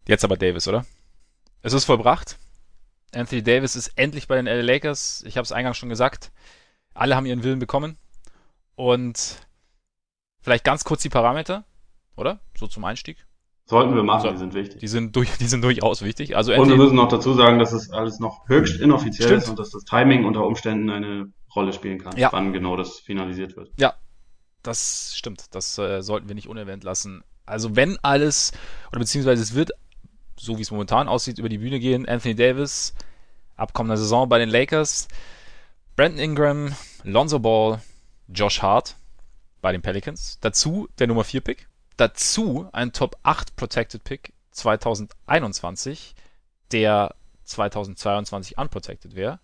[0.07, 0.85] Jetzt aber Davis, oder?
[1.61, 2.37] Es ist vollbracht.
[3.13, 5.23] Anthony Davis ist endlich bei den LA Lakers.
[5.27, 6.31] Ich habe es eingangs schon gesagt.
[6.95, 7.97] Alle haben ihren Willen bekommen.
[8.75, 9.37] Und
[10.45, 11.65] vielleicht ganz kurz die Parameter,
[12.15, 12.39] oder?
[12.57, 13.25] So zum Einstieg.
[13.65, 14.31] Sollten wir machen, So.
[14.31, 14.79] die sind wichtig.
[14.79, 16.37] Die sind, durch, die sind durchaus wichtig.
[16.37, 19.41] Also Und wir müssen noch dazu sagen, dass es alles noch höchst inoffiziell Stimmt.
[19.43, 22.31] ist und dass das Timing unter Umständen eine Rolle spielen kann, Ja.
[22.31, 23.71] wann genau das finalisiert wird.
[24.61, 25.45] das stimmt.
[25.55, 27.23] Das äh, sollten wir nicht unerwähnt lassen.
[27.45, 28.51] Also wenn alles,
[28.91, 29.71] oder beziehungsweise es wird,
[30.37, 32.07] so wie es momentan aussieht, über die Bühne gehen.
[32.07, 32.93] Anthony Davis,
[33.55, 35.07] abkommender Saison bei den Lakers.
[35.95, 37.79] Brandon Ingram, Lonzo Ball,
[38.27, 38.95] Josh Hart.
[39.65, 40.37] Bei den Pelicans.
[40.41, 41.67] Dazu der Nummer 4 Pick.
[41.97, 46.13] Dazu ein Top 8 Protected Pick 2021,
[46.71, 49.39] der 2022 unprotected wäre.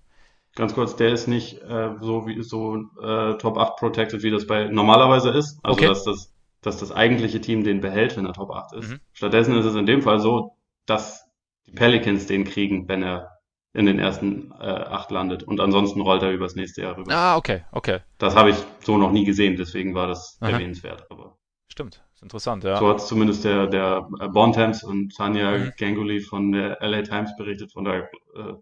[0.53, 4.45] Ganz kurz, der ist nicht äh, so wie so äh, Top 8 protected, wie das
[4.45, 5.57] bei normalerweise ist.
[5.63, 5.88] Also Okay.
[5.88, 8.89] dass das, dass das eigentliche Team den behält, wenn er Top 8 ist.
[8.91, 8.99] Mhm.
[9.13, 10.55] Stattdessen ist es in dem Fall so,
[10.86, 11.26] dass
[11.65, 13.30] die Pelicans den kriegen, wenn er
[13.74, 15.43] in den ersten äh, acht landet.
[15.43, 17.13] Und ansonsten rollt er übers nächste Jahr rüber.
[17.13, 17.99] Ah, okay, okay.
[18.17, 20.51] Das habe ich so noch nie gesehen, deswegen war das Aha.
[20.51, 21.05] erwähnenswert.
[21.09, 21.38] Aber
[21.69, 22.01] Stimmt.
[22.13, 22.78] Ist interessant, ja.
[22.78, 25.72] so hat es zumindest der, der äh, Bontemps und Tanja Mhm.
[25.80, 27.72] Ganguly von der LA Times berichtet.
[27.72, 28.53] Von daher äh,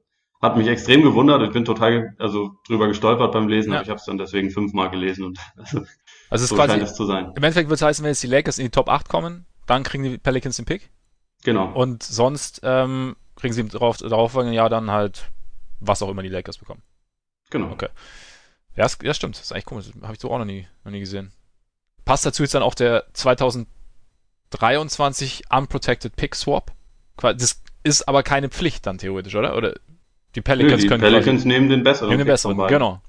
[0.41, 1.41] hat mich extrem gewundert.
[1.41, 3.77] Ich bin total also drüber gestolpert beim Lesen, Ja.
[3.77, 5.87] aber ich habe es dann deswegen fünfmal gelesen und also, Also
[6.29, 7.25] es ist so quasi, scheint es zu sein.
[7.35, 9.81] im Endeffekt wird es heißen, wenn jetzt die Lakers in die Top 8 kommen, dann
[9.83, 10.91] kriegen die Pelicans den Pick.
[11.43, 11.71] Genau.
[11.73, 15.29] Und sonst ähm, kriegen sie darauf, darauffolgenden Jahr dann halt,
[15.79, 16.81] was auch immer die Lakers bekommen.
[17.49, 17.71] genau.
[17.71, 17.89] Okay.
[18.75, 19.35] Ja, es, ja stimmt.
[19.35, 19.87] Das ist eigentlich komisch.
[20.01, 21.31] Habe ich so auch noch nie, noch nie gesehen.
[22.05, 26.71] Passt dazu jetzt dann auch der 2023 Unprotected Pick Swap?
[27.17, 29.57] Das ist aber keine Pflicht dann theoretisch, oder?
[29.57, 29.73] Oder
[30.35, 32.09] die Nö, Pelicans die können Pelicans nehmen den besseren.
[32.09, 32.77] nehmen den besseren, beiden.
[32.77, 33.01] genau.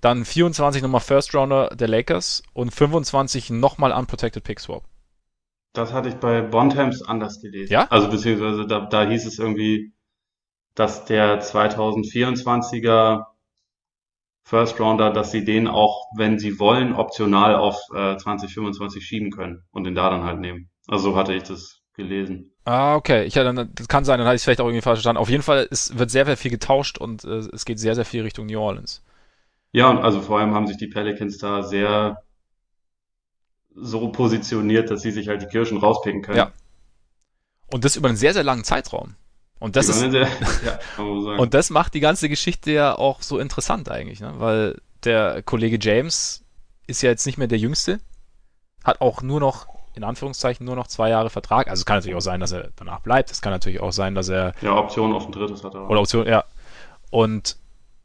[0.00, 4.84] Dann 24 nochmal First Rounder der Lakers und 25 nochmal Unprotected Pick Swap.
[5.74, 7.72] Das hatte ich bei Bontemps anders gelesen.
[7.72, 7.86] Ja?
[7.90, 9.92] Also beziehungsweise da, da hieß es irgendwie,
[10.74, 13.26] dass der 2024er
[14.44, 19.64] First Rounder, dass sie den auch, wenn sie wollen, optional auf äh, 2025 schieben können
[19.72, 20.70] und den da dann halt nehmen.
[20.86, 22.52] Also so hatte ich das gelesen.
[22.64, 23.24] Ah, okay.
[23.24, 25.20] Ich, ja, dann, das kann sein, dann hatte ich es vielleicht auch irgendwie falsch verstanden.
[25.20, 28.04] Auf jeden Fall, es wird sehr, sehr viel getauscht und äh, es geht sehr, sehr
[28.04, 29.02] viel Richtung New Orleans.
[29.72, 32.22] Ja, und also vor allem haben sich die Pelicans da sehr
[33.74, 36.38] so positioniert, dass sie sich halt die Kirschen rauspicken können.
[36.38, 36.52] Ja.
[37.72, 39.14] Und das über einen sehr, sehr langen Zeitraum.
[39.58, 40.28] Und das ist, sehr,
[40.98, 44.34] ja, und das macht die ganze Geschichte ja auch so interessant eigentlich, ne?
[44.36, 46.44] Weil der Kollege James
[46.86, 48.00] ist ja jetzt nicht mehr der Jüngste,
[48.82, 51.68] hat auch nur noch, in Anführungszeichen, nur noch zwei Jahre Vertrag.
[51.68, 53.30] Also es kann natürlich auch sein, dass er danach bleibt.
[53.30, 55.82] Es kann natürlich auch sein, dass er ja, Option auf ein drittes hat er.
[55.82, 55.88] auch.
[55.88, 56.44] Oder Option, ja.
[57.10, 57.56] Und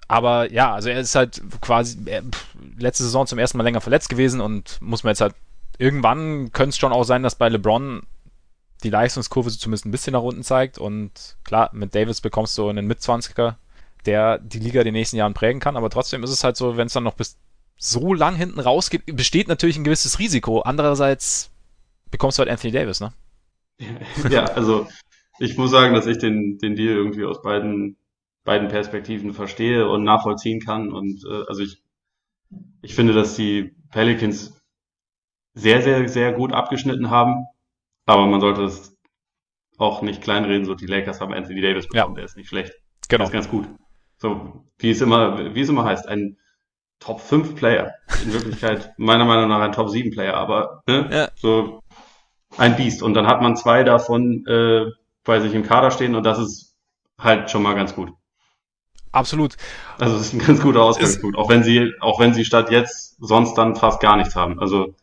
[0.08, 2.24] aber ja, also er ist halt quasi er,
[2.78, 5.36] letzte Saison zum ersten Mal länger verletzt gewesen und muss man jetzt halt
[5.80, 8.04] irgendwann könnte es schon auch sein, dass bei LeBron
[8.84, 12.86] die Leistungskurve zumindest ein bisschen nach unten zeigt und klar, mit Davis bekommst du einen
[12.86, 13.58] Mitzwanziger,
[14.06, 16.88] der die Liga den nächsten Jahren prägen kann, aber trotzdem ist es halt so, wenn
[16.88, 17.38] es dann noch bis
[17.78, 20.62] so lang hinten rausgeht, besteht natürlich ein gewisses Risiko.
[20.62, 21.50] Andererseits
[22.12, 23.14] bekommst du halt Anthony Davis, ne?
[24.30, 24.88] Ja, also
[25.40, 27.96] ich muss sagen, dass ich den, den Deal irgendwie aus beiden,
[28.44, 30.92] beiden Perspektiven verstehe und nachvollziehen kann.
[30.92, 31.82] Und äh, also ich,
[32.82, 34.59] ich finde, dass die Pelicans
[35.54, 37.45] sehr, sehr, sehr gut abgeschnitten haben.
[38.06, 38.97] Aber man sollte es
[39.78, 40.66] auch nicht kleinreden.
[40.66, 42.74] So, die Lakers haben Anthony Davis bekommen, der ist nicht schlecht.
[43.10, 43.26] Der Genau.
[43.26, 43.68] ist ganz gut.
[44.18, 46.38] So, wie es immer, wie es immer heißt, ein
[47.00, 47.93] Top 5 Player.
[48.24, 51.30] In Wirklichkeit meiner Meinung nach ein Top 7 Player, aber ne, Ja.
[51.36, 51.82] so
[52.58, 53.02] ein Biest.
[53.02, 54.86] Und dann hat man zwei davon äh,
[55.24, 56.76] bei sich im Kader stehen und das ist
[57.20, 58.12] halt schon mal ganz gut.
[59.12, 59.56] Absolut.
[59.97, 63.16] Also es ist ein ganz guter Ausgangspunkt, auch wenn sie, auch wenn sie statt jetzt
[63.20, 64.60] sonst dann fast gar nichts haben.
[64.60, 64.93] Also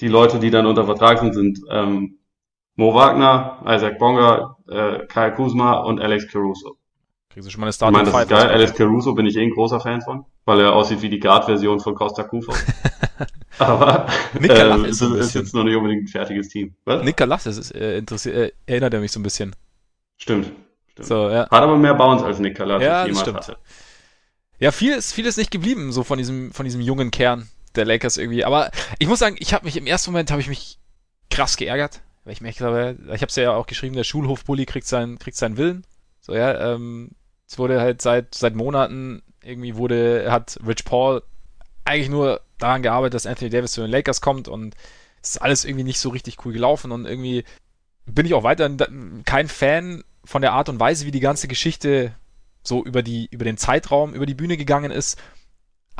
[0.00, 2.18] die Leute, die dann unter Vertrag sind, sind ähm,
[2.76, 6.76] Mo Wagner, Isaac Bonga, äh, Kyle Kuzma und Alex Caruso.
[7.28, 8.48] Kriegst du schon mal eine Ich Starting meine, das ist geil.
[8.48, 11.78] Alex Caruso bin ich eh ein großer Fan von, weil er aussieht wie die Guard-Version
[11.78, 12.52] von Costa Kufo.
[13.58, 14.06] Aber
[14.40, 16.74] ähm, ist ist jetzt noch nicht unbedingt ein fertiges Team.
[16.86, 17.04] Was?
[17.04, 19.54] Nick Galassis ist äh, interessiert, äh, erinnert er mich so ein bisschen.
[20.16, 20.50] Stimmt.
[20.88, 21.06] Stimmt.
[21.06, 21.42] So, ja.
[21.42, 23.36] Hat aber mehr Bounce als Nick Gallatis Ja, jemals stimmt.
[23.36, 23.56] hatte.
[24.58, 27.84] Ja, viel ist, viel ist nicht geblieben, so von diesem, von diesem jungen Kern der
[27.84, 28.44] Lakers irgendwie.
[28.44, 30.78] Aber ich muss sagen, ich habe mich im ersten Moment habe ich mich
[31.30, 34.86] krass geärgert, weil ich mir glaube, ich habe es ja auch geschrieben, der Schulhofbully kriegt
[34.86, 35.84] seinen, kriegt seinen Willen.
[36.20, 37.10] So, ja, ähm,
[37.48, 41.22] es wurde halt seit, seit Monaten irgendwie wurde, hat Rich Paul
[41.84, 44.74] eigentlich nur daran gearbeitet, dass Anthony Davis zu den Lakers kommt und
[45.22, 47.44] es ist alles irgendwie nicht so richtig cool gelaufen und irgendwie
[48.06, 52.14] bin ich auch weiterhin kein Fan von der Art und Weise, wie die ganze Geschichte
[52.62, 55.18] so über die, über den Zeitraum, über die Bühne gegangen ist.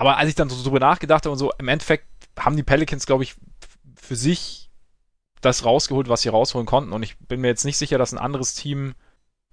[0.00, 2.06] Aber als ich dann so drüber nachgedacht habe und so, im Endeffekt
[2.38, 3.34] haben die Pelicans, glaube ich,
[4.00, 4.70] für sich
[5.42, 6.94] das rausgeholt, was sie rausholen konnten.
[6.94, 8.94] Und ich bin mir jetzt nicht sicher, dass ein anderes Team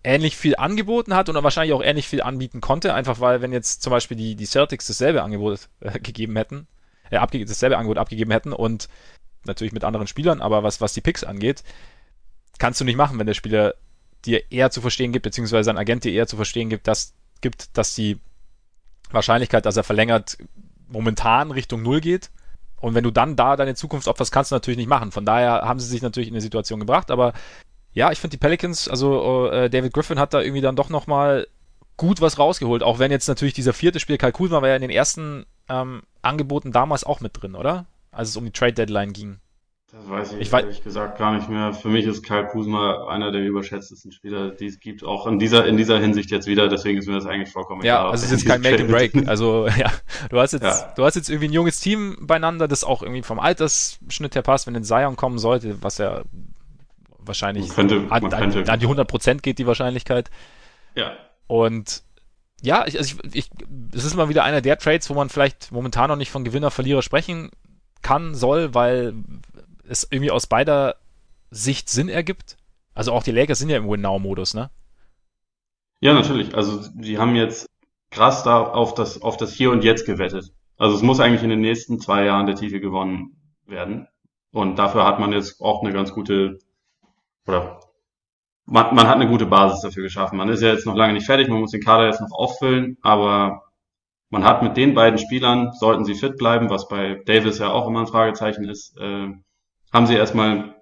[0.06, 2.94] ähnlich viel angeboten hat und wahrscheinlich auch ähnlich viel anbieten konnte.
[2.94, 6.68] Einfach weil, wenn jetzt zum Beispiel die, die Celtics dasselbe Angebot äh, gegeben hätten,
[7.12, 8.88] äh, abge dasselbe Angebot abgegeben hätten und
[9.44, 11.62] natürlich mit anderen Spielern, aber was, was die Picks angeht,
[12.58, 13.76] kannst du nicht machen, wenn der Spieler
[14.24, 17.78] dir eher zu verstehen gibt, beziehungsweise ein Agent dir eher zu verstehen gibt, dass, gibt,
[17.78, 18.22] dass die
[19.12, 20.38] Wahrscheinlichkeit, dass er verlängert,
[20.88, 22.30] momentan Richtung Null geht.
[22.80, 25.12] Und wenn du dann da deine Zukunft opferst, kannst du natürlich nicht machen.
[25.12, 27.10] Von daher haben sie sich natürlich in eine Situation gebracht.
[27.10, 27.34] Aber
[27.94, 31.48] ja, ich finde die Pelicans, also äh, David Griffin hat da irgendwie dann doch nochmal
[31.98, 32.84] gut was rausgeholt.
[32.84, 36.04] Auch wenn jetzt natürlich dieser vierte Spiel Kalkul war, war ja in den ersten ähm,
[36.22, 37.88] Angeboten damals auch mit drin, oder?
[38.18, 39.40] als es um die Trade Deadline ging?
[39.92, 41.74] Das weiß ich, ich ehrlich weiß, gesagt gar nicht mehr.
[41.74, 45.66] Für mich ist Kyle Kuzma einer der überschätztesten Spieler, die es gibt, auch in dieser,
[45.66, 46.68] in dieser Hinsicht jetzt wieder.
[46.68, 48.06] Deswegen ist mir das eigentlich vollkommen ja, egal.
[48.06, 49.28] Ja, also es ist jetzt kein Make and Break.
[49.30, 49.90] Also ja,
[50.30, 50.94] du hast jetzt, ja.
[50.98, 54.68] du hast jetzt irgendwie ein junges Team beieinander, das auch irgendwie vom Altersschnitt her passt,
[54.68, 56.24] wenn den Zion kommen sollte, was ja
[57.20, 60.30] wahrscheinlich könnte, an, an, an, die 100% geht die Wahrscheinlichkeit.
[60.96, 61.14] Ja.
[61.48, 62.04] Und
[62.62, 63.50] ja, ich, also ich, ich,
[63.94, 66.72] es ist mal wieder einer der Trades, wo man vielleicht momentan noch nicht von Gewinner,
[66.72, 67.52] Verlierer sprechen
[68.02, 69.14] kann, soll, weil
[69.90, 70.96] es irgendwie aus beider
[71.50, 72.58] Sicht Sinn ergibt.
[72.94, 74.70] Also auch die Lakers sind ja im Win-Now-Modus, ne?
[76.00, 76.56] Ja, natürlich.
[76.56, 77.68] Also sie haben jetzt
[78.12, 80.52] krass da auf das, auf das Hier und Jetzt gewettet.
[80.78, 83.36] Also es muss eigentlich in den nächsten zwei Jahren der Titel gewonnen
[83.66, 84.08] werden.
[84.52, 86.60] Und dafür hat man jetzt auch eine ganz gute,
[87.48, 87.80] oder
[88.66, 90.38] man, man hat eine gute Basis dafür geschaffen.
[90.38, 92.98] Man ist ja jetzt noch lange nicht fertig, man muss den Kader jetzt noch auffüllen,
[93.02, 93.64] aber
[94.30, 97.88] man hat mit den beiden Spielern, sollten sie fit bleiben, was bei Davis ja auch
[97.88, 99.30] immer ein Fragezeichen ist, äh,
[99.98, 100.76] haben sie erstmal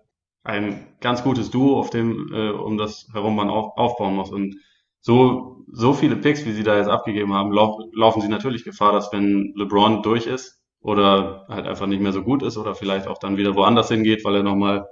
[0.44, 4.30] ein ganz gutes Duo, auf dem, äh, um das herum man auf, aufbauen muss.
[4.30, 4.58] Und
[5.00, 8.92] so, so viele Picks, wie sie da jetzt abgegeben haben, lauf, laufen sie natürlich Gefahr,
[8.92, 13.08] dass wenn LeBron durch ist oder halt einfach nicht mehr so gut ist oder vielleicht
[13.08, 14.86] auch dann wieder woanders hingeht, weil er nochmal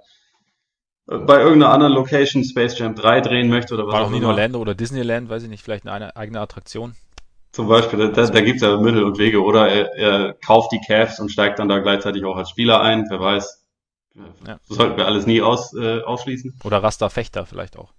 [1.09, 4.21] äh, bei irgendeiner anderen Location Space Jam 3 drehen möchte oder was War auch nicht
[4.21, 6.95] nur Orlando oder Disneyland, weiß ich nicht, vielleicht eine eigene Attraktion.
[7.51, 9.43] Zum Beispiel, da, da gibt es ja Mittel und Wege.
[9.43, 13.05] Oder er, er kauft die Cavs und steigt dann da gleichzeitig auch als Spieler ein.
[13.09, 13.62] Wer weiß,
[14.47, 14.59] ja.
[14.63, 16.59] Sollten wir alles nie aus, äh, ausschließen.
[16.63, 17.93] Oder Rasta Fechter vielleicht auch.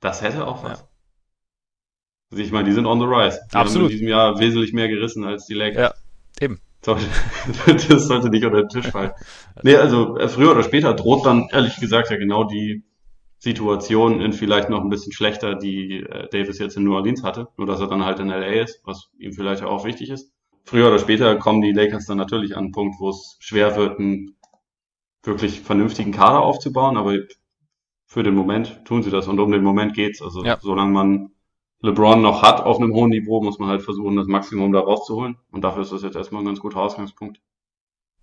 [0.00, 0.80] Das hätte auch was.
[0.80, 0.88] Ja.
[2.30, 3.40] Also ich meine, die sind on the rise.
[3.52, 3.84] Die Absolut.
[3.84, 5.94] haben in diesem Jahr wesentlich mehr gerissen als die Lakers.
[6.40, 6.60] Ja, eben.
[7.88, 9.12] Das sollte nicht unter den Tisch fallen.
[9.62, 12.82] Nee, also äh, früher oder später droht dann ehrlich gesagt ja genau die
[13.38, 17.48] Situation in vielleicht noch ein bisschen schlechter, die äh, Davis jetzt in New Orleans hatte.
[17.56, 20.32] Nur dass er dann halt in LA ist, was ihm vielleicht auch wichtig ist.
[20.64, 23.98] Früher oder später kommen die Lakers dann natürlich an einen Punkt, wo es schwer wird,
[23.98, 24.36] einen
[25.24, 27.18] wirklich vernünftigen Kader aufzubauen, aber
[28.06, 30.22] für den Moment tun sie das und um den Moment geht's.
[30.22, 30.58] Also ja.
[30.60, 31.30] solange man
[31.80, 35.36] LeBron noch hat auf einem hohen Niveau, muss man halt versuchen, das Maximum da rauszuholen.
[35.50, 37.40] Und dafür ist das jetzt erstmal ein ganz guter Ausgangspunkt.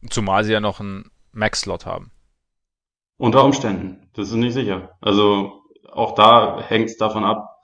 [0.09, 2.11] Zumal sie ja noch einen Max-Slot haben.
[3.17, 4.09] Unter Umständen.
[4.13, 4.97] Das ist nicht sicher.
[4.99, 7.59] Also auch da hängt es davon ab.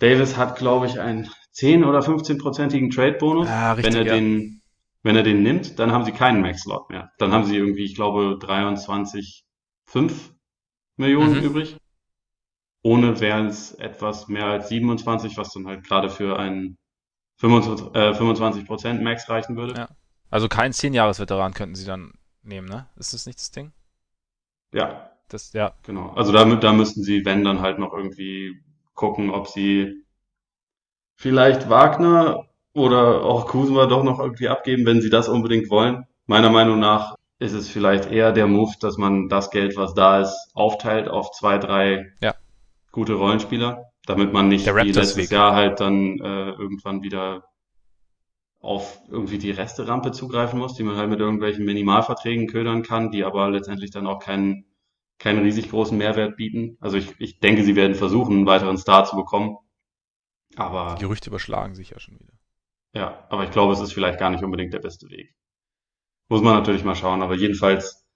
[0.00, 3.46] Davis hat, glaube ich, einen 10 oder 15-prozentigen Trade-Bonus.
[3.46, 4.14] Ja, richtig, wenn er ja.
[4.14, 4.62] den
[5.04, 7.12] wenn er den nimmt, dann haben sie keinen Max-Slot mehr.
[7.18, 10.32] Dann haben sie irgendwie, ich glaube, 23,5
[10.96, 11.44] Millionen mhm.
[11.44, 11.76] übrig.
[12.82, 16.78] Ohne wären es etwas mehr als 27, was dann halt gerade für einen
[17.36, 19.74] 25, äh, 25% Max reichen würde.
[19.74, 19.88] Ja.
[20.30, 22.88] Also kein 10-Jahres-Veteran könnten sie dann nehmen, ne?
[22.96, 23.72] Ist das nicht das Ding?
[24.72, 25.10] Ja.
[25.28, 25.74] Das, ja.
[25.82, 26.10] Genau.
[26.10, 28.62] Also da, da müssten sie, wenn, dann halt noch irgendwie
[28.94, 30.04] gucken, ob sie
[31.16, 36.04] vielleicht Wagner oder auch Kuzma doch noch irgendwie abgeben, wenn sie das unbedingt wollen.
[36.26, 40.20] Meiner Meinung nach ist es vielleicht eher der Move, dass man das Geld, was da
[40.20, 42.34] ist, aufteilt auf zwei, drei ja.
[42.92, 45.30] gute Rollenspieler, damit man nicht wie letztes Weg.
[45.30, 47.44] Jahr halt dann äh, irgendwann wieder
[48.60, 53.24] auf irgendwie die Resterampe zugreifen muss, die man halt mit irgendwelchen Minimalverträgen ködern kann, die
[53.24, 54.64] aber letztendlich dann auch keinen
[55.18, 56.76] keinen riesig großen Mehrwert bieten.
[56.80, 59.58] Also ich, ich denke, sie werden versuchen, einen weiteren Star zu bekommen.
[60.56, 62.32] Aber die Gerüchte überschlagen sich ja schon wieder.
[62.94, 65.34] Ja, aber ich glaube, es ist vielleicht gar nicht unbedingt der beste Weg.
[66.28, 68.06] Muss man natürlich mal schauen, aber jedenfalls,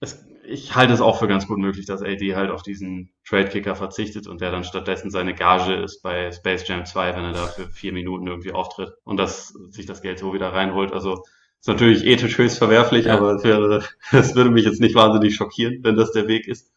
[0.00, 3.76] es, ich halte es auch für ganz gut möglich, dass AD halt auf diesen Trade-Kicker
[3.76, 7.46] verzichtet und der dann stattdessen seine Gage ist bei Space Jam 2, wenn er da
[7.46, 10.92] für vier Minuten irgendwie auftritt und dass sich das Geld so wieder reinholt.
[10.92, 11.22] Also
[11.60, 13.16] ist natürlich ethisch höchst verwerflich, ja.
[13.16, 16.72] aber es, wäre, es würde mich jetzt nicht wahnsinnig schockieren, wenn das der Weg ist.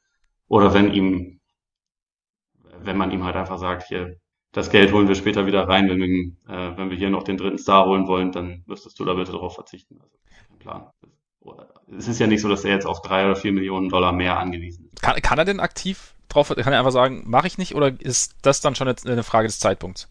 [0.47, 1.39] Oder wenn ihm,
[2.79, 4.19] wenn man ihm halt einfach sagt, hier,
[4.55, 6.07] das Geld holen wir später wieder rein, wenn wir,
[6.47, 9.33] äh, wenn wir hier noch den dritten Star holen wollen, dann müsstest du da bitte
[9.33, 9.99] darauf verzichten.
[10.01, 10.17] Also
[10.47, 10.89] kein Plan.
[11.97, 14.39] Es ist ja nicht so, dass er jetzt auf drei oder vier Millionen Dollar mehr
[14.39, 15.01] angewiesen ist.
[15.01, 18.37] Kann, kann er denn aktiv drauf, kann er einfach sagen, mache ich nicht, oder ist
[18.43, 20.09] das dann schon eine Frage des Zeitpunkts?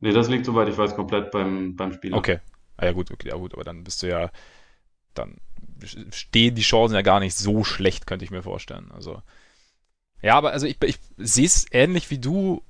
[0.00, 2.16] Nee, das liegt, soweit ich weiß, komplett beim, beim Spieler.
[2.16, 2.38] Okay.
[2.78, 4.30] Ah ja gut, okay, ja gut, aber dann bist du ja,
[5.12, 5.36] dann
[6.12, 8.90] stehen die Chancen ja gar nicht so schlecht, könnte ich mir vorstellen.
[8.90, 9.20] Also,
[10.22, 12.62] ja, aber also ich, ich sehe es ähnlich wie du,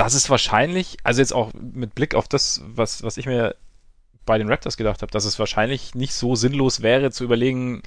[0.00, 3.54] das ist wahrscheinlich, also jetzt auch mit Blick auf das, was, was ich mir
[4.24, 7.82] bei den Raptors gedacht habe, dass es wahrscheinlich nicht so sinnlos wäre, zu überlegen,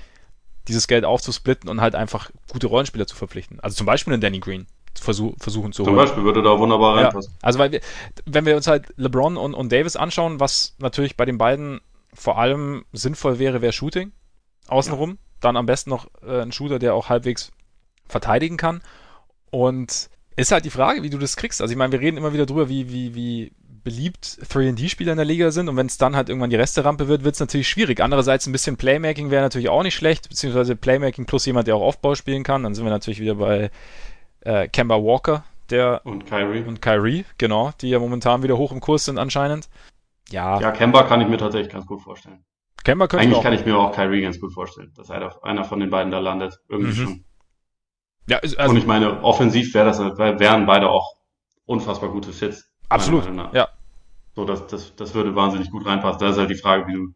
[0.68, 3.60] dieses Geld aufzusplitten und halt einfach gute Rollenspieler zu verpflichten.
[3.61, 5.90] Also zum Beispiel einen Danny Green versuch, versuchen zu holen.
[5.90, 7.31] Zum Beispiel würde da wunderbar reinpassen.
[7.34, 7.81] Ja, also weil wir,
[8.26, 11.81] wenn wir uns halt LeBron und, und Davis anschauen, was natürlich bei den beiden
[12.14, 14.11] vor allem sinnvoll wäre, wäre Shooting
[14.68, 15.10] außenrum.
[15.10, 15.18] Ja.
[15.40, 17.52] Dann am besten noch äh, ein Shooter, der auch halbwegs
[18.07, 18.84] verteidigen kann.
[19.49, 21.61] Und Ist halt die Frage, wie du das kriegst.
[21.61, 23.51] Also ich meine, wir reden immer wieder drüber, wie, wie, wie
[23.84, 27.23] beliebt 3D-Spieler in der Liga sind und wenn es dann halt irgendwann die Resterampe wird,
[27.23, 28.01] wird es natürlich schwierig.
[28.01, 31.81] Andererseits ein bisschen Playmaking wäre natürlich auch nicht schlecht, beziehungsweise Playmaking plus jemand, der auch
[31.81, 32.64] Aufbau spielen kann.
[32.64, 33.72] Dann sind wir natürlich wieder bei
[34.41, 36.64] äh, Kemba Walker, der und Kyrie.
[36.64, 39.69] Und Kyrie, genau, die ja momentan wieder hoch im Kurs sind anscheinend.
[40.30, 40.60] Ja.
[40.60, 42.43] Ja, Kemba kann ich mir tatsächlich ganz gut vorstellen.
[42.84, 45.80] Kemba könnte Eigentlich kann ich mir auch Kyrie ganz gut vorstellen, dass einer, einer von
[45.80, 46.60] den beiden da landet.
[46.69, 47.05] Irgendwie mhm.
[47.05, 47.26] schon.
[48.27, 51.15] Ja, also, und ich meine, offensiv wäre das, wären beide auch
[51.65, 52.69] unfassbar gute Fits.
[52.89, 53.25] Absolut.
[53.53, 53.69] Ja.
[54.35, 56.19] So, das, das, das würde wahnsinnig gut reinpassen.
[56.19, 57.13] Da ist halt die Frage, wie du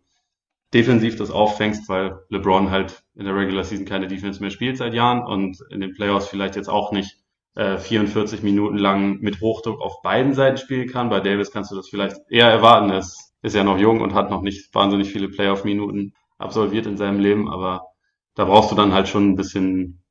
[0.74, 4.94] defensiv das auffängst, weil LeBron halt in der Regular Season keine Defense mehr spielt seit
[4.94, 7.18] Jahren und in den Playoffs vielleicht jetzt auch nicht
[7.56, 11.10] äh, 44 Minuten lang mit Hochdruck auf beiden Seiten spielen kann.
[11.10, 12.90] Bei Davis kannst du das vielleicht eher erwarten.
[12.90, 16.98] Er ist, ist ja noch jung und hat noch nicht wahnsinnig viele Playoff-Minuten absolviert in
[16.98, 17.88] seinem Leben, aber
[18.36, 20.04] da brauchst du dann halt schon ein bisschen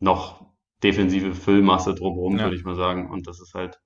[0.00, 0.44] noch
[0.82, 2.44] defensive Füllmasse drumherum, ja.
[2.44, 3.10] würde ich mal sagen.
[3.10, 3.80] Und das ist halt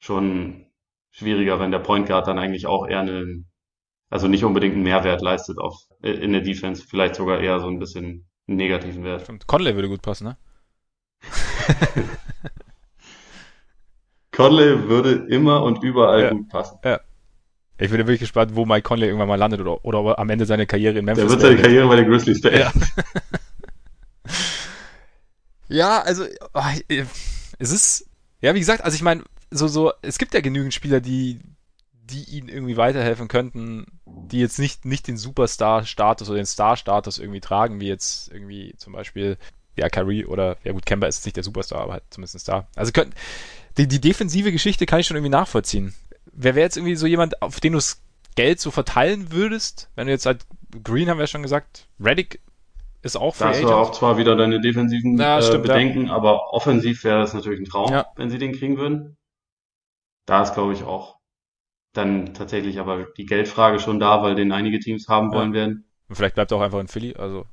[0.00, 0.66] schon
[1.10, 3.44] schwieriger, wenn der Point Guard dann eigentlich auch eher eine,
[4.08, 7.78] also nicht unbedingt einen Mehrwert leistet auf, in der Defense, vielleicht sogar eher so ein
[7.78, 9.22] bisschen einen negativen Wert.
[9.22, 9.46] Stimmt.
[9.46, 10.36] Conley würde gut passen, ne?
[14.32, 16.30] Conley würde immer und überall ja.
[16.30, 16.78] gut passen.
[16.84, 17.00] Ja.
[17.78, 20.44] Ich bin wirklich gespannt, wo Mike Conley irgendwann mal landet oder, oder er am Ende
[20.44, 22.60] seine Karriere in Memphis Der wird seine Karriere bei den Grizzlies beenden.
[22.60, 23.02] Ja.
[25.70, 26.24] ja, also
[26.54, 26.62] oh,
[27.58, 28.06] es ist,
[28.40, 31.40] ja, wie gesagt, also ich meine, so, so, es gibt ja genügend Spieler, die,
[31.92, 37.40] die ihnen irgendwie weiterhelfen könnten, die jetzt nicht, nicht den Superstar-Status oder den Star-Status irgendwie
[37.40, 39.38] tragen, wie jetzt irgendwie zum Beispiel,
[39.76, 42.68] ja, Kyrie oder, ja gut, Kemba ist nicht der Superstar, aber halt zumindest ein Star.
[42.74, 43.14] Also können,
[43.78, 45.94] die, die defensive Geschichte kann ich schon irgendwie nachvollziehen.
[46.32, 48.02] Wer wäre jetzt irgendwie so jemand, auf den du das
[48.34, 49.88] Geld so verteilen würdest?
[49.94, 50.44] Wenn du jetzt halt,
[50.82, 52.40] Green haben wir ja schon gesagt, Reddick
[53.02, 56.06] ist auch Free Da hast du auch zwar wieder deine defensiven ja, äh, stimmt, Bedenken,
[56.06, 56.14] ja.
[56.14, 58.06] aber offensiv wäre das natürlich ein Traum, ja.
[58.16, 59.16] wenn sie den kriegen würden.
[60.26, 61.18] Da ist, glaube ich, auch
[61.92, 65.90] dann tatsächlich aber die Geldfrage schon da, weil den einige Teams haben wollen werden.
[66.08, 67.46] Und vielleicht bleibt er auch einfach in Philly, also.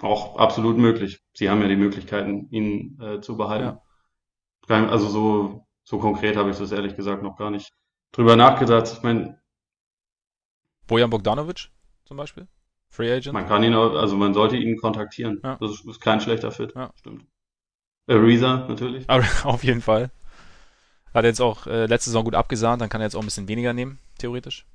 [0.00, 1.20] Auch absolut möglich.
[1.34, 3.78] Sie haben ja die Möglichkeiten, ihn äh, zu behalten.
[4.68, 7.72] Also so, so konkret habe ich das ehrlich gesagt noch gar nicht
[8.12, 8.90] drüber nachgedacht.
[8.92, 9.40] Ich meine.
[10.86, 11.70] Bojan Bogdanovic
[12.04, 12.48] zum Beispiel?
[12.92, 13.32] Free Agent?
[13.32, 15.40] Man kann ihn, auch, also man sollte ihn kontaktieren.
[15.42, 15.56] Ja.
[15.58, 16.74] Das ist, ist kein schlechter Fit.
[16.76, 16.92] Ja.
[16.94, 17.24] Stimmt.
[18.06, 19.08] Ariza natürlich.
[19.08, 20.10] Aber auf jeden Fall.
[21.14, 23.48] Hat jetzt auch äh, letzte Saison gut abgesahnt, dann kann er jetzt auch ein bisschen
[23.48, 24.66] weniger nehmen, theoretisch,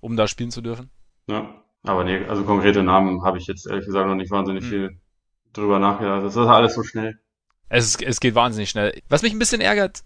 [0.00, 0.90] um da spielen zu dürfen.
[1.28, 4.70] Ja, aber nee, also konkrete Namen habe ich jetzt ehrlich gesagt noch nicht wahnsinnig hm.
[4.70, 5.00] viel
[5.52, 6.24] drüber nachgedacht.
[6.24, 7.18] Das ist alles so schnell.
[7.68, 9.00] Es, es geht wahnsinnig schnell.
[9.08, 10.02] Was mich ein bisschen ärgert,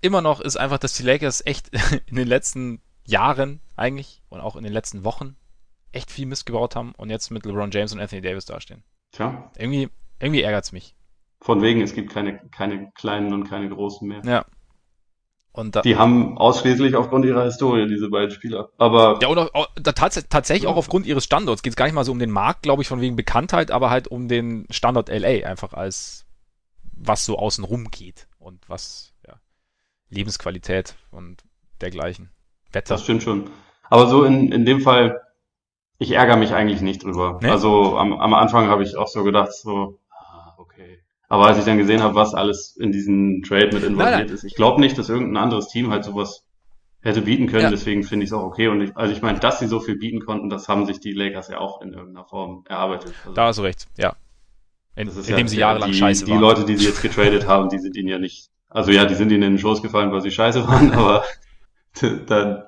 [0.00, 1.70] immer noch, ist einfach, dass die Lakers echt
[2.06, 5.36] in den letzten Jahren eigentlich und auch in den letzten Wochen
[5.94, 8.82] echt viel Mist gebaut haben und jetzt mit LeBron James und Anthony Davis dastehen.
[9.12, 9.50] Tja.
[9.56, 9.88] Irgendwie,
[10.20, 10.94] irgendwie ärgert es mich.
[11.40, 14.22] Von wegen, es gibt keine, keine kleinen und keine großen mehr.
[14.24, 14.44] Ja,
[15.56, 18.70] und da, die haben ausschließlich aufgrund ihrer Historie diese beiden Spieler.
[18.76, 20.68] Aber ja, und auch, tats tatsächlich ja.
[20.68, 21.62] auch aufgrund ihres Standorts.
[21.62, 23.88] Geht es gar nicht mal so um den Markt, glaube ich, von wegen Bekanntheit, aber
[23.88, 26.26] halt um den Standort LA einfach als
[26.90, 29.34] was so außen rum geht und was ja,
[30.10, 31.44] Lebensqualität und
[31.80, 32.30] dergleichen.
[32.72, 32.94] Wetter.
[32.94, 33.48] Das stimmt schon.
[33.90, 35.20] Aber so in, in dem Fall,
[35.98, 37.38] ich ärgere mich eigentlich nicht drüber.
[37.42, 37.50] Nee?
[37.50, 41.64] Also am, am Anfang habe ich auch so gedacht, so, ah, okay, aber als ich
[41.64, 44.28] dann gesehen habe, was alles in diesen Trade mit involviert nein, nein.
[44.28, 46.44] ist, ich glaube nicht, dass irgendein anderes Team halt sowas
[47.04, 47.64] hätte bieten können.
[47.64, 47.70] Ja.
[47.70, 48.68] Deswegen finde ich es auch okay.
[48.68, 51.12] Und ich, also ich meine, dass sie so viel bieten konnten, das haben sich die
[51.12, 53.12] Lakers ja auch in irgendeiner Form erarbeitet.
[53.22, 54.16] Also da hast du recht, ja.
[54.96, 56.38] In, indem ja, sie jahrelang die, scheiße waren.
[56.38, 59.14] Die Leute, die sie jetzt getradet haben, die sind ihnen ja nicht, also ja, die
[59.14, 61.24] sind ihnen in den Schoß gefallen, weil sie scheiße waren, aber
[62.26, 62.62] dann,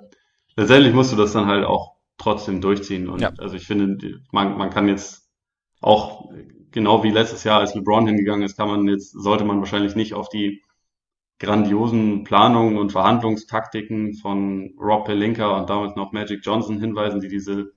[0.54, 3.08] letztendlich musst du das dann halt auch trotzdem durchziehen.
[3.08, 3.32] Und ja.
[3.38, 5.28] also ich finde, man, man kann jetzt
[5.80, 6.30] auch
[6.70, 10.14] genau wie letztes Jahr, als LeBron hingegangen ist, kann man jetzt, sollte man wahrscheinlich nicht
[10.14, 10.62] auf die
[11.38, 17.72] grandiosen Planungen und Verhandlungstaktiken von Rob Pelinka und damals noch Magic Johnson hinweisen, die diese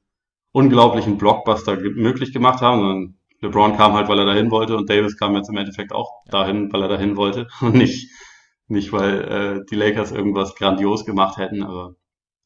[0.51, 5.17] unglaublichen Blockbuster möglich gemacht haben, sondern LeBron kam halt, weil er dahin wollte und Davis
[5.17, 8.09] kam jetzt im Endeffekt auch dahin, weil er dahin wollte und nicht,
[8.67, 11.95] nicht weil äh, die Lakers irgendwas grandios gemacht hätten, aber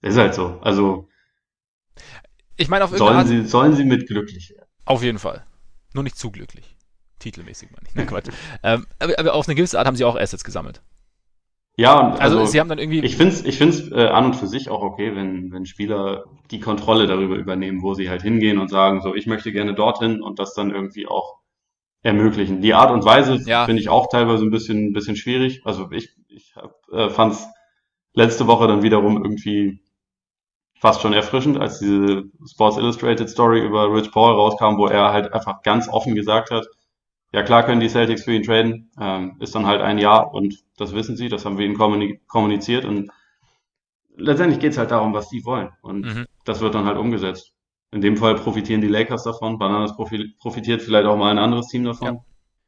[0.01, 0.59] ist halt so.
[0.61, 1.07] Also
[2.57, 4.69] ich meine, auf sollen sie, sollen sie mit glücklich werden.
[4.85, 5.45] Auf jeden Fall.
[5.93, 6.75] Nur nicht zu glücklich.
[7.19, 7.95] Titelmäßig meine ich.
[7.95, 8.29] Nein, Quatsch.
[8.63, 10.81] ähm, aber, aber, auf eine gewisse Art haben sie auch Assets gesammelt.
[11.75, 12.99] Ja, und also, also sie haben dann irgendwie.
[12.99, 16.25] Ich finde es ich find's, äh, an und für sich auch okay, wenn, wenn Spieler
[16.51, 20.21] die Kontrolle darüber übernehmen, wo sie halt hingehen und sagen, so, ich möchte gerne dorthin
[20.21, 21.39] und das dann irgendwie auch
[22.03, 22.61] ermöglichen.
[22.61, 23.65] Die Art und Weise ja.
[23.65, 25.61] finde ich auch teilweise ein bisschen, ein bisschen schwierig.
[25.63, 26.53] Also ich, ich
[26.91, 27.47] äh, fand es
[28.13, 29.82] letzte Woche dann wiederum irgendwie
[30.83, 35.31] fast schon erfrischend, als diese Sports Illustrated Story über Rich Paul rauskam, wo er halt
[35.31, 36.67] einfach ganz offen gesagt hat,
[37.31, 40.61] ja klar können die Celtics für ihn traden, ähm, ist dann halt ein Jahr und
[40.75, 41.77] das wissen sie, das haben wir ihnen
[42.27, 43.09] kommuniziert und
[44.17, 46.25] letztendlich geht es halt darum, was die wollen und mhm.
[46.43, 47.53] das wird dann halt umgesetzt.
[47.91, 51.85] In dem Fall profitieren die Lakers davon, Bananas profitiert vielleicht auch mal ein anderes Team
[51.85, 52.15] davon.
[52.15, 52.25] Ja.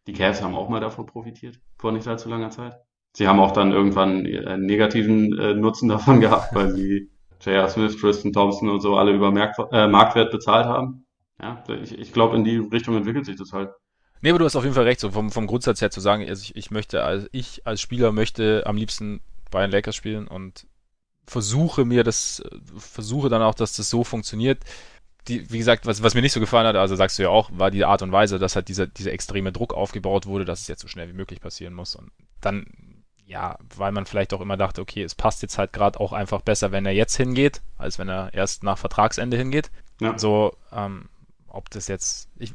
[0.08, 2.78] Die Cavs haben auch mal davon profitiert, vor nicht allzu langer Zeit.
[3.12, 7.10] Sie haben auch dann irgendwann einen negativen äh, Nutzen davon gehabt, weil sie
[7.46, 7.70] J.R.
[7.70, 11.06] Smith, Tristan Thompson und so alle über Markt, äh, Marktwert bezahlt haben.
[11.42, 13.70] Ja, ich, ich glaube, in die Richtung entwickelt sich das halt.
[14.22, 16.28] Nee, aber du hast auf jeden Fall recht, so vom, vom Grundsatz her zu sagen,
[16.28, 19.22] also ich, ich möchte, als ich als Spieler möchte am liebsten
[19.54, 20.68] den Lakers spielen und
[21.26, 22.44] versuche mir das,
[22.78, 24.64] versuche dann auch, dass das so funktioniert.
[25.28, 27.50] Die, wie gesagt, was, was mir nicht so gefallen hat, also sagst du ja auch,
[27.54, 30.68] war die Art und Weise, dass halt dieser, dieser extreme Druck aufgebaut wurde, dass es
[30.68, 31.96] jetzt so schnell wie möglich passieren muss.
[31.96, 32.12] Und
[32.42, 32.66] dann,
[33.26, 36.42] ja, weil man vielleicht auch immer dachte, okay, es passt jetzt halt gerade auch einfach
[36.42, 39.72] besser, wenn er jetzt hingeht, als wenn er erst nach Vertragsende hingeht.
[40.00, 40.18] Ja.
[40.18, 41.10] So, ähm,
[41.48, 42.54] ob das jetzt, ich,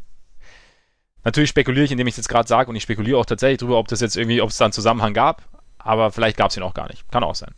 [1.24, 3.78] natürlich spekuliere ich, indem ich es jetzt gerade sage, und ich spekuliere auch tatsächlich drüber,
[3.78, 5.42] ob das jetzt irgendwie, ob es da einen Zusammenhang gab,
[5.78, 7.10] aber vielleicht gab es ihn auch gar nicht.
[7.10, 7.54] Kann auch sein.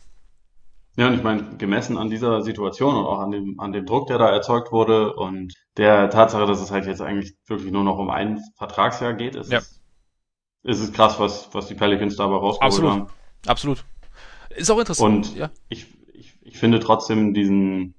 [0.95, 4.07] Ja, und ich meine, gemessen an dieser Situation und auch an dem, an dem Druck,
[4.07, 7.97] der da erzeugt wurde und der Tatsache, dass es halt jetzt eigentlich wirklich nur noch
[7.97, 9.57] um ein Vertragsjahr geht, ist, ja.
[9.57, 9.81] es,
[10.63, 12.91] ist es krass, was, was die Pelicans dabei rausgeholt Absolut.
[12.91, 13.07] haben.
[13.45, 13.85] Absolut.
[14.55, 15.27] Ist auch interessant.
[15.27, 15.51] Und ja.
[15.69, 17.95] ich, ich, ich finde trotzdem diesen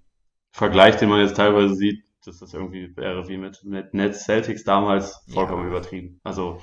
[0.50, 4.64] Vergleich, den man jetzt teilweise sieht, dass das irgendwie wäre wie mit, mit Nets Celtics
[4.64, 5.68] damals vollkommen ja.
[5.68, 6.20] übertrieben.
[6.24, 6.60] Also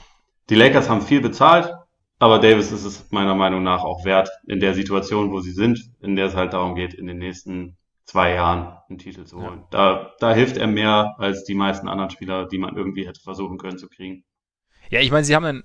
[0.50, 1.74] die Lakers haben viel bezahlt,
[2.18, 5.92] aber Davis ist es meiner Meinung nach auch wert, in der Situation, wo sie sind,
[6.02, 9.60] in der es halt darum geht, in den nächsten zwei Jahren einen Titel zu holen.
[9.60, 9.68] Ja.
[9.72, 13.58] Da, da hilft er mehr als die meisten anderen Spieler, die man irgendwie hätte versuchen
[13.58, 14.24] können zu kriegen.
[14.90, 15.64] Ja, ich meine, sie haben einen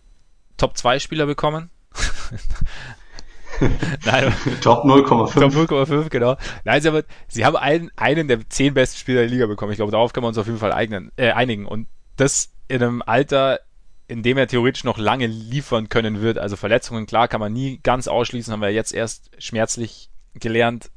[0.57, 1.71] Top-2-Spieler bekommen.
[4.05, 5.41] Nein, Top 0,5.
[5.41, 6.37] Top 0,5, genau.
[6.65, 9.73] Nein, sie haben, sie haben einen, einen der zehn besten Spieler der Liga bekommen.
[9.73, 11.67] Ich glaube, darauf können wir uns auf jeden Fall eignen, äh, einigen.
[11.67, 13.61] Und das in einem Alter,
[14.09, 16.39] in dem er theoretisch noch lange liefern können wird.
[16.39, 20.91] Also Verletzungen, klar, kann man nie ganz ausschließen, haben wir jetzt erst schmerzlich gelernt.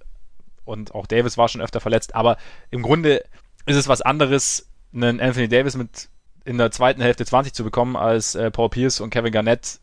[0.65, 2.15] Und auch Davis war schon öfter verletzt.
[2.15, 2.38] Aber
[2.72, 3.23] im Grunde
[3.65, 6.10] ist es was anderes, einen Anthony Davis mit
[6.45, 9.79] in der zweiten Hälfte 20 zu bekommen, als äh, Paul Pierce und Kevin Garnett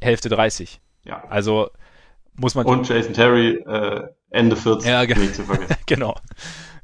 [0.00, 0.80] Hälfte 30.
[1.04, 1.24] Ja.
[1.28, 1.70] Also
[2.34, 2.66] muss man.
[2.66, 5.76] Und Jason Terry äh, Ende 40 ja, nicht zu vergessen.
[5.86, 6.16] genau.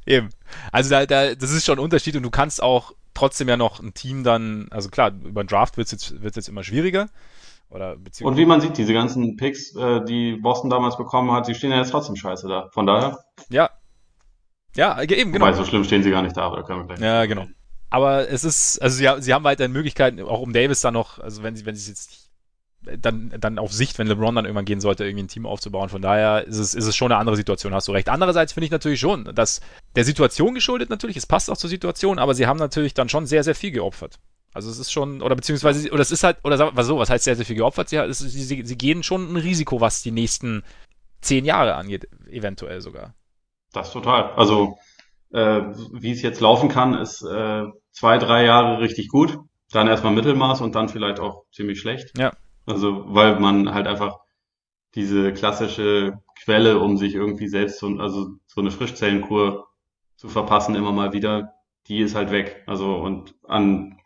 [0.05, 0.30] Eben.
[0.72, 3.80] Also da, da, das ist schon ein Unterschied und du kannst auch trotzdem ja noch
[3.80, 7.09] ein Team dann, also klar, über den Draft wird es jetzt, wird's jetzt immer schwieriger.
[7.68, 11.55] Oder und wie man sieht, diese ganzen Picks, äh, die Boston damals bekommen hat, die
[11.55, 12.68] stehen ja jetzt trotzdem scheiße da.
[12.72, 13.18] Von daher.
[13.48, 13.70] Ja.
[14.76, 15.47] Ja, eben, genau.
[15.47, 17.01] Wobei, so schlimm stehen sie gar nicht da, aber da können wir gleich.
[17.01, 17.47] Ja, genau.
[17.97, 21.43] Aber es ist, also sie, sie haben weiterhin Möglichkeiten, auch um Davis dann noch, also
[21.43, 22.31] wenn sie, wenn sie es jetzt
[22.98, 25.89] dann, dann auf Sicht, wenn LeBron dann irgendwann gehen sollte, irgendwie ein Team aufzubauen.
[25.89, 28.10] Von daher ist es, ist es schon eine andere Situation, hast du recht.
[28.10, 29.62] Andererseits finde ich natürlich schon, dass
[29.97, 33.24] der Situation geschuldet natürlich, es passt auch zur Situation, aber sie haben natürlich dann schon
[33.24, 34.18] sehr, sehr viel geopfert.
[34.52, 37.24] Also es ist schon, oder beziehungsweise, oder es ist halt, oder was so, was heißt
[37.24, 37.89] sehr, sehr viel geopfert?
[37.89, 40.64] Sie, sie, sie gehen schon ein Risiko, was die nächsten
[41.23, 43.14] zehn Jahre angeht, eventuell sogar.
[43.73, 44.32] Das total.
[44.35, 44.77] Also,
[45.32, 45.62] äh,
[45.94, 47.64] wie es jetzt laufen kann, ist äh,
[47.97, 49.39] zwei, drei Jahre richtig gut,
[49.73, 52.16] dann erstmal Mittelmaß und dann vielleicht auch ziemlich schlecht.
[52.18, 52.32] Ja.
[52.66, 54.18] Also, weil man halt einfach
[54.94, 59.66] diese klassische Quelle, um sich irgendwie selbst so, also so eine Frischzellenkur
[60.16, 61.52] zu verpassen, immer mal wieder,
[61.89, 62.64] die ist halt weg.
[62.66, 63.98] Also, und an,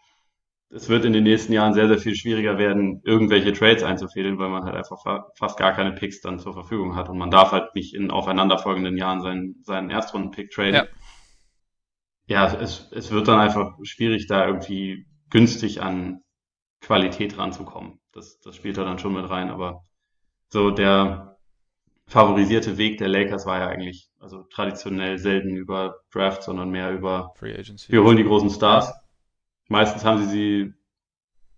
[0.71, 4.51] es wird in den nächsten Jahren sehr, sehr viel schwieriger werden, irgendwelche Trades einzufädeln, weil
[4.51, 7.51] man halt einfach fa fast gar keine Picks dann zur Verfügung hat und man darf
[7.51, 10.75] halt nicht in aufeinanderfolgenden Jahren seinen, seinen Erstrunden-Pick traden.
[10.75, 10.85] Ja.
[12.31, 16.21] Ja, es, es wird dann einfach schwierig, da irgendwie günstig an
[16.81, 17.99] Qualität ranzukommen.
[18.13, 19.83] Das, das spielt da dann schon mit rein, aber
[20.49, 21.39] so der
[22.07, 27.33] favorisierte Weg der Lakers war ja eigentlich, also traditionell selten über Draft, sondern mehr über
[27.35, 27.91] Free Agency.
[27.91, 28.93] Wir holen die großen Stars.
[29.67, 30.75] Meistens haben sie sie,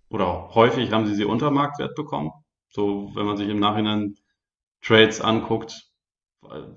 [0.08, 2.30] oder häufig haben sie sie unter Marktwert bekommen.
[2.70, 4.14] So, wenn man sich im Nachhinein
[4.80, 5.91] Trades anguckt,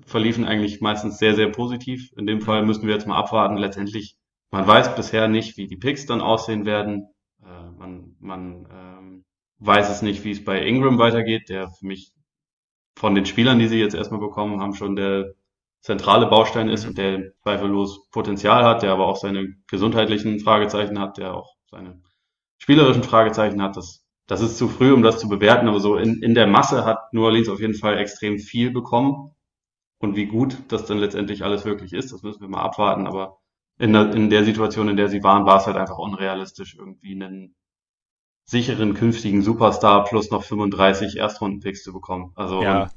[0.04, 2.12] verliefen eigentlich meistens sehr, sehr positiv.
[2.16, 3.56] In dem Fall müssen wir jetzt mal abwarten.
[3.56, 4.16] Letztendlich,
[4.50, 7.08] man weiß bisher nicht, wie die Picks dann aussehen werden.
[7.42, 9.24] Äh, man, man ähm,
[9.58, 12.12] weiß es nicht, wie es bei Ingram weitergeht, der für mich
[12.96, 15.34] von den Spielern, die sie jetzt erstmal bekommen haben, schon der
[15.80, 21.18] zentrale Baustein ist und der zweifellos Potenzial hat, der aber auch seine gesundheitlichen Fragezeichen hat,
[21.18, 22.00] der auch seine
[22.58, 23.76] spielerischen Fragezeichen hat.
[23.76, 26.84] Das, das ist zu früh, um das zu bewerten, aber so in, in der Masse
[26.84, 29.35] hat New Orleans auf jeden Fall extrem viel bekommen.
[29.98, 33.06] Und wie gut das dann letztendlich alles wirklich ist, das müssen wir mal abwarten.
[33.06, 33.38] Aber
[33.78, 37.12] in der, in der Situation, in der sie waren, war es halt einfach unrealistisch, irgendwie
[37.12, 37.54] einen
[38.44, 42.32] sicheren künftigen Superstar plus noch 35 Erstrundenpicks zu bekommen.
[42.36, 42.90] Also ja.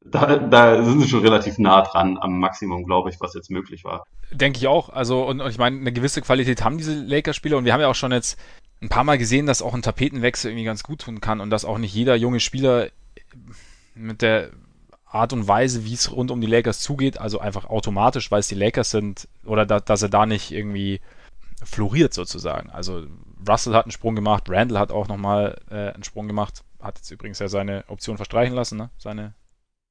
[0.00, 3.84] da, da sind sie schon relativ nah dran am Maximum, glaube ich, was jetzt möglich
[3.84, 4.04] war.
[4.30, 4.88] Denke ich auch.
[4.88, 7.88] Also und, und ich meine, eine gewisse Qualität haben diese Lakers-Spieler und wir haben ja
[7.88, 8.38] auch schon jetzt
[8.80, 11.64] ein paar Mal gesehen, dass auch ein Tapetenwechsel irgendwie ganz gut tun kann und dass
[11.64, 12.88] auch nicht jeder junge Spieler
[13.94, 14.50] mit der
[15.14, 18.48] Art und Weise, wie es rund um die Lakers zugeht, also einfach automatisch, weil es
[18.48, 21.00] die Lakers sind, oder da, dass er da nicht irgendwie
[21.62, 22.70] floriert sozusagen.
[22.70, 23.06] Also
[23.48, 27.10] Russell hat einen Sprung gemacht, Randall hat auch nochmal äh, einen Sprung gemacht, hat jetzt
[27.10, 28.90] übrigens ja seine Option verstreichen lassen, ne?
[28.98, 29.34] Seine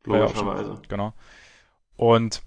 [0.05, 0.81] Logischerweise.
[0.87, 1.13] Genau.
[1.95, 2.41] Und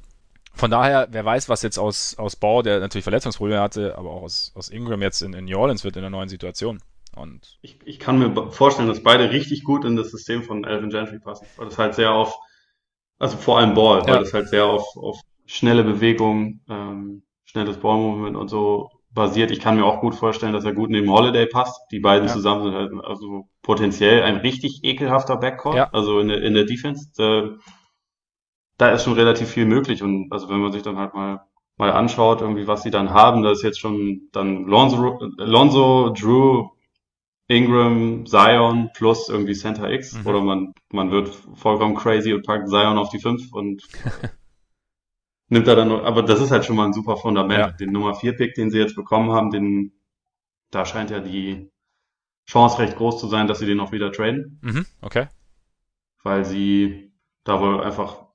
[0.53, 4.23] von daher, wer weiß, was jetzt aus, aus Bau, der natürlich Verletzungsprobleme hatte, aber auch
[4.23, 6.81] aus, aus Ingram jetzt in, in New Orleans wird in der neuen Situation.
[7.15, 10.91] Und ich, ich kann mir vorstellen, dass beide richtig gut in das System von Alvin
[10.91, 12.39] Gentry passen, weil das halt sehr auf,
[13.19, 14.07] also vor allem Ball, ja.
[14.09, 19.51] weil das halt sehr auf, auf schnelle Bewegung, ähm, schnelles Ballmovement und so basiert.
[19.51, 21.81] Ich kann mir auch gut vorstellen, dass er gut neben Holiday passt.
[21.91, 22.35] Die beiden ja.
[22.35, 25.89] zusammen sind halt also potenziell ein richtig ekelhafter Backcourt, ja.
[25.93, 27.11] also in der, in der Defense.
[27.17, 27.51] Da,
[28.77, 31.47] da ist schon relativ viel möglich und also wenn man sich dann halt mal
[31.79, 36.71] mal anschaut, irgendwie was sie dann haben, da ist jetzt schon dann Lonzo, Lonzo Drew,
[37.49, 40.27] Ingram, Zion plus irgendwie Center X mhm.
[40.27, 43.83] oder man man wird vollkommen crazy und packt Zion auf die 5 und
[45.49, 47.59] nimmt er dann noch, aber das ist halt schon mal ein super Fundament.
[47.59, 47.71] Ja.
[47.73, 49.93] Den Nummer 4 Pick, den sie jetzt bekommen haben, den,
[50.71, 51.71] da scheint ja die
[52.49, 54.59] Chance recht groß zu sein, dass sie den auch wieder traden.
[54.63, 55.29] Mhm, okay.
[56.23, 57.13] Weil sie
[57.45, 58.26] da wohl einfach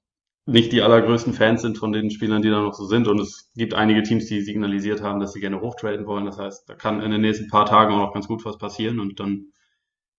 [0.46, 3.08] nicht die allergrößten Fans sind von den Spielern, die da noch so sind.
[3.08, 6.26] Und es gibt einige Teams, die signalisiert haben, dass sie gerne hochtraden wollen.
[6.26, 9.00] Das heißt, da kann in den nächsten paar Tagen auch noch ganz gut was passieren.
[9.00, 9.52] Und dann,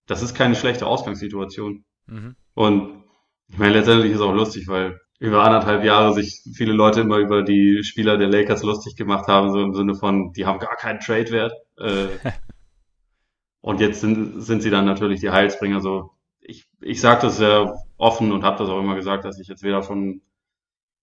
[0.06, 1.84] das ist keine schlechte Ausgangssituation.
[2.06, 2.36] Mhm.
[2.54, 3.04] Und
[3.48, 7.42] ich meine, letztendlich ist auch lustig, weil über anderthalb Jahre sich viele Leute immer über
[7.42, 11.00] die Spieler der Lakers lustig gemacht haben, so im Sinne von, die haben gar keinen
[11.00, 11.52] Trade-Wert.
[11.78, 12.06] Äh,
[13.60, 15.80] und jetzt sind, sind sie dann natürlich die Heilsbringer.
[15.80, 16.10] So,
[16.52, 19.62] ich, ich sage das sehr offen und habe das auch immer gesagt, dass ich jetzt
[19.62, 20.22] weder von,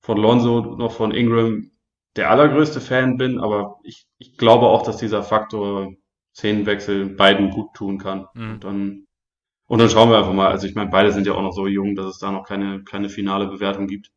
[0.02, 1.72] von Lonzo noch von Ingram
[2.16, 5.94] der allergrößte Fan bin, aber ich, ich glaube auch, dass dieser Faktor
[6.36, 8.28] Szenenwechsel beiden gut tun kann.
[8.34, 8.52] Mhm.
[8.52, 9.08] Und dann
[9.68, 10.50] und dann schauen wir einfach mal.
[10.50, 12.84] Also ich meine, beide sind ja auch noch so jung, dass es da noch keine,
[12.84, 14.12] keine finale Bewertung gibt.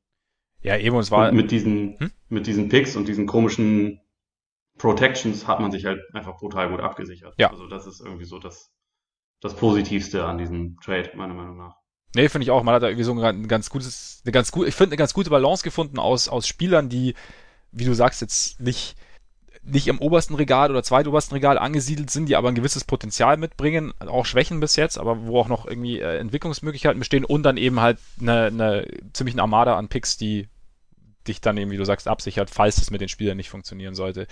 [0.63, 1.29] Ja, eben, es war.
[1.29, 2.11] Und mit diesen, hm?
[2.31, 4.01] mit diesen Picks und diesen komischen
[4.79, 7.35] Protections hat man sich halt einfach brutal gut abgesichert.
[7.37, 7.51] Ja.
[7.51, 8.73] Also das ist irgendwie so das,
[9.43, 11.77] das Positivste an diesem Trade, meiner Meinung nach.
[12.15, 12.63] Nee, finde ich auch.
[12.63, 15.13] Man hat da irgendwie so ein ganz gutes, eine ganz gut, ich finde eine ganz
[15.13, 17.15] gute Balance gefunden aus, aus Spielern, die,
[17.73, 18.95] wie du sagst, jetzt nicht,
[19.65, 23.93] nicht im obersten Regal oder zweitobersten Regal angesiedelt sind, die aber ein gewisses Potenzial mitbringen,
[24.01, 27.81] auch Schwächen bis jetzt, aber wo auch noch irgendwie äh, Entwicklungsmöglichkeiten bestehen und dann eben
[27.81, 30.49] halt eine, eine ziemlichen Armada an Picks, die
[31.27, 34.27] dich dann eben, wie du sagst, absichert, falls es mit den Spielern nicht funktionieren sollte.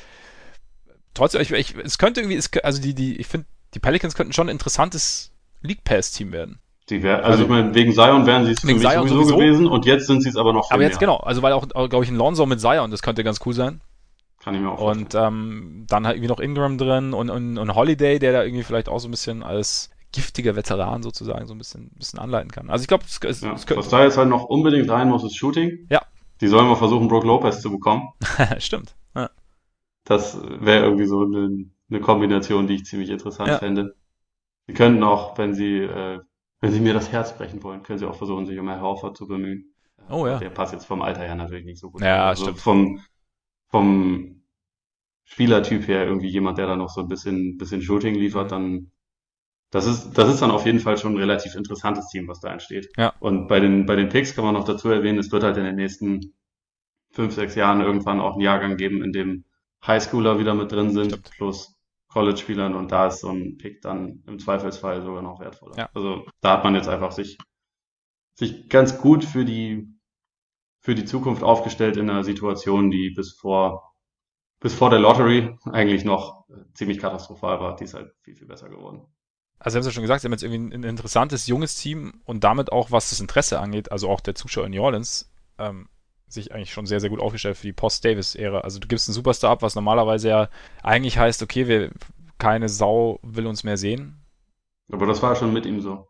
[1.15, 4.33] Trotzdem, ich, ich, es könnte irgendwie, es, also die, die, ich finde, die Pelicans könnten
[4.33, 5.33] schon ein interessantes
[5.63, 6.61] League Pass Team werden.
[6.89, 9.23] Die wär, also, also ich meine, wegen Zion wären sie es für mich Zion sowieso,
[9.23, 11.09] sowieso gewesen und jetzt sind sie es aber noch viel Aber jetzt mehr.
[11.09, 13.81] genau, also weil auch, glaube ich, ein Lonzo mit Zion, das könnte ganz cool sein.
[14.43, 15.05] Kann ich mir auch vorstellen.
[15.05, 18.65] Und ähm, dann halt irgendwie noch Ingram drin und, und, und Holiday, der da irgendwie
[18.65, 22.51] vielleicht auch so ein bisschen als giftiger Veteran sozusagen so ein bisschen, ein bisschen anleiten
[22.51, 22.71] kann.
[22.71, 25.23] Also ich glaube, es, es, ja, es Was da jetzt halt noch unbedingt rein muss,
[25.23, 25.87] ist Shooting.
[25.91, 26.03] Ja.
[26.41, 28.09] Die sollen mal versuchen, Brook Lopez zu bekommen.
[28.59, 28.95] Stimmt.
[29.15, 29.31] Ja.
[30.05, 33.59] Das wäre irgendwie so eine, eine, Kombination, die ich ziemlich interessant ja.
[33.59, 33.97] fände.
[34.67, 36.21] Sie könnten auch, wenn sie, äh,
[36.61, 39.17] wenn sie mir das Herz brechen wollen, können sie auch versuchen, sich um Herr Horford
[39.17, 39.75] zu bemühen.
[40.09, 40.39] Oh ja.
[40.39, 42.03] Der passt jetzt vom Alter her natürlich nicht so gut.
[42.03, 42.61] Ja, also stimmt.
[42.61, 43.01] Vom,
[43.69, 44.43] vom
[45.25, 48.91] Spielertyp her irgendwie jemand, der da noch so ein bisschen, bisschen Shooting liefert, dann
[49.71, 52.53] das ist, das ist dann auf jeden Fall schon ein relativ interessantes Team, was da
[52.53, 52.91] entsteht.
[52.97, 53.15] Ja.
[53.21, 55.65] Und bei den, bei den Picks kann man noch dazu erwähnen, es wird halt in
[55.65, 56.35] den nächsten
[57.12, 59.45] fünf, sechs Jahren irgendwann auch einen Jahrgang geben, in dem
[59.87, 61.31] Highschooler wieder mit drin sind, Stimmt.
[61.31, 61.77] plus
[62.12, 65.77] College-Spielern und da ist so ein Pick dann im Zweifelsfall sogar noch wertvoller.
[65.77, 65.91] Ja.
[65.95, 67.39] Also da hat man jetzt einfach sich,
[68.35, 69.89] sich ganz gut für die,
[70.81, 73.91] für die Zukunft aufgestellt in einer Situation, die bis vor
[74.61, 77.77] bis vor der Lottery eigentlich noch ziemlich katastrophal war.
[77.77, 79.07] Die ist halt viel, viel besser geworden.
[79.59, 82.20] Also, Sie haben es ja schon gesagt, Sie haben jetzt irgendwie ein interessantes, junges Team
[82.24, 85.89] und damit auch, was das Interesse angeht, also auch der Zuschauer in New Orleans, ähm,
[86.32, 88.61] sich eigentlich schon sehr, sehr gut aufgestellt für die Post-Davis-Ära.
[88.61, 90.48] Also, du gibst einen Superstar ab, was normalerweise ja
[90.82, 91.90] eigentlich heißt, okay, wir,
[92.39, 94.20] keine Sau will uns mehr sehen.
[94.93, 96.07] Aber das war schon mit ihm so.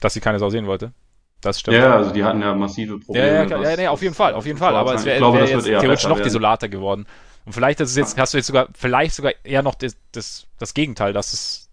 [0.00, 0.92] Dass sie keine Sau sehen wollte.
[1.40, 1.76] Das stimmt.
[1.76, 3.26] Ja, also die hatten ja massive Probleme.
[3.26, 4.74] Ja, ja, ja, ja, auf jeden Fall, auf jeden Fall.
[4.74, 7.06] Aber es wäre wär jetzt theoretisch noch desolater geworden.
[7.46, 10.46] Und vielleicht ist es jetzt, hast du jetzt sogar, vielleicht sogar eher noch das, das,
[10.58, 11.70] das Gegenteil, dass es.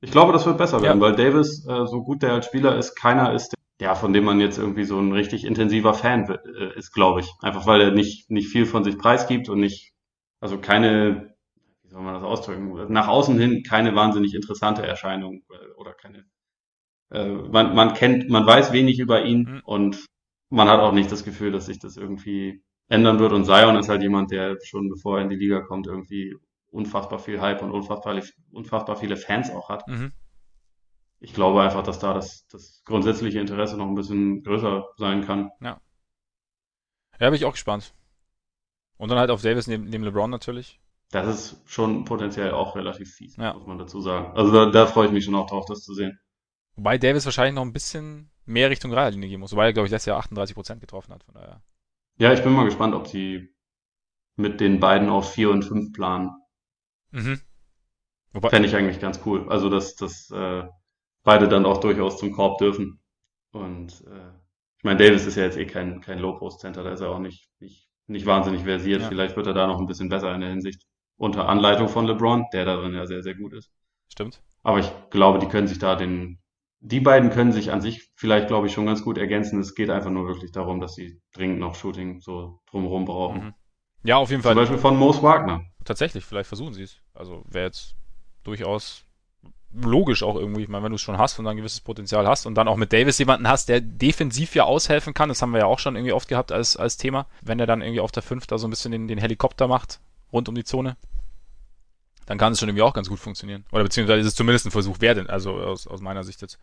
[0.00, 1.04] Ich glaube, das wird besser werden, ja.
[1.04, 4.40] weil Davis, äh, so gut der als Spieler ist, keiner ist, ja, von dem man
[4.40, 7.32] jetzt irgendwie so ein richtig intensiver Fan äh, ist, glaube ich.
[7.40, 9.92] Einfach weil er nicht, nicht viel von sich preisgibt und nicht,
[10.40, 11.34] also keine,
[11.82, 16.24] wie soll man das ausdrücken, nach außen hin keine wahnsinnig interessante Erscheinung äh, oder keine,
[17.10, 19.60] äh, man, man kennt, man weiß wenig über ihn mhm.
[19.64, 20.06] und
[20.50, 23.32] man hat auch nicht das Gefühl, dass sich das irgendwie ändern wird.
[23.32, 26.34] Und Zion ist halt jemand, der schon bevor er in die Liga kommt, irgendwie
[26.70, 29.86] unfassbar viel Hype und unfassbar, unfassbar viele Fans auch hat.
[29.86, 30.12] Mhm.
[31.20, 35.50] Ich glaube einfach, dass da das, das grundsätzliche Interesse noch ein bisschen größer sein kann.
[35.60, 35.80] Ja.
[37.18, 37.92] Ja, bin ich auch gespannt.
[38.96, 40.80] Und dann halt auf Davis neben, neben LeBron natürlich.
[41.10, 43.54] Das ist schon potenziell auch relativ fies, ja.
[43.54, 44.36] muss man dazu sagen.
[44.36, 46.20] Also da, da freue ich mich schon auch drauf, das zu sehen.
[46.76, 49.90] Wobei Davis wahrscheinlich noch ein bisschen mehr Richtung Dreierlinie gehen muss, wobei er, glaube ich,
[49.90, 51.62] letztes Jahr 38% getroffen hat, von daher.
[52.18, 53.54] Ja, ich bin mal gespannt, ob sie
[54.36, 56.30] mit den beiden auf 4 und 5 planen.
[57.10, 57.40] Mhm.
[58.48, 59.48] Fände ich eigentlich ganz cool.
[59.48, 60.64] Also, dass, dass äh,
[61.28, 63.00] beide dann auch durchaus zum Korb dürfen.
[63.52, 64.30] Und äh,
[64.78, 67.50] ich meine, Davis ist ja jetzt eh kein, kein Low-Post-Center, da ist er auch nicht,
[67.60, 69.02] nicht, nicht wahnsinnig versiert.
[69.02, 69.08] Ja.
[69.08, 70.86] Vielleicht wird er da noch ein bisschen besser in der Hinsicht.
[71.18, 73.70] Unter Anleitung von LeBron, der darin ja sehr, sehr gut ist.
[74.08, 74.40] Stimmt.
[74.62, 76.38] Aber ich glaube, die können sich da den,
[76.80, 79.60] die beiden können sich an sich vielleicht, glaube ich, schon ganz gut ergänzen.
[79.60, 83.44] Es geht einfach nur wirklich darum, dass sie dringend noch Shooting so drumherum brauchen.
[83.44, 83.54] Mhm.
[84.02, 84.54] Ja, auf jeden Fall.
[84.54, 85.62] Zum Beispiel von Moos Wagner.
[85.84, 87.02] Tatsächlich, vielleicht versuchen sie es.
[87.12, 87.96] Also wäre jetzt
[88.44, 89.04] durchaus
[89.72, 90.62] logisch auch irgendwie.
[90.62, 92.68] Ich meine, wenn du es schon hast und dann ein gewisses Potenzial hast und dann
[92.68, 95.78] auch mit Davis jemanden hast, der defensiv ja aushelfen kann, das haben wir ja auch
[95.78, 98.58] schon irgendwie oft gehabt als, als Thema, wenn er dann irgendwie auf der 5 da
[98.58, 100.00] so ein bisschen den, den Helikopter macht,
[100.32, 100.96] rund um die Zone,
[102.26, 103.64] dann kann es schon irgendwie auch ganz gut funktionieren.
[103.72, 106.58] Oder beziehungsweise ist es zumindest ein Versuch wert, also aus, aus meiner Sicht jetzt.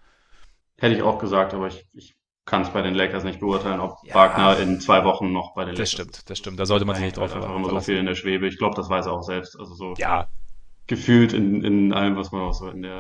[0.78, 2.16] Hätte ich auch gesagt, aber ich, ich
[2.46, 5.66] kann es bei den Lakers nicht beurteilen, ob ja, Wagner in zwei Wochen noch bei
[5.66, 6.60] den Lakers Das stimmt, das stimmt.
[6.60, 7.56] Da sollte man sich nicht drauf verlassen.
[7.56, 8.48] Immer so viel in der Schwebe.
[8.48, 9.58] Ich glaube, das weiß er auch selbst.
[9.58, 9.94] Also so.
[9.98, 10.28] Ja,
[10.88, 12.98] gefühlt in, in allem, was man auch so in der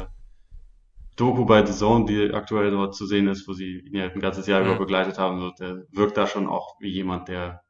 [1.15, 4.19] Doku bei The Zone, die aktuell dort zu sehen ist, wo sie ihn ja ein
[4.19, 4.67] ganzes Jahr mhm.
[4.67, 7.61] über begleitet haben, so, der wirkt da schon auch wie jemand, der,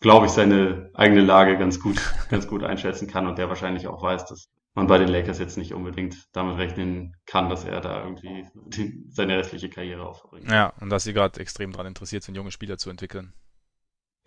[0.00, 2.00] glaube ich, seine eigene Lage ganz gut,
[2.30, 5.56] ganz gut einschätzen kann und der wahrscheinlich auch weiß, dass man bei den Lakers jetzt
[5.56, 10.48] nicht unbedingt damit rechnen kann, dass er da irgendwie die, seine restliche Karriere aufbringt.
[10.50, 13.32] Ja, und dass sie gerade extrem daran interessiert sind, junge Spieler zu entwickeln.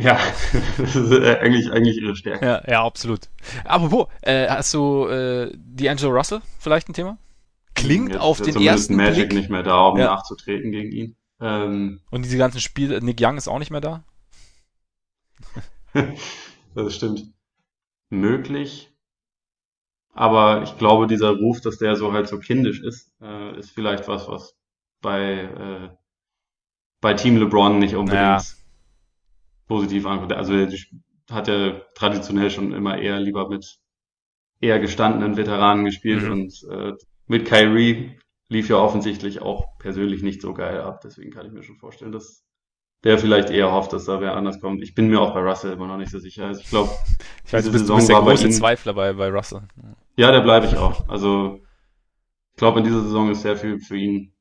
[0.02, 0.18] Ja,
[0.78, 2.46] das ist äh, eigentlich, eigentlich ihre Stärke.
[2.46, 3.30] Ja, ja absolut.
[3.66, 7.18] Apropos, äh, hast du äh, D'Angelo Russell vielleicht ein Thema?
[7.76, 9.40] Klingt Jetzt auf den ersten Magic Blick.
[9.40, 10.06] nicht mehr da, um ja.
[10.06, 11.16] nachzutreten gegen ihn.
[11.42, 14.04] Ähm, Und diese ganzen Spiele, Nick Young ist auch nicht mehr da?
[16.76, 17.34] das stimmt.
[18.10, 18.92] Möglich.
[20.14, 24.08] Aber ich glaube, dieser Ruf, dass der so halt so kindisch ist, äh, ist vielleicht
[24.08, 24.56] was, was
[25.02, 25.90] bei, äh,
[27.02, 28.42] bei Team LeBron nicht unbedingt ja
[29.70, 30.34] positiv anguckt.
[30.34, 30.70] Also er
[31.32, 33.78] hat ja traditionell schon immer eher lieber mit
[34.60, 36.32] eher gestandenen Veteranen gespielt mhm.
[36.32, 36.94] und äh,
[37.28, 38.20] mit Kyrie
[38.50, 41.02] lief ja offensichtlich auch persönlich nicht so geil ab.
[41.04, 42.44] Deswegen kann ich mir schon vorstellen, dass
[43.04, 44.82] der vielleicht eher hofft, dass da wer anders kommt.
[44.82, 46.48] Ich bin mir auch bei Russell immer noch nicht so sicher.
[46.48, 46.90] Also ich glaube,
[47.46, 49.62] ich weiß, du bist, du bist der große Zweifler bei, bei Russell.
[50.18, 51.08] Ja, der bleibe ich auch.
[51.08, 51.62] Also
[52.52, 54.34] ich glaube, in dieser Saison ist sehr viel für ihn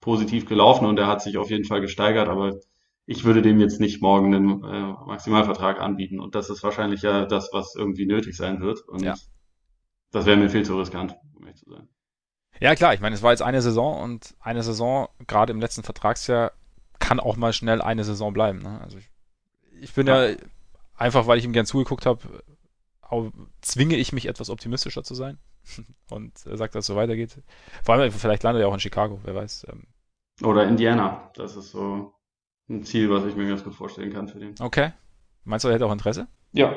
[0.00, 2.58] positiv gelaufen und er hat sich auf jeden Fall gesteigert, aber
[3.06, 6.20] ich würde dem jetzt nicht morgen einen äh, Maximalvertrag anbieten.
[6.20, 8.80] Und das ist wahrscheinlich ja das, was irgendwie nötig sein wird.
[8.88, 9.14] Und ja.
[10.12, 11.88] das wäre mir viel zu riskant, um ehrlich zu sein.
[12.60, 15.82] Ja, klar, ich meine, es war jetzt eine Saison und eine Saison, gerade im letzten
[15.82, 16.52] Vertragsjahr,
[16.98, 18.58] kann auch mal schnell eine Saison bleiben.
[18.58, 18.80] Ne?
[18.82, 19.10] Also ich,
[19.80, 20.28] ich bin ja.
[20.28, 20.36] ja
[20.94, 22.42] einfach, weil ich ihm gern zugeguckt habe,
[23.62, 25.38] zwinge ich mich etwas optimistischer zu sein
[26.10, 27.42] und er sagt, dass es so weitergeht.
[27.82, 29.66] Vor allem, vielleicht landet er auch in Chicago, wer weiß.
[29.70, 29.86] Ähm.
[30.42, 32.14] Oder Indiana, das ist so
[32.70, 34.54] ein Ziel, was ich mir ganz gut vorstellen kann für den.
[34.60, 34.92] Okay.
[35.44, 36.28] Meinst du, er hätte auch Interesse?
[36.52, 36.74] Ja,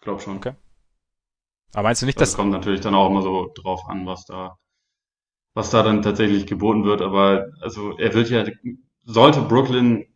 [0.00, 0.36] glaub schon.
[0.36, 0.54] Okay.
[1.74, 2.30] Aber meinst du nicht, das dass.
[2.30, 4.58] Das kommt natürlich dann auch immer so drauf an, was da,
[5.54, 7.02] was da dann tatsächlich geboten wird.
[7.02, 8.44] Aber also er wird ja,
[9.02, 10.06] sollte Brooklyn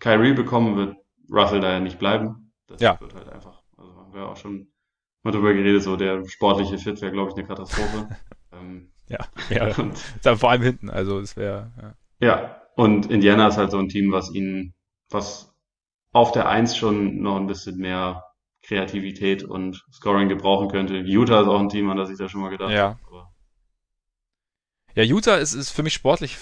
[0.00, 0.96] Kyrie bekommen, wird
[1.30, 2.52] Russell da ja nicht bleiben.
[2.66, 3.00] Das ja.
[3.00, 3.62] wird halt einfach.
[3.76, 4.68] Also haben wir auch schon
[5.22, 8.08] mal drüber geredet, so der sportliche Fit wäre, glaube ich, eine Katastrophe.
[8.52, 9.18] ähm, ja,
[9.50, 9.74] ja.
[9.78, 9.98] Und,
[10.38, 11.72] vor allem hinten, also es wäre.
[12.20, 12.26] Ja.
[12.26, 14.74] ja, und Indiana ist halt so ein Team, was ihnen,
[15.08, 15.52] was
[16.12, 18.22] auf der Eins schon noch ein bisschen mehr
[18.62, 20.96] Kreativität und Scoring gebrauchen könnte.
[20.96, 22.98] Utah ist auch ein Team, an das ich da schon mal gedacht ja.
[23.06, 23.28] habe.
[24.94, 26.36] Ja, Utah ist, ist für mich sportlich,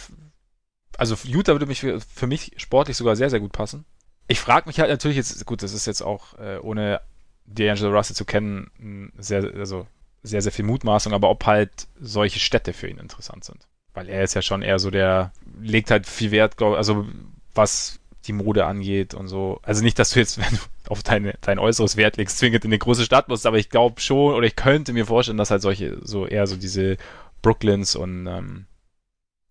[0.99, 3.85] also Utah würde mich für, für mich sportlich sogar sehr, sehr gut passen.
[4.27, 7.01] Ich frage mich halt natürlich jetzt, gut, das ist jetzt auch, äh, ohne
[7.49, 9.87] D'Angelo Russell zu kennen, sehr, also
[10.23, 13.69] sehr, sehr viel Mutmaßung, aber ob halt solche Städte für ihn interessant sind.
[13.95, 17.07] Weil er ist ja schon eher so der, legt halt viel Wert, glaub, also
[17.55, 19.61] was die Mode angeht und so.
[19.63, 22.71] Also nicht, dass du jetzt, wenn du auf deine, dein äußeres Wert legst, zwingend in
[22.71, 25.63] eine große Stadt musst, aber ich glaube schon, oder ich könnte mir vorstellen, dass halt
[25.63, 26.97] solche, so eher so diese
[27.43, 28.67] Brooklyns und ähm,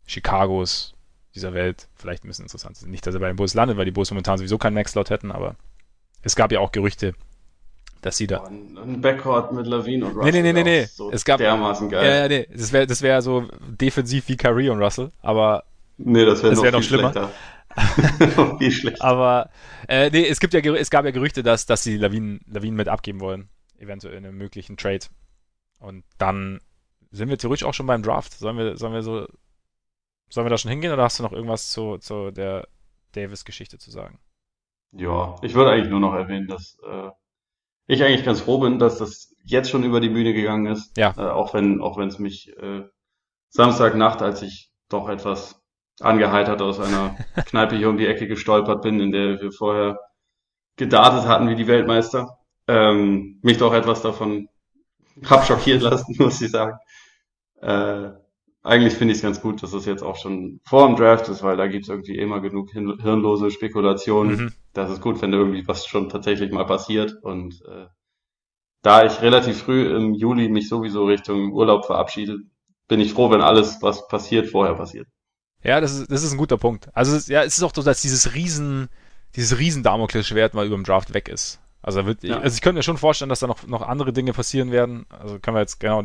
[0.07, 0.93] Chicagos
[1.35, 2.91] dieser Welt vielleicht ein bisschen interessant sind.
[2.91, 5.31] Nicht, dass er bei den Bulls landet, weil die Bulls momentan sowieso keinen Max-Slot hätten,
[5.31, 5.55] aber
[6.21, 7.13] es gab ja auch Gerüchte,
[8.05, 8.43] dass sie da.
[8.43, 10.31] ein Backcourt mit Lawine und Russell.
[10.31, 10.85] Nee, nee, nee, nee.
[10.85, 12.05] So es gab, dermaßen geil.
[12.05, 12.47] Ja, ja, nee.
[12.51, 15.63] Das wäre das wär so defensiv wie Kyrie und Russell, aber.
[15.97, 17.31] Nee, das wäre noch, wär noch schlimmer.
[18.59, 19.03] viel schlechter.
[19.03, 19.49] Aber,
[19.87, 22.87] äh, nee, es gibt ja, es gab ja Gerüchte, dass, dass sie Lawinen, Lawinen mit
[22.87, 23.49] abgeben wollen
[23.83, 25.05] eventuell in einem möglichen Trade.
[25.79, 26.59] Und dann
[27.11, 28.33] sind wir theoretisch auch schon beim Draft.
[28.33, 29.27] Sollen wir, sollen wir so,
[30.29, 32.67] sollen wir da schon hingehen oder hast du noch irgendwas zu, zu der
[33.11, 34.19] Davis-Geschichte zu sagen?
[34.91, 37.09] Ja, ich würde eigentlich nur noch erwähnen, dass äh,
[37.87, 40.97] ich eigentlich ganz froh bin, dass das jetzt schon über die Bühne gegangen ist.
[40.97, 41.13] Ja.
[41.17, 42.83] Äh, auch wenn, auch wenn es mich äh,
[43.49, 45.61] Samstagnacht, als ich doch etwas
[45.99, 47.15] angeheitert aus einer
[47.45, 49.99] Kneipe hier um die Ecke gestolpert bin, in der wir vorher
[50.75, 54.47] gedartet hatten wie die Weltmeister, ähm, mich doch etwas davon
[55.29, 56.77] hab schockieren lassen, muss ich sagen.
[57.61, 58.11] Äh,
[58.63, 61.43] eigentlich finde ich es ganz gut, dass es jetzt auch schon vor dem Draft ist,
[61.43, 64.35] weil da gibt es irgendwie immer genug hirnlose Spekulationen.
[64.35, 64.53] Mhm.
[64.73, 67.15] Das ist gut, wenn irgendwie was schon tatsächlich mal passiert.
[67.21, 67.85] Und äh,
[68.81, 72.39] da ich relativ früh im Juli mich sowieso Richtung Urlaub verabschiede,
[72.87, 75.07] bin ich froh, wenn alles, was passiert, vorher passiert.
[75.63, 76.89] Ja, das ist, das ist ein guter Punkt.
[76.93, 78.89] Also ja, es ist auch so, dass dieses riesen,
[79.35, 81.59] dieses riesen Damoklesschwert mal über dem Draft weg ist.
[81.81, 82.39] Also, wird, ja.
[82.39, 85.05] also ich könnte mir schon vorstellen, dass da noch, noch andere Dinge passieren werden.
[85.09, 86.03] Also können wir jetzt genau,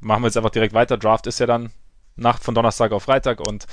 [0.00, 0.98] machen wir jetzt einfach direkt weiter.
[0.98, 1.70] Draft ist ja dann
[2.16, 3.66] Nacht von Donnerstag auf Freitag und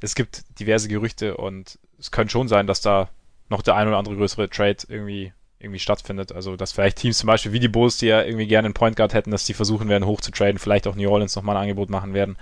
[0.00, 3.10] es gibt diverse Gerüchte und es könnte schon sein, dass da
[3.50, 6.32] noch der ein oder andere größere Trade irgendwie irgendwie stattfindet.
[6.32, 8.96] Also, dass vielleicht Teams zum Beispiel wie die Bulls, die ja irgendwie gerne einen Point
[8.96, 11.62] Guard hätten, dass die versuchen werden, hoch zu traden, vielleicht auch New Orleans nochmal ein
[11.62, 12.38] Angebot machen werden.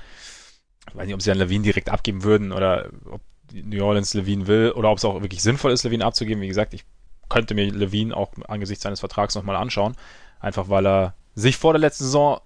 [0.89, 3.21] Ich weiß nicht, ob sie dann Levine direkt abgeben würden oder ob
[3.53, 6.43] New Orleans Levine will oder ob es auch wirklich sinnvoll ist, Levine abzugeben.
[6.43, 6.85] Wie gesagt, ich
[7.29, 9.97] könnte mir Levine auch angesichts seines Vertrags nochmal anschauen.
[10.41, 12.41] Einfach weil er sich vor der letzten Saison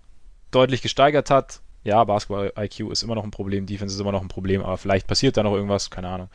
[0.50, 4.28] deutlich gesteigert hat, ja, Basketball-IQ ist immer noch ein Problem, Defense ist immer noch ein
[4.28, 6.28] Problem, aber vielleicht passiert da noch irgendwas, keine Ahnung.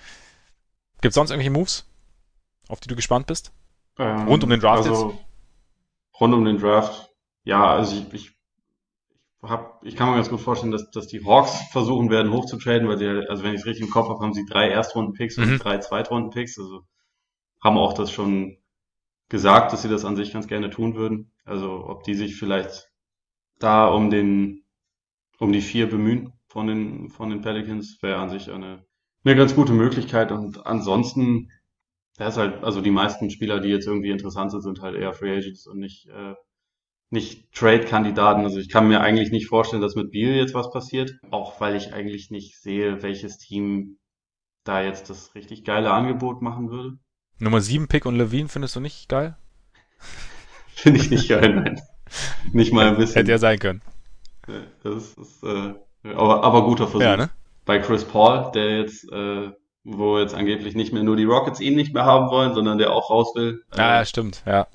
[1.01, 1.86] Gibt es sonst irgendwelche Moves,
[2.69, 3.53] auf die du gespannt bist?
[3.97, 5.25] Ähm, rund um den Draft also, jetzt?
[6.19, 7.11] Rund um den Draft,
[7.43, 8.31] ja, also ich, ich,
[9.41, 12.97] hab, ich kann mir ganz gut vorstellen, dass, dass die Hawks versuchen werden, hochzutraden, weil
[12.97, 15.43] sie, also wenn ich es richtig im Kopf habe, haben sie drei Erstrunden-Picks mhm.
[15.43, 16.81] und drei Zweitrunden-Picks, also
[17.63, 18.57] haben auch das schon
[19.29, 21.31] gesagt, dass sie das an sich ganz gerne tun würden.
[21.43, 22.89] Also ob die sich vielleicht
[23.59, 24.63] da um den
[25.39, 28.85] um die vier bemühen von den, von den Pelicans, wäre an sich eine,
[29.23, 30.31] eine ganz gute Möglichkeit.
[30.31, 31.51] Und ansonsten,
[32.17, 35.13] da ist halt, also die meisten Spieler, die jetzt irgendwie interessant sind, sind halt eher
[35.13, 36.33] Free Agents und nicht, äh,
[37.09, 38.43] nicht Trade-Kandidaten.
[38.43, 41.13] Also ich kann mir eigentlich nicht vorstellen, dass mit Beal jetzt was passiert.
[41.29, 43.99] Auch weil ich eigentlich nicht sehe, welches Team
[44.63, 46.97] da jetzt das richtig geile Angebot machen würde.
[47.39, 49.37] Nummer 7 Pick und Levine findest du nicht geil?
[50.69, 51.81] Finde ich nicht geil, nein.
[52.51, 53.15] Nicht mal ein bisschen.
[53.15, 53.81] Hätte ja sein können.
[54.83, 55.73] Das ist, äh,
[56.03, 57.01] aber, aber guter Versuch.
[57.01, 57.29] Ja, ne?
[57.65, 59.51] Bei Chris Paul, der jetzt, äh,
[59.89, 62.93] wo jetzt angeblich nicht mehr nur die Rockets ihn nicht mehr haben wollen, sondern der
[62.93, 63.63] auch raus will.
[63.73, 64.67] Äh, ja, stimmt, ja.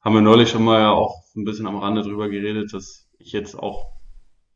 [0.00, 3.58] Haben wir neulich schon mal auch ein bisschen am Rande drüber geredet, dass ich jetzt
[3.58, 3.92] auch,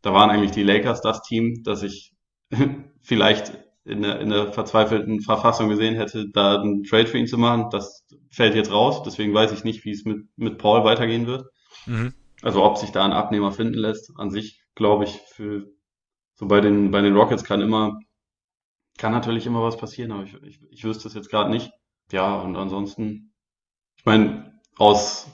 [0.03, 2.15] da waren eigentlich die Lakers das Team, dass ich
[3.03, 3.53] vielleicht
[3.85, 7.69] in der, in der verzweifelten Verfassung gesehen hätte, da einen Trade für ihn zu machen.
[7.71, 11.47] Das fällt jetzt raus, deswegen weiß ich nicht, wie es mit, mit Paul weitergehen wird.
[11.87, 12.13] Mhm.
[12.43, 15.67] Also ob sich da ein Abnehmer finden lässt, an sich glaube ich, für
[16.35, 17.99] so bei den, bei den Rockets kann immer,
[18.99, 21.73] kann natürlich immer was passieren, aber ich, ich, ich wüsste es jetzt gerade nicht.
[22.13, 23.33] Ja, und ansonsten,
[23.97, 25.29] ich meine, aus,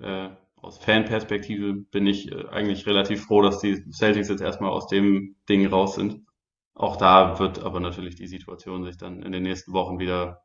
[0.00, 4.88] äh, aus Fanperspektive bin ich äh, eigentlich relativ froh, dass die Celtics jetzt erstmal aus
[4.88, 6.26] dem Ding raus sind.
[6.74, 10.42] Auch da wird aber natürlich die Situation sich dann in den nächsten Wochen wieder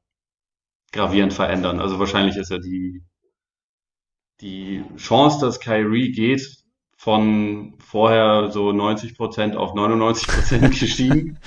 [0.94, 1.80] gravierend verändern.
[1.80, 3.04] Also wahrscheinlich ist ja die,
[4.40, 6.62] die Chance, dass Kyrie geht,
[7.02, 11.40] von vorher so 90 Prozent auf 99 Prozent gestiegen.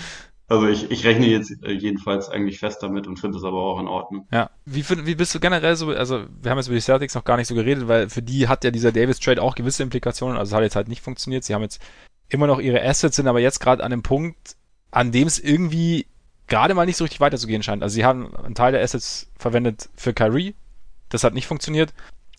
[0.47, 3.81] Also ich, ich rechne jetzt äh, jedenfalls eigentlich fest damit und finde es aber auch
[3.81, 4.29] in Ordnung.
[4.31, 4.51] Ja.
[4.67, 7.25] Wie, find, wie bist du generell so, also wir haben jetzt über die Celtics noch
[7.25, 10.51] gar nicht so geredet, weil für die hat ja dieser Davis-Trade auch gewisse Implikationen, also
[10.51, 11.45] es hat jetzt halt nicht funktioniert.
[11.45, 11.81] Sie haben jetzt
[12.29, 14.57] immer noch ihre Assets, sind aber jetzt gerade an einem Punkt,
[14.91, 16.07] an dem es irgendwie
[16.47, 17.83] gerade mal nicht so richtig weiterzugehen scheint.
[17.83, 20.55] Also sie haben einen Teil der Assets verwendet für Kyrie,
[21.09, 21.95] das hat nicht funktioniert.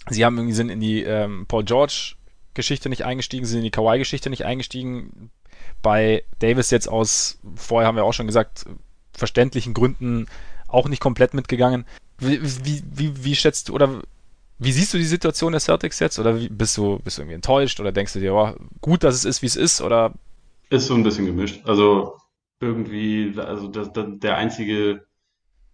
[0.10, 2.16] Sie haben irgendwie sind in die ähm, Paul George
[2.54, 5.32] Geschichte nicht eingestiegen, sind in die Kawhi-Geschichte nicht eingestiegen.
[5.82, 8.66] Bei Davis jetzt aus, vorher haben wir auch schon gesagt,
[9.14, 10.28] verständlichen Gründen
[10.68, 11.86] auch nicht komplett mitgegangen.
[12.18, 14.02] Wie, wie, wie, wie schätzt du oder
[14.58, 16.18] wie siehst du die Situation der Celtics jetzt?
[16.18, 19.16] Oder wie, bist du, bist du irgendwie enttäuscht oder denkst du dir, oh, gut, dass
[19.16, 19.82] es ist, wie es ist?
[19.82, 20.14] Oder?
[20.70, 21.62] Ist so ein bisschen gemischt.
[21.66, 22.16] Also
[22.60, 25.06] irgendwie, also das, das, der einzige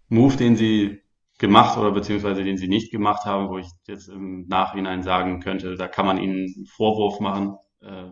[0.08, 1.00] Move, den sie
[1.38, 5.76] gemacht oder beziehungsweise den sie nicht gemacht haben, wo ich jetzt im Nachhinein sagen könnte,
[5.76, 8.10] da kann man ihnen einen Vorwurf machen, äh,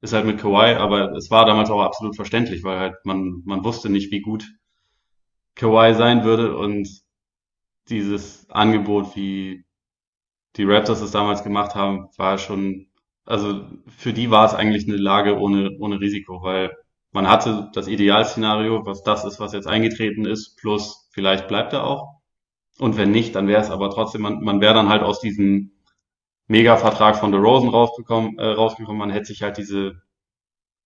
[0.00, 3.64] ist halt mit Kawhi, aber es war damals auch absolut verständlich, weil halt man, man
[3.64, 4.46] wusste nicht, wie gut
[5.54, 6.88] Kawhi sein würde und
[7.88, 9.64] dieses Angebot, wie
[10.56, 12.88] die Raptors es damals gemacht haben, war schon,
[13.24, 16.72] also für die war es eigentlich eine Lage ohne, ohne Risiko, weil
[17.12, 21.84] man hatte das Idealszenario, was das ist, was jetzt eingetreten ist, plus vielleicht bleibt er
[21.84, 22.20] auch.
[22.78, 25.72] Und wenn nicht, dann wäre es aber trotzdem, man, man wäre dann halt aus diesem
[26.50, 28.98] Mega-Vertrag von DeRozan rausgekommen, äh, rausgekommen.
[28.98, 30.02] Man hätte sich halt diese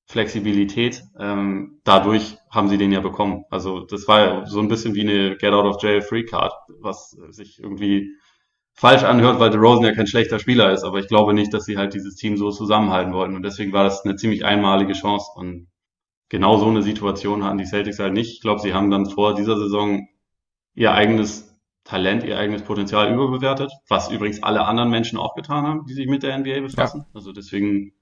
[0.06, 3.44] Flexibilität, ähm, dadurch haben sie den ja bekommen.
[3.48, 6.52] Also das war ja so ein bisschen wie eine Get Out of Jail Free Card,
[6.80, 8.10] was sich irgendwie
[8.74, 11.78] falsch anhört, weil DeRozan ja kein schlechter Spieler ist, aber ich glaube nicht, dass sie
[11.78, 15.68] halt dieses Team so zusammenhalten wollten und deswegen war das eine ziemlich einmalige Chance und
[16.28, 18.32] genau so eine Situation hatten die Celtics halt nicht.
[18.32, 20.06] Ich glaube, sie haben dann vor dieser Saison
[20.74, 21.53] ihr eigenes
[21.84, 26.06] Talent, ihr eigenes Potenzial überbewertet, was übrigens alle anderen Menschen auch getan haben, die sich
[26.06, 27.02] mit der NBA befassen.
[27.06, 27.14] Ja.
[27.14, 27.92] Also deswegen,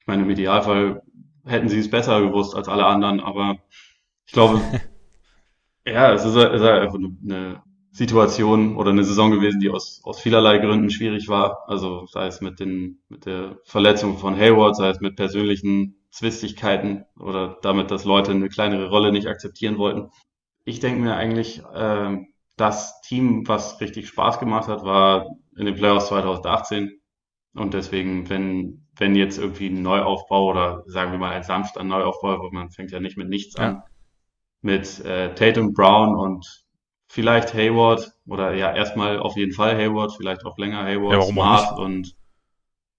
[0.00, 1.02] ich meine, im Idealfall
[1.44, 3.58] hätten sie es besser gewusst als alle anderen, aber
[4.26, 4.60] ich glaube,
[5.86, 7.62] ja, es ist, ist einfach eine
[7.92, 11.68] Situation oder eine Saison gewesen, die aus, aus vielerlei Gründen schwierig war.
[11.68, 17.04] Also sei es mit den, mit der Verletzung von Hayward, sei es mit persönlichen Zwistigkeiten
[17.18, 20.10] oder damit, dass Leute eine kleinere Rolle nicht akzeptieren wollten.
[20.64, 22.16] Ich denke mir eigentlich, äh,
[22.56, 27.00] das Team, was richtig Spaß gemacht hat, war in den Playoffs 2018.
[27.54, 32.40] Und deswegen, wenn, wenn jetzt irgendwie ein Neuaufbau oder sagen wir mal ein sanfter Neuaufbau,
[32.40, 33.64] wo man fängt ja nicht mit nichts ja.
[33.64, 33.82] an,
[34.60, 36.64] mit äh, Tatum Brown und
[37.08, 41.78] vielleicht Hayward oder ja erstmal auf jeden Fall Hayward, vielleicht auch länger Hayward, ja, Smart
[41.78, 42.16] und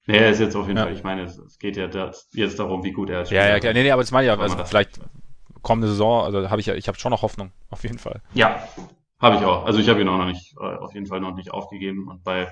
[0.06, 0.84] Nee, er ist jetzt auf jeden ja.
[0.84, 1.88] Fall, ich meine, es, geht ja
[2.34, 3.32] jetzt darum, wie gut er ist.
[3.32, 3.72] Ja, ja, klar.
[3.72, 5.00] Nee, nee, aber das meine ich ja, also vielleicht
[5.62, 8.22] kommende Saison, also habe ich ja, ich habe schon noch Hoffnung, auf jeden Fall.
[8.34, 8.68] Ja,
[9.24, 9.66] habe ich auch.
[9.66, 12.10] Also ich habe ihn auch noch nicht, äh, auf jeden Fall noch nicht aufgegeben.
[12.10, 12.50] Und bei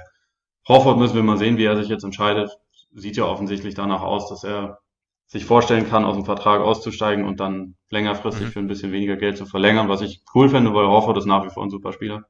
[0.68, 2.58] Horford müssen wir mal sehen, wie er sich jetzt entscheidet.
[2.94, 4.80] Sieht ja offensichtlich danach aus, dass er
[5.28, 8.52] sich vorstellen kann, aus dem Vertrag auszusteigen und dann längerfristig mhm.
[8.52, 11.46] für ein bisschen weniger Geld zu verlängern, was ich cool finde, weil Horford ist nach
[11.46, 12.24] wie vor ein super Spieler.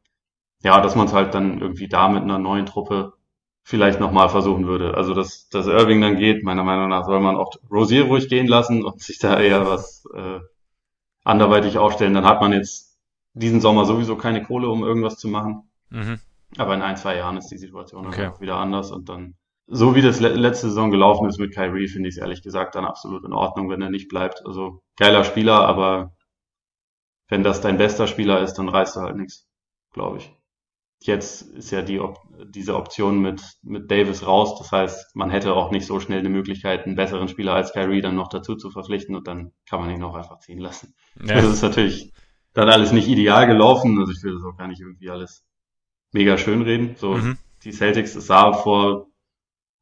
[0.63, 3.13] Ja, dass man es halt dann irgendwie da mit einer neuen Truppe
[3.63, 4.95] vielleicht nochmal versuchen würde.
[4.95, 8.47] Also dass, dass Irving dann geht, meiner Meinung nach soll man auch Rosier ruhig gehen
[8.47, 10.39] lassen und sich da eher was äh,
[11.23, 12.15] anderweitig aufstellen.
[12.15, 12.90] Dann hat man jetzt
[13.33, 15.69] diesen Sommer sowieso keine Kohle, um irgendwas zu machen.
[15.89, 16.19] Mhm.
[16.57, 18.27] Aber in ein, zwei Jahren ist die Situation okay.
[18.27, 19.35] auch wieder anders und dann,
[19.67, 22.85] so wie das letzte Saison gelaufen ist mit Kyrie, finde ich es ehrlich gesagt dann
[22.85, 24.45] absolut in Ordnung, wenn er nicht bleibt.
[24.45, 26.13] Also geiler Spieler, aber
[27.29, 29.47] wenn das dein bester Spieler ist, dann reißt du halt nichts,
[29.93, 30.35] glaube ich.
[31.03, 34.59] Jetzt ist ja die Op diese Option mit, mit Davis raus.
[34.59, 38.01] Das heißt, man hätte auch nicht so schnell eine Möglichkeit, einen besseren Spieler als Kyrie
[38.01, 40.93] dann noch dazu zu verpflichten und dann kann man ihn noch einfach ziehen lassen.
[41.23, 41.35] Ja.
[41.35, 42.11] Das ist natürlich
[42.53, 43.99] dann alles nicht ideal gelaufen.
[43.99, 45.43] Also ich will das auch gar nicht irgendwie alles
[46.11, 46.95] mega schön reden.
[46.95, 47.37] So, mhm.
[47.63, 49.07] die Celtics, es sah vor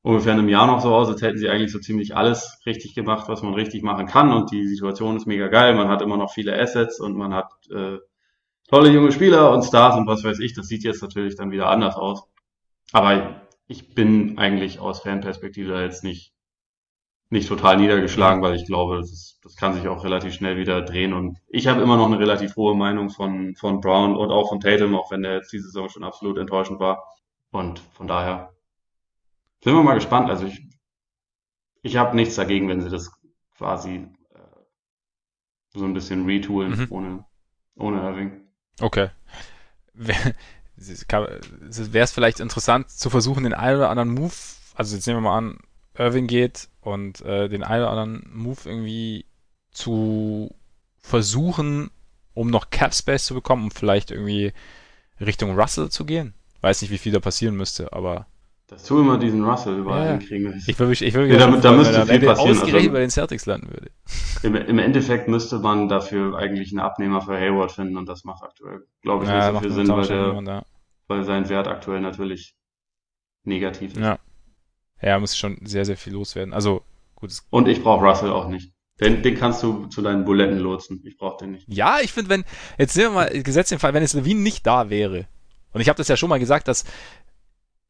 [0.02, 3.28] ungefähr einem Jahr noch so aus, als hätten sie eigentlich so ziemlich alles richtig gemacht,
[3.28, 4.32] was man richtig machen kann.
[4.32, 5.76] Und die Situation ist mega geil.
[5.76, 7.98] Man hat immer noch viele Assets und man hat äh,
[8.70, 10.54] tolle junge Spieler und Stars und was weiß ich.
[10.54, 12.24] Das sieht jetzt natürlich dann wieder anders aus.
[12.92, 16.34] Aber ich bin eigentlich aus Fanperspektive jetzt nicht
[17.30, 20.82] nicht total niedergeschlagen, weil ich glaube, das, ist, das kann sich auch relativ schnell wieder
[20.82, 21.14] drehen.
[21.14, 24.60] Und ich habe immer noch eine relativ hohe Meinung von, von Brown und auch von
[24.60, 27.04] Tatum, auch wenn der jetzt diese Saison schon absolut enttäuschend war.
[27.52, 28.54] Und von daher
[29.64, 30.30] sind wir mal gespannt.
[30.30, 30.60] Also ich,
[31.84, 33.12] ich habe nichts dagegen, wenn sie das
[33.56, 34.40] quasi äh,
[35.76, 36.88] so ein bisschen retoolen mhm.
[36.90, 37.26] ohne,
[37.76, 38.42] ohne Irving.
[38.82, 39.10] Okay.
[39.94, 40.34] Wäre
[40.78, 44.34] es vielleicht interessant zu versuchen, den einen oder anderen Move,
[44.74, 45.60] also jetzt nehmen wir mal an,
[46.00, 49.26] Irving geht und äh, den einen oder anderen Move irgendwie
[49.72, 50.56] zu
[51.02, 51.92] versuchen,
[52.34, 54.54] um noch Cap Space zu bekommen, um vielleicht irgendwie
[55.20, 56.34] Richtung Russell zu gehen.
[56.62, 58.28] Weiß nicht, wie viel da passieren müsste, aber.
[58.68, 61.58] Dass du immer diesen Russell überall ja, hinkriegen Ich würde mich, ich würde ja, da,
[61.58, 62.52] da müsste viel passieren.
[62.52, 63.90] Ausgerechnet also, bei den Celtics landen würde.
[64.44, 68.44] Im, Im, Endeffekt müsste man dafür eigentlich einen Abnehmer für Hayward finden und das macht
[68.44, 70.64] aktuell, glaube ich, ja, nicht so viel Sinn, weil, der,
[71.08, 72.56] weil sein Wert aktuell natürlich
[73.44, 74.00] negativ ist.
[74.00, 74.20] Ja.
[75.02, 76.54] Ja, muss schon sehr, sehr viel loswerden.
[76.54, 76.84] Also,
[77.16, 77.32] gut.
[77.50, 78.72] Und ich brauche Russell auch nicht.
[79.00, 81.02] Den, den kannst du zu deinen Buletten lotsen.
[81.06, 81.66] Ich brauche den nicht.
[81.68, 82.44] Ja, ich finde, wenn,
[82.78, 85.26] jetzt sehen wir mal, gesetzt den Fall, wenn jetzt Levine nicht da wäre.
[85.72, 86.84] Und ich habe das ja schon mal gesagt, dass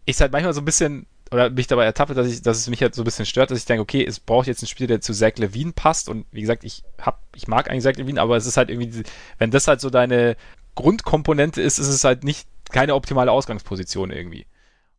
[0.06, 2.82] ich halt manchmal so ein bisschen, oder mich dabei ertappe, dass ich, dass es mich
[2.82, 5.02] halt so ein bisschen stört, dass ich denke, okay, es braucht jetzt einen Spieler, der
[5.02, 6.10] zu Zach Levine passt.
[6.10, 9.04] Und wie gesagt, ich hab, ich mag eigentlich Zach Levine, aber es ist halt irgendwie,
[9.40, 10.36] wenn das halt so deine
[10.76, 14.46] Grundkomponente ist, ist es halt nicht keine optimale Ausgangsposition irgendwie.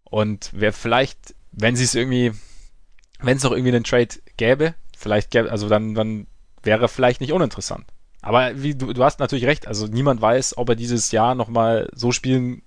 [0.05, 2.33] Und wer vielleicht wenn sie es irgendwie,
[3.21, 6.27] wenn es noch irgendwie einen Trade gäbe, vielleicht gäbe, also dann, dann
[6.63, 7.87] wäre vielleicht nicht uninteressant.
[8.23, 11.89] Aber wie du, du hast natürlich recht, also niemand weiß, ob er dieses Jahr nochmal
[11.95, 12.63] so spielen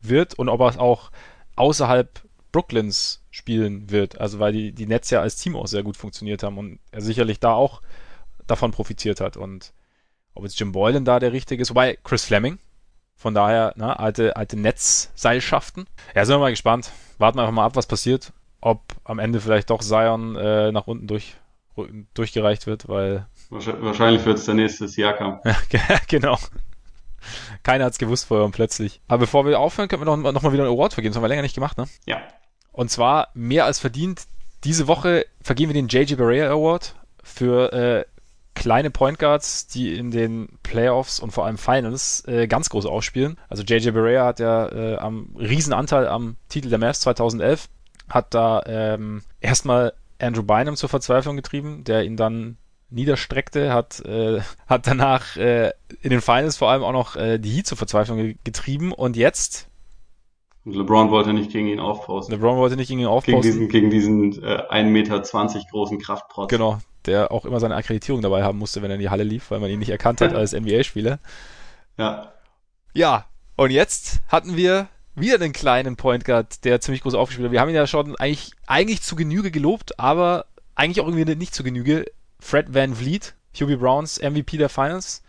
[0.00, 1.10] wird und ob er es auch
[1.54, 2.22] außerhalb
[2.52, 4.20] Brooklyns spielen wird.
[4.20, 7.02] Also weil die, die Nets ja als Team auch sehr gut funktioniert haben und er
[7.02, 7.82] sicherlich da auch
[8.46, 9.36] davon profitiert hat.
[9.36, 9.72] Und
[10.34, 12.58] ob jetzt Jim Boylan da der richtige ist, wobei Chris Fleming,
[13.16, 15.86] von daher, ne, alte, alte Netzseilschaften.
[16.14, 16.92] Ja, sind wir mal gespannt.
[17.18, 18.32] Warten wir einfach mal ab, was passiert.
[18.60, 21.36] Ob am Ende vielleicht doch Zion äh, nach unten durch,
[22.14, 23.26] durchgereicht wird, weil.
[23.50, 25.40] Wahrscheinlich wird es der nächste Siakam.
[26.08, 26.36] Genau.
[27.62, 29.00] Keiner hat es gewusst vorher und plötzlich.
[29.08, 31.12] Aber bevor wir aufhören, können wir noch, noch mal wieder einen Award vergeben.
[31.12, 31.86] Das haben wir länger nicht gemacht, ne?
[32.04, 32.20] Ja.
[32.72, 34.24] Und zwar mehr als verdient.
[34.64, 38.04] Diese Woche vergeben wir den JJ Barea Award für äh,
[38.56, 43.38] kleine Point Guards, die in den Playoffs und vor allem Finals äh, ganz groß ausspielen.
[43.48, 47.68] Also JJ Barea hat ja äh, am Riesenanteil am Titel der Mavs 2011,
[48.08, 52.56] hat da ähm, erstmal Andrew Bynum zur Verzweiflung getrieben, der ihn dann
[52.88, 57.50] niederstreckte, hat, äh, hat danach äh, in den Finals vor allem auch noch äh, die
[57.50, 59.68] Heat zur Verzweiflung getrieben und jetzt
[60.74, 62.34] LeBron wollte nicht gegen ihn aufposten.
[62.34, 63.68] LeBron wollte nicht gegen ihn aufposten.
[63.68, 65.22] Gegen diesen, gegen diesen äh, 1,20 Meter
[65.70, 66.50] großen Kraftprotz.
[66.50, 69.50] Genau, der auch immer seine Akkreditierung dabei haben musste, wenn er in die Halle lief,
[69.50, 71.20] weil man ihn nicht erkannt hat als NBA-Spieler.
[71.96, 72.32] Ja.
[72.94, 73.26] Ja,
[73.56, 77.52] und jetzt hatten wir wieder einen kleinen Point Guard, der ziemlich groß aufgespielt hat.
[77.52, 81.54] Wir haben ihn ja schon eigentlich, eigentlich zu Genüge gelobt, aber eigentlich auch irgendwie nicht
[81.54, 82.06] zu Genüge.
[82.38, 85.22] Fred Van Vliet, Hubie Browns MVP der Finals.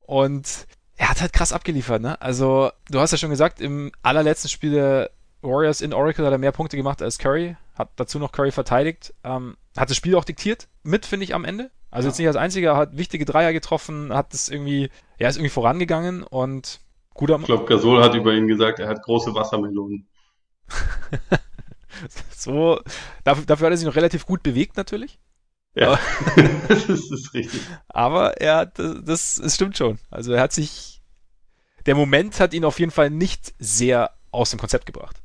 [0.00, 0.66] Und
[1.02, 2.22] er hat halt krass abgeliefert, ne?
[2.22, 5.10] Also, du hast ja schon gesagt, im allerletzten Spiel der
[5.40, 9.12] Warriors in Oracle hat er mehr Punkte gemacht als Curry, hat dazu noch Curry verteidigt,
[9.24, 11.72] ähm, hat das Spiel auch diktiert, mit, finde ich, am Ende.
[11.90, 12.10] Also ja.
[12.10, 16.22] jetzt nicht als einziger, hat wichtige Dreier getroffen, hat das irgendwie, er ist irgendwie vorangegangen
[16.22, 16.78] und
[17.14, 20.06] guter Ich glaube, Gasol hat über ihn gesagt, er hat große Wassermelonen.
[22.30, 22.80] so,
[23.24, 25.18] dafür, dafür hat er sich noch relativ gut bewegt, natürlich.
[25.74, 25.98] Ja,
[26.68, 27.60] das, ist, das ist richtig.
[27.88, 29.98] Aber er hat, das, das stimmt schon.
[30.10, 30.91] Also er hat sich,
[31.86, 35.16] der Moment hat ihn auf jeden Fall nicht sehr aus dem Konzept gebracht.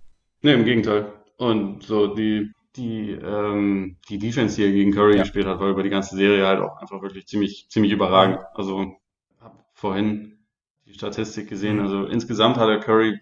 [0.42, 1.12] Nee, im Gegenteil.
[1.38, 5.24] Und so die, die, ähm, die Defense, die er gegen Curry ja.
[5.24, 8.40] gespielt hat, war über die ganze Serie halt auch einfach wirklich ziemlich, ziemlich überragend.
[8.54, 8.98] Also,
[9.42, 10.40] hab vorhin
[10.86, 11.78] die Statistik gesehen.
[11.78, 11.82] Mhm.
[11.84, 13.20] Also insgesamt hat er Curry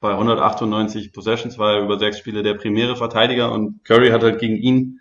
[0.00, 4.38] bei 198 Possessions war er über sechs Spiele der primäre Verteidiger und Curry hat halt
[4.40, 5.00] gegen ihn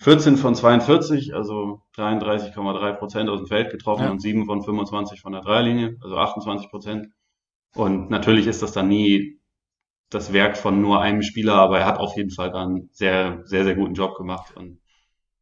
[0.00, 4.10] 14 von 42, also 33,3 Prozent aus dem Feld getroffen ja.
[4.10, 7.08] und 7 von 25 von der Dreierlinie, also 28 Prozent.
[7.74, 9.38] Und natürlich ist das dann nie
[10.10, 13.64] das Werk von nur einem Spieler, aber er hat auf jeden Fall dann sehr, sehr,
[13.64, 14.56] sehr guten Job gemacht.
[14.56, 14.78] Und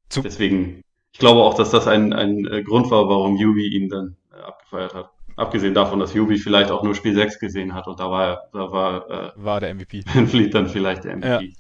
[0.09, 3.89] Zu deswegen, ich glaube auch, dass das ein, ein äh, Grund war, warum Jubi ihn
[3.89, 5.11] dann äh, abgefeiert hat.
[5.37, 8.73] Abgesehen davon, dass Jubi vielleicht auch nur Spiel 6 gesehen hat und da war, da
[8.73, 10.03] war, äh, war der MVP.
[10.27, 11.45] Fleet dann vielleicht der MVP.
[11.45, 11.53] Ja.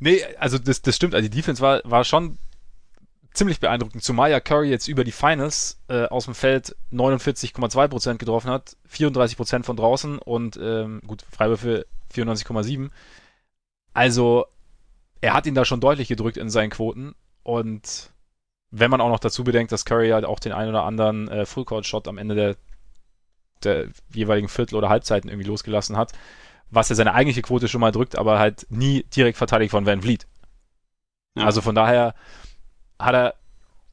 [0.00, 1.14] Nee, also das, das stimmt.
[1.14, 2.38] Also die Defense war, war schon
[3.32, 4.02] ziemlich beeindruckend.
[4.02, 9.62] Zumal ja Curry jetzt über die Finals äh, aus dem Feld 49,2% getroffen hat, 34%
[9.62, 12.90] von draußen und ähm, gut, Freiwürfe 94,7.
[13.92, 14.46] Also
[15.20, 18.10] er hat ihn da schon deutlich gedrückt in seinen Quoten und
[18.70, 21.44] wenn man auch noch dazu bedenkt, dass Curry halt auch den einen oder anderen äh,
[21.44, 22.56] Fullcourt-Shot am Ende der,
[23.64, 26.12] der jeweiligen Viertel- oder Halbzeiten irgendwie losgelassen hat,
[26.70, 30.02] was ja seine eigentliche Quote schon mal drückt, aber halt nie direkt verteidigt von Van
[30.02, 30.26] Vliet.
[31.36, 31.44] Ja.
[31.44, 32.14] Also von daher
[32.98, 33.34] hat er,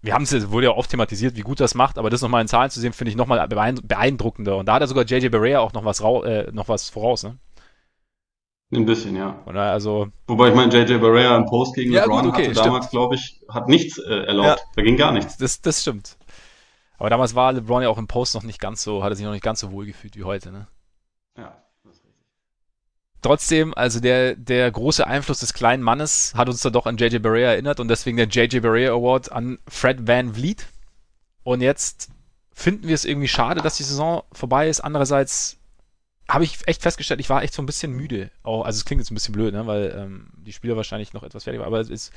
[0.01, 2.41] wir haben es jetzt, wurde ja oft thematisiert, wie gut das macht, aber das nochmal
[2.41, 4.57] in Zahlen zu sehen, finde ich nochmal beeindruckender.
[4.57, 7.23] Und da hat er sogar JJ Barea auch noch was, rau, äh, noch was voraus,
[7.23, 7.37] ne?
[8.69, 9.41] Ein bisschen, ja.
[9.45, 12.61] Daher, also, Wobei ich meine, JJ Barea im Post gegen ja, LeBron gut, okay, hatte
[12.61, 14.59] damals, glaube ich, hat nichts äh, erlaubt.
[14.59, 15.37] Ja, da ging gar nichts.
[15.37, 16.17] Das, das stimmt.
[16.97, 19.25] Aber damals war LeBron ja auch im Post noch nicht ganz so, hat er sich
[19.25, 20.67] noch nicht ganz so wohl gefühlt wie heute, ne?
[21.37, 21.55] Ja
[23.27, 27.19] trotzdem, also der, der große Einfluss des kleinen Mannes hat uns da doch an JJ
[27.19, 30.65] Barea erinnert und deswegen der JJ Barea Award an Fred Van Vliet.
[31.43, 32.09] Und jetzt
[32.53, 34.79] finden wir es irgendwie schade, dass die Saison vorbei ist.
[34.79, 35.57] Andererseits
[36.29, 38.31] habe ich echt festgestellt, ich war echt so ein bisschen müde.
[38.43, 39.67] Auch, also es klingt jetzt ein bisschen blöd, ne?
[39.67, 42.13] weil ähm, die Spieler wahrscheinlich noch etwas fertig waren, aber es ist,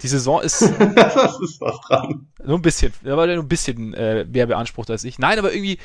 [0.00, 0.62] die Saison ist.
[0.96, 2.28] das ist was dran.
[2.42, 5.18] Nur ein bisschen, da war nur ein bisschen äh, mehr beansprucht als ich.
[5.18, 5.78] Nein, aber irgendwie,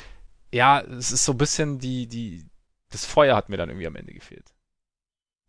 [0.50, 2.49] ja, es ist so ein bisschen die, die,
[2.90, 4.52] das Feuer hat mir dann irgendwie am Ende gefehlt.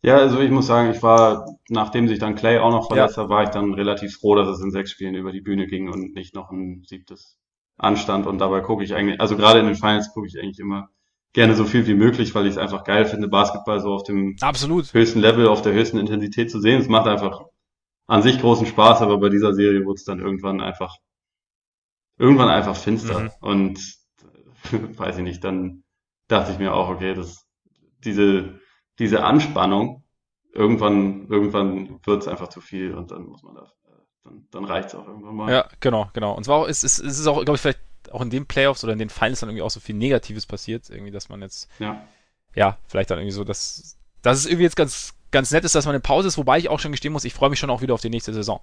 [0.04, 3.24] Ja, also ich muss sagen, ich war, nachdem sich dann Clay auch noch verletzt ja.
[3.24, 5.90] hat, war ich dann relativ froh, dass es in sechs Spielen über die Bühne ging
[5.90, 7.38] und nicht noch ein siebtes
[7.78, 8.26] anstand.
[8.26, 10.90] Und dabei gucke ich eigentlich, also gerade in den Finals gucke ich eigentlich immer
[11.34, 14.36] gerne so viel wie möglich, weil ich es einfach geil finde, Basketball so auf dem
[14.42, 14.92] Absolut.
[14.94, 16.82] höchsten Level, auf der höchsten Intensität zu sehen.
[16.82, 17.44] Es macht einfach
[18.08, 20.98] an sich großen Spaß, aber bei dieser Serie wurde es dann irgendwann einfach,
[22.18, 23.20] irgendwann einfach finster.
[23.20, 23.30] Mhm.
[23.40, 23.96] Und
[24.98, 25.81] weiß ich nicht, dann
[26.32, 27.46] dachte ich mir auch, okay, das,
[28.04, 28.60] diese,
[29.00, 30.04] diese Anspannung,
[30.54, 33.74] irgendwann, irgendwann wird es einfach zu viel und dann muss man das,
[34.24, 35.52] dann, dann reicht es auch irgendwann mal.
[35.52, 36.34] Ja, genau, genau.
[36.34, 37.80] Und zwar auch, ist, ist, ist es auch, glaube ich, vielleicht
[38.12, 40.90] auch in den Playoffs oder in den Finals dann irgendwie auch so viel Negatives passiert,
[40.90, 42.04] irgendwie, dass man jetzt, ja,
[42.56, 45.86] ja vielleicht dann irgendwie so, dass, dass es irgendwie jetzt ganz, ganz nett ist, dass
[45.86, 47.82] man eine Pause ist, wobei ich auch schon gestehen muss, ich freue mich schon auch
[47.82, 48.62] wieder auf die nächste Saison.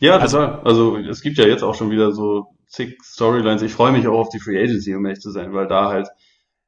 [0.00, 0.60] Ja, also, total.
[0.62, 3.62] Also es gibt ja jetzt auch schon wieder so zig Storylines.
[3.62, 6.08] Ich freue mich auch auf die Free Agency, um ehrlich zu sein, weil da halt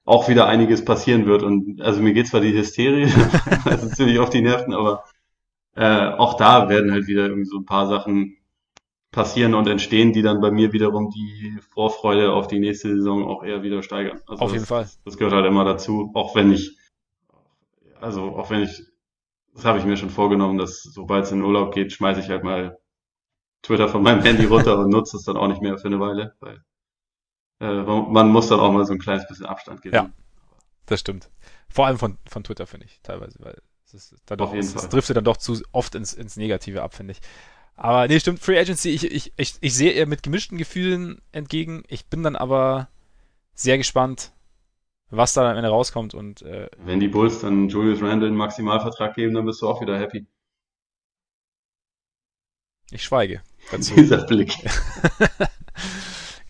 [0.05, 1.43] auch wieder einiges passieren wird.
[1.43, 3.09] Und also mir geht zwar die Hysterie,
[3.65, 5.05] also ziemlich auf die Nerven, aber
[5.75, 8.37] äh, auch da werden halt wieder irgendwie so ein paar Sachen
[9.11, 13.45] passieren und entstehen, die dann bei mir wiederum die Vorfreude auf die nächste Saison auch
[13.45, 14.21] eher wieder steigern.
[14.27, 14.89] Also auf jeden das, Fall.
[15.05, 16.79] Das gehört halt immer dazu, auch wenn ich,
[18.01, 18.83] also auch wenn ich
[19.55, 22.43] Das habe ich mir schon vorgenommen, dass sobald es in Urlaub geht, schmeiße ich halt
[22.43, 22.79] mal
[23.63, 26.35] Twitter von meinem Handy runter und nutze es dann auch nicht mehr für eine Weile,
[26.41, 26.65] weil
[27.63, 29.95] man muss dann auch mal so ein kleines bisschen Abstand geben.
[29.95, 30.11] Ja,
[30.87, 31.31] das stimmt.
[31.69, 34.89] Vor allem von, von Twitter, finde ich, teilweise, weil es, ist dann doch, es, es
[34.89, 37.21] driftet dann doch zu oft ins, ins Negative ab, finde ich.
[37.77, 41.85] Aber nee, stimmt, Free Agency, ich, ich, ich, ich sehe eher mit gemischten Gefühlen entgegen.
[41.89, 42.89] Ich bin dann aber
[43.55, 44.33] sehr gespannt,
[45.11, 46.15] was da am Ende rauskommt.
[46.15, 49.81] Und, äh, Wenn die Bulls dann Julius Randle einen Maximalvertrag geben, dann bist du auch
[49.81, 50.27] wieder happy.
[52.91, 53.95] Ich schweige dazu.
[53.97, 54.53] Dieser Blick.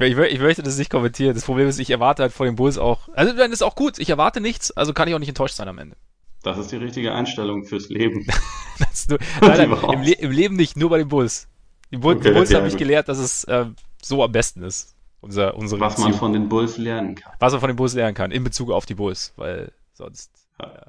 [0.06, 1.34] ich, ich, möchte das nicht kommentieren.
[1.34, 3.08] Das Problem ist, ich erwarte halt vor den Bulls auch.
[3.14, 3.98] Also, dann ist auch gut.
[3.98, 5.96] Ich erwarte nichts, also kann ich auch nicht enttäuscht sein am Ende.
[6.42, 8.26] Das ist die richtige Einstellung fürs Leben.
[9.08, 11.48] nur, nein, im, Le im, Leben nicht, nur bei den Bulls.
[11.90, 13.66] Die, Bull okay, die Bulls ja, haben mich gelehrt, dass es äh,
[14.02, 14.96] so am besten ist.
[15.20, 16.10] Unser, unsere Was Beziehung.
[16.10, 17.32] man von den Bulls lernen kann.
[17.38, 20.32] Was man von den Bulls lernen kann, in Bezug auf die Bulls, weil sonst.
[20.60, 20.66] Ja.
[20.66, 20.86] Ja.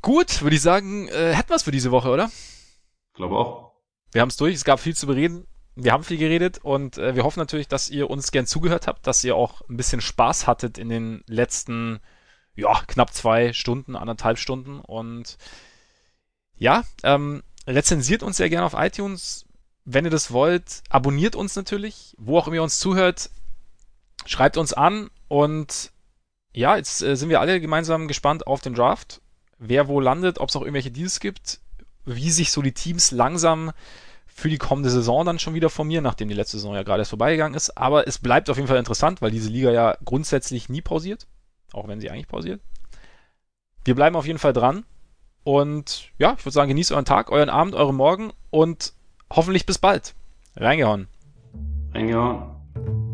[0.00, 2.30] Gut, würde ich sagen, äh, hätten wir es für diese Woche, oder?
[3.10, 3.72] Ich glaube auch.
[4.12, 5.46] Wir haben es durch, es gab viel zu bereden.
[5.76, 9.06] Wir haben viel geredet und äh, wir hoffen natürlich, dass ihr uns gern zugehört habt,
[9.06, 12.00] dass ihr auch ein bisschen Spaß hattet in den letzten
[12.54, 14.80] ja, knapp zwei Stunden, anderthalb Stunden.
[14.80, 15.36] Und
[16.56, 19.44] ja, ähm, rezensiert uns sehr gerne auf iTunes.
[19.84, 23.30] Wenn ihr das wollt, abonniert uns natürlich, wo auch immer ihr uns zuhört.
[24.24, 25.92] Schreibt uns an und
[26.52, 29.20] ja, jetzt äh, sind wir alle gemeinsam gespannt auf den Draft.
[29.58, 31.60] Wer wo landet, ob es auch irgendwelche Deals gibt,
[32.06, 33.72] wie sich so die Teams langsam
[34.36, 37.10] für die kommende Saison dann schon wieder formieren, nachdem die letzte Saison ja gerade erst
[37.10, 37.76] vorbeigegangen ist.
[37.76, 41.26] Aber es bleibt auf jeden Fall interessant, weil diese Liga ja grundsätzlich nie pausiert
[41.76, 42.60] auch wenn sie eigentlich pausiert.
[43.84, 44.84] Wir bleiben auf jeden Fall dran.
[45.44, 48.94] Und ja, ich würde sagen, genießt euren Tag, euren Abend, euren Morgen und
[49.32, 50.14] hoffentlich bis bald.
[50.56, 51.06] Reingehauen.
[51.94, 53.05] Reingehauen.